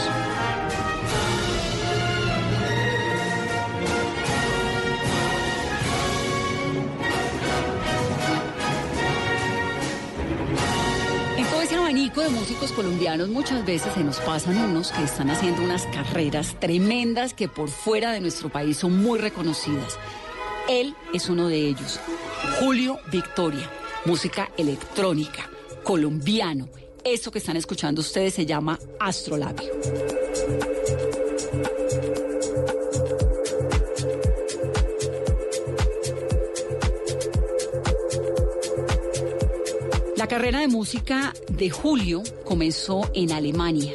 Abanico 11.90 12.22
de 12.22 12.30
músicos 12.30 12.72
colombianos 12.72 13.30
muchas 13.30 13.66
veces 13.66 13.92
se 13.96 14.04
nos 14.04 14.20
pasan 14.20 14.56
unos 14.60 14.92
que 14.92 15.02
están 15.02 15.32
haciendo 15.32 15.64
unas 15.64 15.88
carreras 15.88 16.56
tremendas 16.60 17.34
que 17.34 17.50
por 17.50 17.68
fuera 17.68 18.12
de 18.12 18.20
nuestro 18.20 18.48
país 18.50 18.78
son 18.78 19.02
muy 19.02 19.18
reconocidas. 19.18 19.98
Él 20.70 20.94
es 21.16 21.30
uno 21.30 21.48
de 21.48 21.58
ellos, 21.58 22.00
Julio 22.60 23.00
Victoria, 23.12 23.68
música 24.06 24.52
electrónica, 24.56 25.50
colombiano. 25.84 26.70
Eso 27.04 27.32
que 27.32 27.40
están 27.40 27.58
escuchando 27.58 28.02
ustedes 28.02 28.36
se 28.36 28.46
llama 28.46 28.78
Astrolabio. 29.00 29.74
Carrera 40.30 40.60
de 40.60 40.68
música 40.68 41.34
de 41.50 41.72
Julio 41.72 42.22
comenzó 42.46 43.02
en 43.16 43.32
Alemania. 43.32 43.94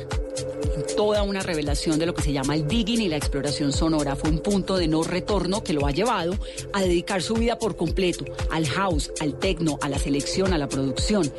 Toda 0.97 1.23
una 1.23 1.41
revelación 1.41 1.97
de 2.01 2.07
lo 2.07 2.15
que 2.15 2.23
se 2.23 2.33
llama 2.33 2.57
el 2.57 2.67
digging 2.67 3.03
y 3.03 3.09
la 3.09 3.17
exploración 3.17 3.73
sonora. 3.73 4.17
Fue 4.17 4.31
un 4.31 4.41
punto 4.41 4.77
de 4.77 4.89
no 4.89 5.05
retorno 5.05 5.63
que 5.63 5.73
lo 5.73 5.87
ha 5.87 5.93
llevado 5.93 6.35
a 6.73 6.83
dedicar 6.83 7.23
su 7.23 7.35
vida 7.35 7.57
por 7.57 7.77
completo 7.77 8.25
al 8.51 8.67
house, 8.67 9.13
al 9.21 9.39
techno, 9.39 9.79
a 9.81 9.89
la 9.89 9.99
selección, 9.99 10.53
a 10.53 10.59
la 10.59 10.69
producción. 10.69 11.33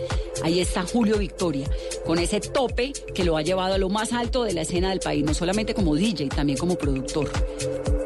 Ahí 0.43 0.61
está 0.61 0.83
Julio 0.83 1.17
Victoria, 1.17 1.69
con 2.05 2.17
ese 2.17 2.39
tope 2.39 2.93
que 3.13 3.25
lo 3.25 3.35
ha 3.35 3.41
llevado 3.41 3.73
a 3.73 3.77
lo 3.77 3.89
más 3.89 4.13
alto 4.13 4.45
de 4.45 4.53
la 4.53 4.61
escena 4.61 4.91
del 4.91 5.01
país, 5.01 5.25
no 5.25 5.33
solamente 5.33 5.73
como 5.73 5.93
DJ, 5.95 6.29
también 6.29 6.57
como 6.57 6.77
productor. 6.77 7.29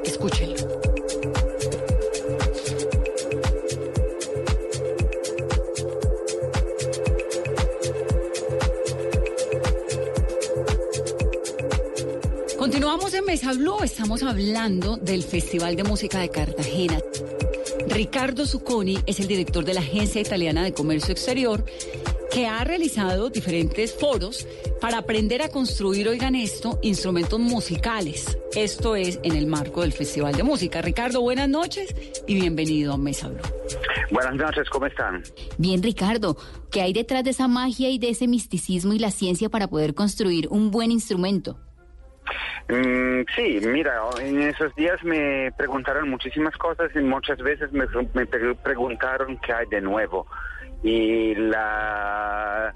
Escúchenlo. 0.03 0.58
Mesa 13.29 13.53
Blue, 13.53 13.83
estamos 13.83 14.23
hablando 14.23 14.97
del 14.97 15.21
Festival 15.21 15.75
de 15.75 15.83
Música 15.83 16.17
de 16.17 16.29
Cartagena. 16.29 16.97
Ricardo 17.87 18.43
Zucconi 18.47 18.97
es 19.05 19.19
el 19.19 19.27
director 19.27 19.63
de 19.63 19.75
la 19.75 19.81
Agencia 19.81 20.19
Italiana 20.19 20.63
de 20.63 20.73
Comercio 20.73 21.11
Exterior 21.11 21.63
que 22.31 22.47
ha 22.47 22.63
realizado 22.63 23.29
diferentes 23.29 23.93
foros 23.93 24.47
para 24.81 24.97
aprender 24.97 25.43
a 25.43 25.49
construir, 25.49 26.09
oigan 26.09 26.33
esto, 26.33 26.79
instrumentos 26.81 27.39
musicales. 27.39 28.35
Esto 28.55 28.95
es 28.95 29.19
en 29.21 29.35
el 29.35 29.45
marco 29.45 29.81
del 29.81 29.93
Festival 29.93 30.33
de 30.33 30.41
Música. 30.41 30.81
Ricardo, 30.81 31.21
buenas 31.21 31.49
noches 31.49 31.93
y 32.25 32.33
bienvenido 32.33 32.93
a 32.93 32.97
Mesa 32.97 33.27
Blue. 33.27 33.43
Buenas 34.09 34.33
noches, 34.33 34.67
¿cómo 34.71 34.87
están? 34.87 35.21
Bien, 35.59 35.83
Ricardo, 35.83 36.35
¿qué 36.71 36.81
hay 36.81 36.93
detrás 36.93 37.23
de 37.23 37.29
esa 37.29 37.47
magia 37.47 37.91
y 37.91 37.99
de 37.99 38.09
ese 38.09 38.27
misticismo 38.27 38.93
y 38.93 38.97
la 38.97 39.11
ciencia 39.11 39.49
para 39.49 39.67
poder 39.67 39.93
construir 39.93 40.47
un 40.49 40.71
buen 40.71 40.89
instrumento? 40.89 41.59
Mm, 42.69 43.23
sí, 43.35 43.59
mira, 43.61 43.99
en 44.21 44.41
esos 44.43 44.75
días 44.75 45.03
me 45.03 45.51
preguntaron 45.57 46.07
muchísimas 46.07 46.55
cosas 46.57 46.91
y 46.95 46.99
muchas 46.99 47.39
veces 47.39 47.71
me, 47.71 47.85
me 48.13 48.27
pre- 48.27 48.53
preguntaron 48.55 49.39
qué 49.39 49.53
hay 49.53 49.65
de 49.65 49.81
nuevo. 49.81 50.27
Y 50.83 51.33
la, 51.35 52.71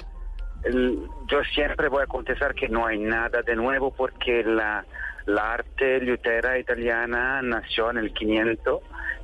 yo 1.28 1.44
siempre 1.54 1.90
voy 1.90 2.04
a 2.04 2.08
contestar 2.08 2.56
que 2.56 2.70
no 2.70 2.88
hay 2.88 2.98
nada 3.00 3.44
de 3.44 3.56
nuevo 3.56 3.92
porque 3.92 4.44
la, 4.44 4.84
la 5.26 5.54
arte 5.54 6.00
liutera 6.02 6.58
italiana 6.58 7.42
nació 7.44 7.92
en 7.92 7.98
el 7.98 8.14
500 8.14 8.82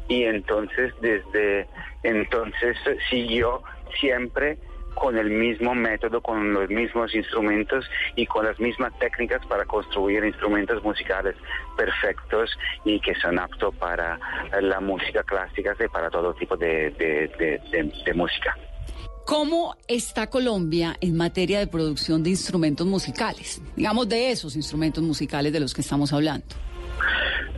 y 0.08 0.24
entonces 0.24 0.94
desde 1.02 1.68
entonces 2.04 2.78
siguió 3.10 3.64
siempre 4.00 4.60
con 5.00 5.18
el 5.18 5.30
mismo 5.30 5.74
método, 5.74 6.22
con 6.22 6.54
los 6.54 6.70
mismos 6.70 7.16
instrumentos 7.16 7.86
y 8.16 8.26
con 8.26 8.46
las 8.46 8.60
mismas 8.60 8.92
técnicas 9.00 9.46
para 9.48 9.66
construir 9.66 10.24
instrumentos 10.24 10.84
musicales 10.84 11.36
perfectos 11.78 12.52
y 12.86 13.00
que 13.00 13.16
son 13.16 13.40
aptos 13.40 13.74
para 13.76 14.20
la 14.62 14.80
música 14.80 15.24
clásica 15.24 15.76
y 15.84 15.88
para 15.88 16.10
todo 16.10 16.34
tipo 16.34 16.56
de, 16.58 16.92
de- 16.92 18.14
música. 18.14 18.58
¿Cómo 19.26 19.76
está 19.88 20.28
Colombia 20.28 20.98
en 21.00 21.16
materia 21.16 21.60
de 21.60 21.68
producción 21.68 22.24
de 22.24 22.32
instrumentos 22.32 22.88
musicales? 22.88 23.62
Digamos 23.76 24.10
de 24.10 24.32
esos 24.32 24.56
instrumentos 24.56 25.04
musicales 25.04 25.54
de 25.54 25.60
los 25.60 25.74
que 25.74 25.82
estamos 25.82 26.12
hablando. 26.12 26.48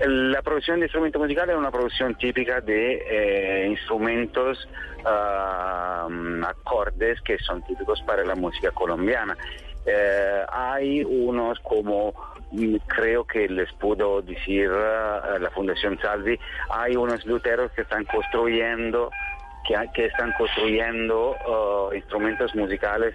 La 0.08 0.42
producción 0.42 0.80
de 0.80 0.88
instrumentos 0.88 1.22
musicales 1.22 1.54
es 1.54 1.60
una 1.60 1.70
producción 1.70 2.16
típica 2.16 2.60
de 2.60 3.04
eh, 3.08 3.68
instrumentos 3.68 4.68
ah, 5.06 6.08
acordes 6.48 7.22
que 7.22 7.38
son 7.38 7.62
típicos 7.64 8.02
para 8.02 8.26
la 8.26 8.34
música 8.34 8.72
colombiana. 8.72 9.38
Eh, 9.86 10.44
hay 10.52 11.04
unos 11.04 11.60
como 11.60 12.14
mm, 12.52 12.78
creo 12.88 13.26
que 13.26 13.48
les 13.48 13.72
puedo 13.74 14.24
decir 14.24 14.72
ah, 14.74 15.38
la 15.40 15.52
Fundación 15.52 16.00
Salvi, 16.00 16.40
hay 16.72 16.96
unos 16.96 17.24
luteros 17.28 17.72
que 17.74 17.84
están 17.84 18.04
construyendo 18.06 19.12
que, 19.68 20.06
están 20.06 20.34
construyendo 20.36 21.36
ah, 21.48 21.96
instrumentos 21.96 22.56
musicales 22.56 23.14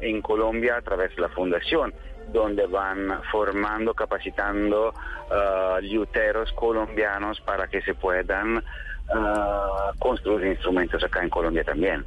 en 0.00 0.22
Colombia 0.22 0.78
a 0.78 0.82
través 0.82 1.14
de 1.14 1.22
la 1.22 1.28
fundación 1.28 1.94
donde 2.32 2.66
van 2.66 3.20
formando, 3.30 3.94
capacitando 3.94 4.90
uh, 4.90 5.80
liuteros 5.80 6.52
colombianos 6.52 7.40
para 7.40 7.68
que 7.68 7.82
se 7.82 7.94
puedan 7.94 8.58
uh, 8.58 9.98
construir 9.98 10.46
instrumentos 10.46 11.02
acá 11.02 11.22
en 11.22 11.30
Colombia 11.30 11.64
también. 11.64 12.04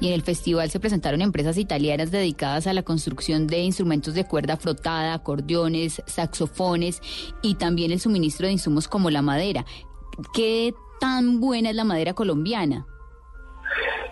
Y 0.00 0.08
en 0.08 0.14
el 0.14 0.22
festival 0.22 0.70
se 0.70 0.80
presentaron 0.80 1.22
empresas 1.22 1.58
italianas 1.58 2.10
dedicadas 2.10 2.66
a 2.66 2.72
la 2.72 2.82
construcción 2.82 3.46
de 3.46 3.60
instrumentos 3.60 4.14
de 4.14 4.26
cuerda 4.26 4.56
frotada, 4.56 5.14
acordeones, 5.14 6.02
saxofones 6.06 7.00
y 7.42 7.54
también 7.54 7.92
el 7.92 8.00
suministro 8.00 8.46
de 8.46 8.52
insumos 8.52 8.88
como 8.88 9.10
la 9.10 9.22
madera. 9.22 9.64
¿Qué 10.34 10.74
tan 11.00 11.40
buena 11.40 11.70
es 11.70 11.76
la 11.76 11.84
madera 11.84 12.14
colombiana? 12.14 12.86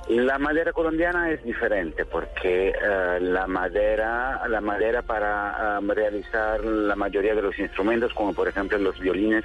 La 0.09 0.39
madera 0.39 0.73
colombiana 0.73 1.31
es 1.31 1.43
diferente 1.45 2.05
porque 2.05 2.71
eh, 2.71 3.19
la 3.21 3.47
madera, 3.47 4.43
la 4.49 4.61
madera 4.61 5.03
para 5.03 5.79
um, 5.79 5.89
realizar 5.89 6.65
la 6.65 6.97
mayoría 6.97 7.35
de 7.35 7.43
los 7.43 7.57
instrumentos, 7.59 8.13
como 8.15 8.35
por 8.35 8.49
ejemplo 8.49 8.77
los 8.79 8.99
violines 8.99 9.45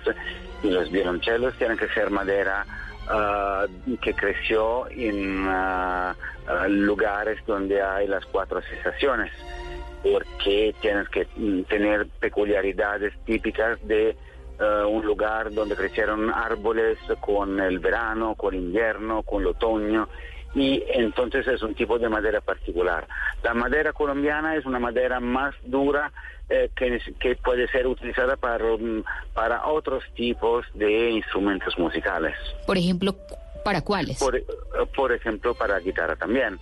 y 0.63 0.71
los 0.71 0.89
violonchelos, 0.91 1.55
tienen 1.57 1.77
que 1.77 1.87
ser 1.89 2.09
madera 2.09 2.65
uh, 3.07 3.97
que 3.97 4.15
creció 4.15 4.87
en 4.89 5.47
uh, 5.47 6.13
lugares 6.67 7.37
donde 7.45 7.81
hay 7.81 8.07
las 8.07 8.25
cuatro 8.25 8.59
estaciones, 8.59 9.31
porque 10.01 10.73
tienes 10.81 11.07
que 11.09 11.27
mm, 11.35 11.61
tener 11.63 12.07
peculiaridades 12.19 13.13
típicas 13.25 13.77
de 13.87 14.17
un 14.59 15.05
lugar 15.05 15.51
donde 15.51 15.75
crecieron 15.75 16.29
árboles 16.29 16.97
con 17.19 17.59
el 17.59 17.79
verano, 17.79 18.35
con 18.35 18.53
el 18.53 18.61
invierno, 18.61 19.23
con 19.23 19.41
el 19.41 19.47
otoño 19.47 20.07
y 20.55 20.81
entonces 20.87 21.45
es 21.47 21.61
un 21.61 21.75
tipo 21.75 21.99
de 21.99 22.09
madera 22.09 22.41
particular. 22.41 23.05
La 23.43 23.53
madera 23.53 23.91
colombiana 23.91 24.55
es 24.55 24.65
una 24.65 24.79
madera 24.79 25.19
más 25.19 25.53
dura 25.65 26.11
eh, 26.49 26.69
que, 26.75 26.99
que, 27.19 27.35
puede 27.35 27.67
ser 27.67 27.85
utilizada 27.87 28.37
para, 28.37 28.63
mm, 28.77 29.03
para 29.33 29.67
otros 29.67 30.03
tipos 30.15 30.65
de 30.73 31.11
instrumentos 31.11 31.77
musicales. 31.77 32.35
Por 32.65 32.77
ejemplo, 32.77 33.15
¿para 33.63 33.81
cuáles? 33.81 34.17
Por, 34.17 34.37
eh, 34.37 34.45
por 34.95 35.11
ejemplo, 35.11 35.53
para 35.55 35.79
guitarra 35.79 36.15
también 36.15 36.57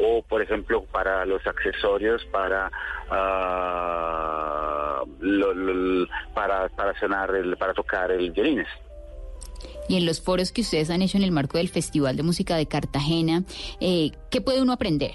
o 0.00 0.22
por 0.22 0.42
ejemplo 0.42 0.84
para 0.92 1.24
los 1.26 1.46
accesorios 1.46 2.24
para 2.26 2.70
uh, 3.10 5.06
lo, 5.20 6.06
para 6.34 6.68
sonar 7.00 7.34
el, 7.34 7.56
para 7.56 7.74
tocar 7.74 8.10
el 8.10 8.30
violines 8.30 8.68
y 9.88 9.96
en 9.96 10.06
los 10.06 10.20
foros 10.20 10.52
que 10.52 10.60
ustedes 10.60 10.90
han 10.90 11.02
hecho 11.02 11.16
en 11.16 11.24
el 11.24 11.32
marco 11.32 11.58
del 11.58 11.68
Festival 11.68 12.16
de 12.16 12.22
Música 12.22 12.56
de 12.56 12.66
Cartagena, 12.66 13.44
eh, 13.80 14.12
¿qué 14.30 14.42
puede 14.42 14.60
uno 14.60 14.74
aprender? 14.74 15.12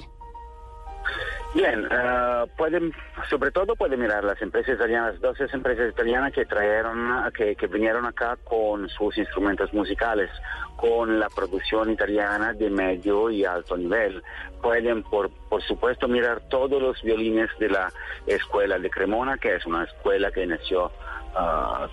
Bien, 1.53 1.85
uh, 1.85 2.47
pueden, 2.57 2.91
sobre 3.29 3.51
todo 3.51 3.75
puede 3.75 3.95
mirar 3.95 4.23
las 4.23 4.41
empresas 4.41 4.73
italianas, 4.73 5.21
12 5.21 5.49
empresas 5.53 5.91
italianas 5.91 6.33
que 6.33 6.45
trajeron, 6.45 7.31
que, 7.31 7.55
que 7.55 7.67
vinieron 7.67 8.07
acá 8.07 8.37
con 8.43 8.89
sus 8.89 9.15
instrumentos 9.19 9.71
musicales, 9.71 10.31
con 10.75 11.19
la 11.19 11.29
producción 11.29 11.91
italiana 11.91 12.53
de 12.53 12.71
medio 12.71 13.29
y 13.29 13.45
alto 13.45 13.77
nivel. 13.77 14.23
Pueden, 14.63 15.03
por, 15.03 15.29
por 15.47 15.61
supuesto, 15.61 16.07
mirar 16.07 16.41
todos 16.49 16.81
los 16.81 16.99
violines 17.03 17.51
de 17.59 17.69
la 17.69 17.93
escuela 18.25 18.79
de 18.79 18.89
Cremona, 18.89 19.37
que 19.37 19.55
es 19.55 19.65
una 19.67 19.83
escuela 19.83 20.31
que 20.31 20.47
nació 20.47 20.91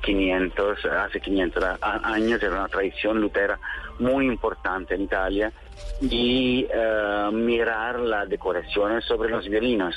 500, 0.03 0.85
hace 0.87 1.21
500 1.21 1.65
años, 1.83 2.43
era 2.43 2.57
una 2.57 2.69
tradición 2.69 3.21
lutera 3.21 3.59
muy 3.99 4.27
importante 4.27 4.95
en 4.95 5.03
Italia, 5.03 5.53
y 6.01 6.67
uh, 6.67 7.33
mirar 7.33 8.01
las 8.01 8.29
decoraciones 8.29 9.05
sobre 9.05 9.31
los 9.31 9.47
violinos 9.49 9.95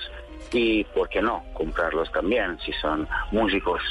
y, 0.51 0.84
¿por 0.86 1.09
qué 1.09 1.21
no?, 1.21 1.43
comprarlos 1.53 2.11
también 2.11 2.57
si 2.65 2.71
son 2.73 3.07
músicos. 3.31 3.81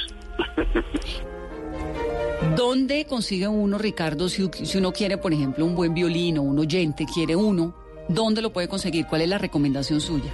¿Dónde 2.55 3.05
consigue 3.05 3.47
uno, 3.47 3.77
Ricardo, 3.77 4.29
si, 4.29 4.49
si 4.51 4.77
uno 4.77 4.91
quiere, 4.91 5.17
por 5.17 5.33
ejemplo, 5.33 5.65
un 5.65 5.75
buen 5.75 5.93
violino, 5.93 6.41
un 6.41 6.59
oyente 6.59 7.05
quiere 7.11 7.35
uno, 7.35 7.73
¿dónde 8.07 8.41
lo 8.41 8.51
puede 8.51 8.67
conseguir? 8.67 9.05
¿Cuál 9.07 9.21
es 9.21 9.29
la 9.29 9.37
recomendación 9.37 9.99
suya? 9.99 10.31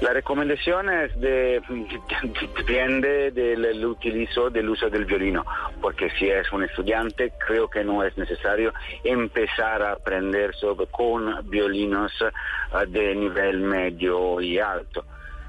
La 0.00 0.12
recomendación 0.12 0.90
es 0.90 1.18
de, 1.20 1.62
depende 2.56 3.30
del 3.30 3.84
utilizo 3.84 4.50
del 4.50 4.68
uso 4.68 4.90
del 4.90 5.04
violino, 5.04 5.44
porque 5.80 6.10
si 6.18 6.28
es 6.28 6.50
un 6.52 6.64
estudiante 6.64 7.32
creo 7.46 7.68
que 7.68 7.84
no 7.84 8.02
es 8.02 8.16
necesario 8.16 8.72
empezar 9.02 9.82
a 9.82 9.92
aprender 9.92 10.54
sobre, 10.54 10.86
con 10.86 11.48
violinos 11.48 12.12
uh, 12.20 12.86
de 12.86 13.14
nivel 13.14 13.60
medio 13.60 14.40
y 14.40 14.58
alto. 14.58 15.04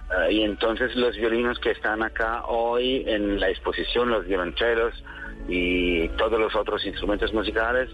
Uh, 0.09 0.29
y 0.29 0.43
entonces 0.43 0.95
los 0.95 1.15
violinos 1.15 1.59
que 1.59 1.71
están 1.71 2.03
acá 2.03 2.45
hoy 2.45 3.03
en 3.07 3.39
la 3.39 3.49
exposición, 3.49 4.09
los 4.09 4.25
violonchelos 4.25 5.03
y 5.47 6.07
todos 6.09 6.39
los 6.39 6.55
otros 6.55 6.85
instrumentos 6.85 7.33
musicales, 7.33 7.89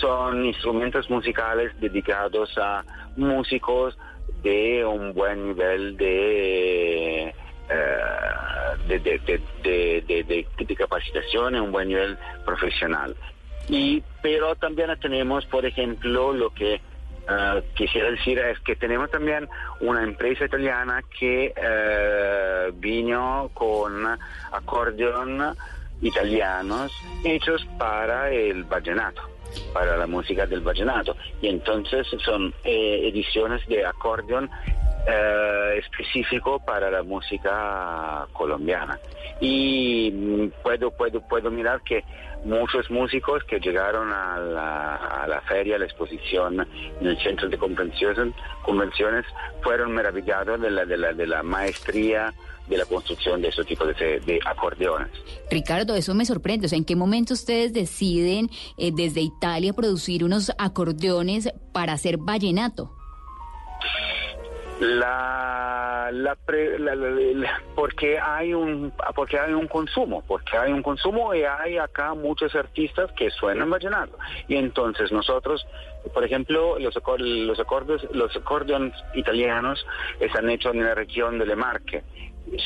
son 0.00 0.44
instrumentos 0.44 1.08
musicales 1.08 1.72
dedicados 1.80 2.56
a 2.58 2.84
músicos 3.16 3.96
de 4.42 4.84
un 4.84 5.12
buen 5.12 5.48
nivel 5.48 5.96
de, 5.96 7.34
de, 8.86 8.98
de, 8.98 10.46
de, 10.58 10.76
capacitación 10.76 11.54
un 11.56 11.72
buen 11.72 11.88
nivel 11.88 12.18
profesional. 12.44 13.16
Y, 13.68 14.02
pero 14.22 14.54
también 14.56 14.90
tenemos, 15.00 15.44
por 15.46 15.66
ejemplo, 15.66 16.32
lo 16.32 16.50
que 16.50 16.80
uh, 17.28 17.60
quisiera 17.74 18.10
decir 18.10 18.38
es 18.38 18.60
que 18.60 18.76
tenemos 18.76 19.10
también 19.10 19.48
una 19.80 20.04
empresa 20.04 20.44
italiana 20.44 21.02
que 21.18 21.52
uh, 21.56 22.72
vino 22.78 23.50
con 23.54 24.06
acordeón 24.52 25.56
italianos 26.00 26.92
hechos 27.24 27.66
para 27.78 28.30
el 28.30 28.64
vallenato 28.64 29.35
para 29.76 29.98
la 29.98 30.06
música 30.06 30.46
del 30.46 30.62
vallenato. 30.62 31.14
Y 31.42 31.48
entonces 31.48 32.06
son 32.24 32.54
eh, 32.64 33.08
ediciones 33.12 33.60
de 33.66 33.84
acordeón 33.84 34.48
eh, 35.06 35.78
específico 35.78 36.58
para 36.60 36.90
la 36.90 37.02
música 37.02 38.26
colombiana. 38.32 38.98
Y 39.40 40.10
mm, 40.12 40.62
puedo, 40.62 40.90
puedo, 40.90 41.20
puedo 41.20 41.50
mirar 41.50 41.80
que 41.82 42.04
muchos 42.44 42.90
músicos 42.90 43.44
que 43.44 43.58
llegaron 43.58 44.12
a 44.12 44.38
la, 44.38 45.42
feria, 45.48 45.76
a 45.76 45.78
la 45.78 45.84
exposición 45.84 46.66
en 47.00 47.06
el 47.06 47.18
centro 47.18 47.48
de 47.48 47.58
convenciones, 47.58 49.24
fueron 49.62 49.92
maravillados 49.92 50.60
de 50.60 50.70
la, 50.70 50.84
de 50.84 50.96
la, 50.96 51.12
de 51.12 51.26
la 51.26 51.42
maestría 51.42 52.32
de 52.68 52.76
la 52.76 52.84
construcción 52.84 53.40
de 53.40 53.48
ese 53.48 53.64
tipo 53.64 53.84
de, 53.86 54.40
acordeones. 54.44 55.10
Ricardo, 55.50 55.94
eso 55.94 56.14
me 56.14 56.24
sorprende. 56.24 56.66
O 56.66 56.68
sea, 56.68 56.78
¿en 56.78 56.84
qué 56.84 56.96
momento 56.96 57.34
ustedes 57.34 57.72
deciden 57.72 58.50
eh, 58.76 58.90
desde 58.92 59.20
Italia 59.20 59.72
producir 59.72 60.24
unos 60.24 60.50
acordeones 60.58 61.48
para 61.72 61.92
hacer 61.92 62.16
vallenato? 62.18 62.92
La, 64.78 66.10
la, 66.12 66.36
porque 67.74 68.18
hay 68.18 68.52
un 68.52 68.92
porque 69.14 69.38
hay 69.38 69.54
un 69.54 69.68
consumo 69.68 70.22
porque 70.28 70.58
hay 70.58 70.70
un 70.70 70.82
consumo 70.82 71.34
y 71.34 71.44
hay 71.44 71.78
acá 71.78 72.12
muchos 72.12 72.54
artistas 72.54 73.10
que 73.12 73.30
suenan 73.30 73.70
vallenato 73.70 74.18
y 74.48 74.56
entonces 74.56 75.10
nosotros 75.12 75.66
por 76.12 76.24
ejemplo 76.24 76.78
los 76.78 76.94
los 76.94 77.58
acordes 77.58 78.06
los 78.12 78.36
acordeones 78.36 78.92
italianos 79.14 79.86
están 80.20 80.50
hechos 80.50 80.74
en 80.74 80.84
la 80.84 80.94
región 80.94 81.38
de 81.38 81.46
Le 81.46 81.56
Marque 81.56 82.04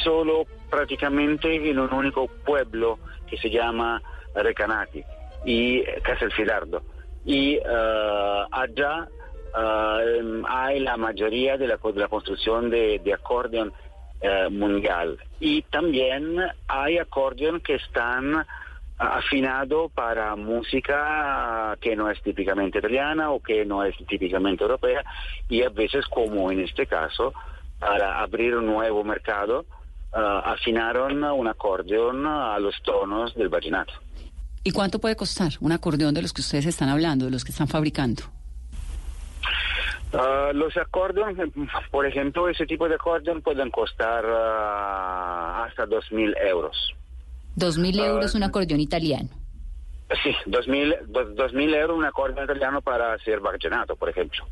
solo 0.03 0.47
prácticamente 0.69 1.55
en 1.55 1.79
un 1.79 1.93
único 1.93 2.29
pueblo 2.45 2.99
que 3.29 3.37
se 3.39 3.51
llama 3.51 4.03
Recanati 4.35 5.03
y 5.45 5.83
Castelfidardo. 6.03 6.83
Y 7.25 7.59
uh, 7.59 8.47
allá 8.51 9.09
uh, 9.55 10.45
hay 10.49 10.81
la 10.81 10.97
mayoría 10.97 11.57
de 11.57 11.67
la, 11.67 11.77
de 11.77 12.01
la 12.01 12.09
construcción 12.09 12.71
de, 12.71 13.01
de 13.05 13.15
acordeón 13.15 13.73
uh, 14.23 14.51
mundial. 14.51 15.19
Y 15.39 15.63
también 15.63 16.37
hay 16.69 16.99
acordeón 16.99 17.61
que 17.61 17.75
están 17.77 18.47
afinados 19.01 19.91
para 19.93 20.37
música 20.37 21.77
que 21.81 21.97
no 21.97 22.11
es 22.11 22.21
típicamente 22.23 22.79
italiana 22.79 23.31
o 23.31 23.41
que 23.41 23.65
no 23.65 23.83
es 23.83 23.97
típicamente 24.07 24.63
europea 24.63 25.03
y 25.49 25.63
a 25.63 25.71
veces 25.71 26.05
como 26.07 26.53
en 26.53 26.61
este 26.61 26.87
caso 26.87 27.33
para 27.79 28.21
abrir 28.21 28.55
un 28.55 28.67
nuevo 28.67 29.03
mercado 29.03 29.65
ah, 30.13 30.43
afinaron 30.45 31.25
un 31.25 31.49
acordeón 31.49 32.27
a 32.27 32.59
los 32.59 32.75
tonos 32.83 33.35
del 33.35 33.49
vallenato. 33.49 33.95
¿Y 34.63 34.73
cuánto 34.73 34.99
puede 34.99 35.17
costar 35.17 35.53
un 35.61 35.73
acordeón 35.73 36.13
de 36.13 36.21
los 36.21 36.35
que 36.35 36.43
ustedes 36.43 36.67
están 36.67 36.91
hablando, 36.91 37.25
de 37.25 37.31
los 37.31 37.43
que 37.43 37.53
están 37.53 37.69
fabricando? 37.69 38.25
Ah, 40.13 40.51
los 40.53 40.77
acordeones, 40.77 41.51
por 41.91 42.05
ejemplo, 42.07 42.49
ese 42.49 42.67
tipo 42.67 42.89
de 42.89 42.97
acordeón 42.97 43.43
pueden 43.43 43.71
costar 43.71 44.25
ah, 44.27 45.65
hasta 45.69 45.87
2.000 45.87 46.35
euros. 46.49 46.95
Dos 47.57 47.79
mil 47.79 47.99
Ah, 48.01 48.07
euros 48.07 48.35
un 48.35 48.43
acordeón 48.43 48.81
italiano. 48.81 49.29
Sí, 50.23 50.31
2.000 50.47 50.97
dos- 51.07 51.35
2.000 51.37 51.75
euros 51.75 51.97
un 51.99 52.05
acordeón 52.05 52.45
italiano 52.45 52.81
para 52.83 53.13
hacer 53.15 53.39
vallenato, 53.41 53.95
por 53.97 54.09
ejemplo. 54.09 54.45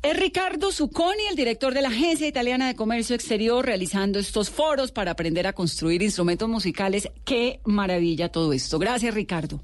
Es 0.00 0.16
Ricardo 0.16 0.70
Zucconi, 0.70 1.26
el 1.28 1.34
director 1.34 1.74
de 1.74 1.82
la 1.82 1.88
Agencia 1.88 2.28
Italiana 2.28 2.68
de 2.68 2.76
Comercio 2.76 3.16
Exterior, 3.16 3.66
realizando 3.66 4.20
estos 4.20 4.48
foros 4.48 4.92
para 4.92 5.10
aprender 5.10 5.48
a 5.48 5.52
construir 5.52 6.02
instrumentos 6.02 6.48
musicales. 6.48 7.10
Qué 7.24 7.58
maravilla 7.64 8.28
todo 8.30 8.52
esto. 8.52 8.78
Gracias, 8.78 9.12
Ricardo. 9.12 9.58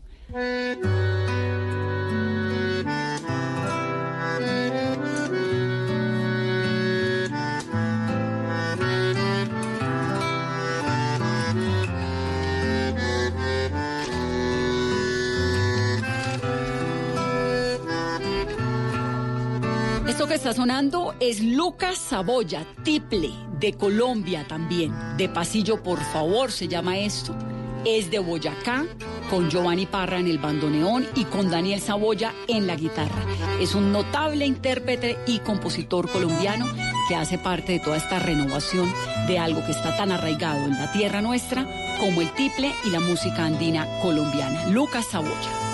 Esto 20.24 20.32
que 20.32 20.36
está 20.36 20.54
sonando 20.54 21.14
es 21.20 21.42
Lucas 21.42 21.98
Saboya, 21.98 22.64
Tiple, 22.82 23.28
de 23.60 23.74
Colombia 23.74 24.46
también. 24.48 24.90
De 25.18 25.28
Pasillo, 25.28 25.82
por 25.82 26.00
favor, 26.00 26.50
se 26.50 26.66
llama 26.66 26.96
esto. 26.96 27.36
Es 27.84 28.10
de 28.10 28.20
Boyacá, 28.20 28.86
con 29.28 29.50
Giovanni 29.50 29.84
Parra 29.84 30.18
en 30.18 30.26
el 30.26 30.38
bandoneón 30.38 31.06
y 31.14 31.24
con 31.24 31.50
Daniel 31.50 31.78
Saboya 31.78 32.32
en 32.48 32.66
la 32.66 32.74
guitarra. 32.74 33.22
Es 33.60 33.74
un 33.74 33.92
notable 33.92 34.46
intérprete 34.46 35.18
y 35.26 35.40
compositor 35.40 36.10
colombiano 36.10 36.72
que 37.06 37.16
hace 37.16 37.36
parte 37.36 37.72
de 37.72 37.80
toda 37.80 37.98
esta 37.98 38.18
renovación 38.18 38.90
de 39.28 39.38
algo 39.38 39.62
que 39.66 39.72
está 39.72 39.94
tan 39.94 40.10
arraigado 40.10 40.64
en 40.64 40.72
la 40.72 40.90
tierra 40.90 41.20
nuestra 41.20 41.66
como 42.00 42.22
el 42.22 42.32
tiple 42.32 42.72
y 42.86 42.88
la 42.88 43.00
música 43.00 43.44
andina 43.44 43.86
colombiana. 44.00 44.68
Lucas 44.68 45.04
Saboya. 45.04 45.73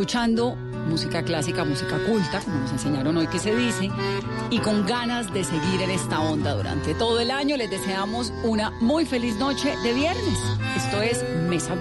Escuchando 0.00 0.56
música 0.88 1.22
clásica, 1.22 1.62
música 1.62 1.98
culta, 2.06 2.40
como 2.40 2.56
nos 2.60 2.72
enseñaron 2.72 3.18
hoy 3.18 3.26
que 3.26 3.38
se 3.38 3.54
dice, 3.54 3.90
y 4.48 4.58
con 4.60 4.86
ganas 4.86 5.30
de 5.30 5.44
seguir 5.44 5.82
en 5.82 5.90
esta 5.90 6.20
onda 6.20 6.54
durante 6.54 6.94
todo 6.94 7.20
el 7.20 7.30
año, 7.30 7.54
les 7.58 7.70
deseamos 7.70 8.32
una 8.42 8.70
muy 8.80 9.04
feliz 9.04 9.36
noche 9.36 9.76
de 9.84 9.92
viernes. 9.92 10.38
Esto 10.74 11.02
es 11.02 11.22
Mesa. 11.50 11.76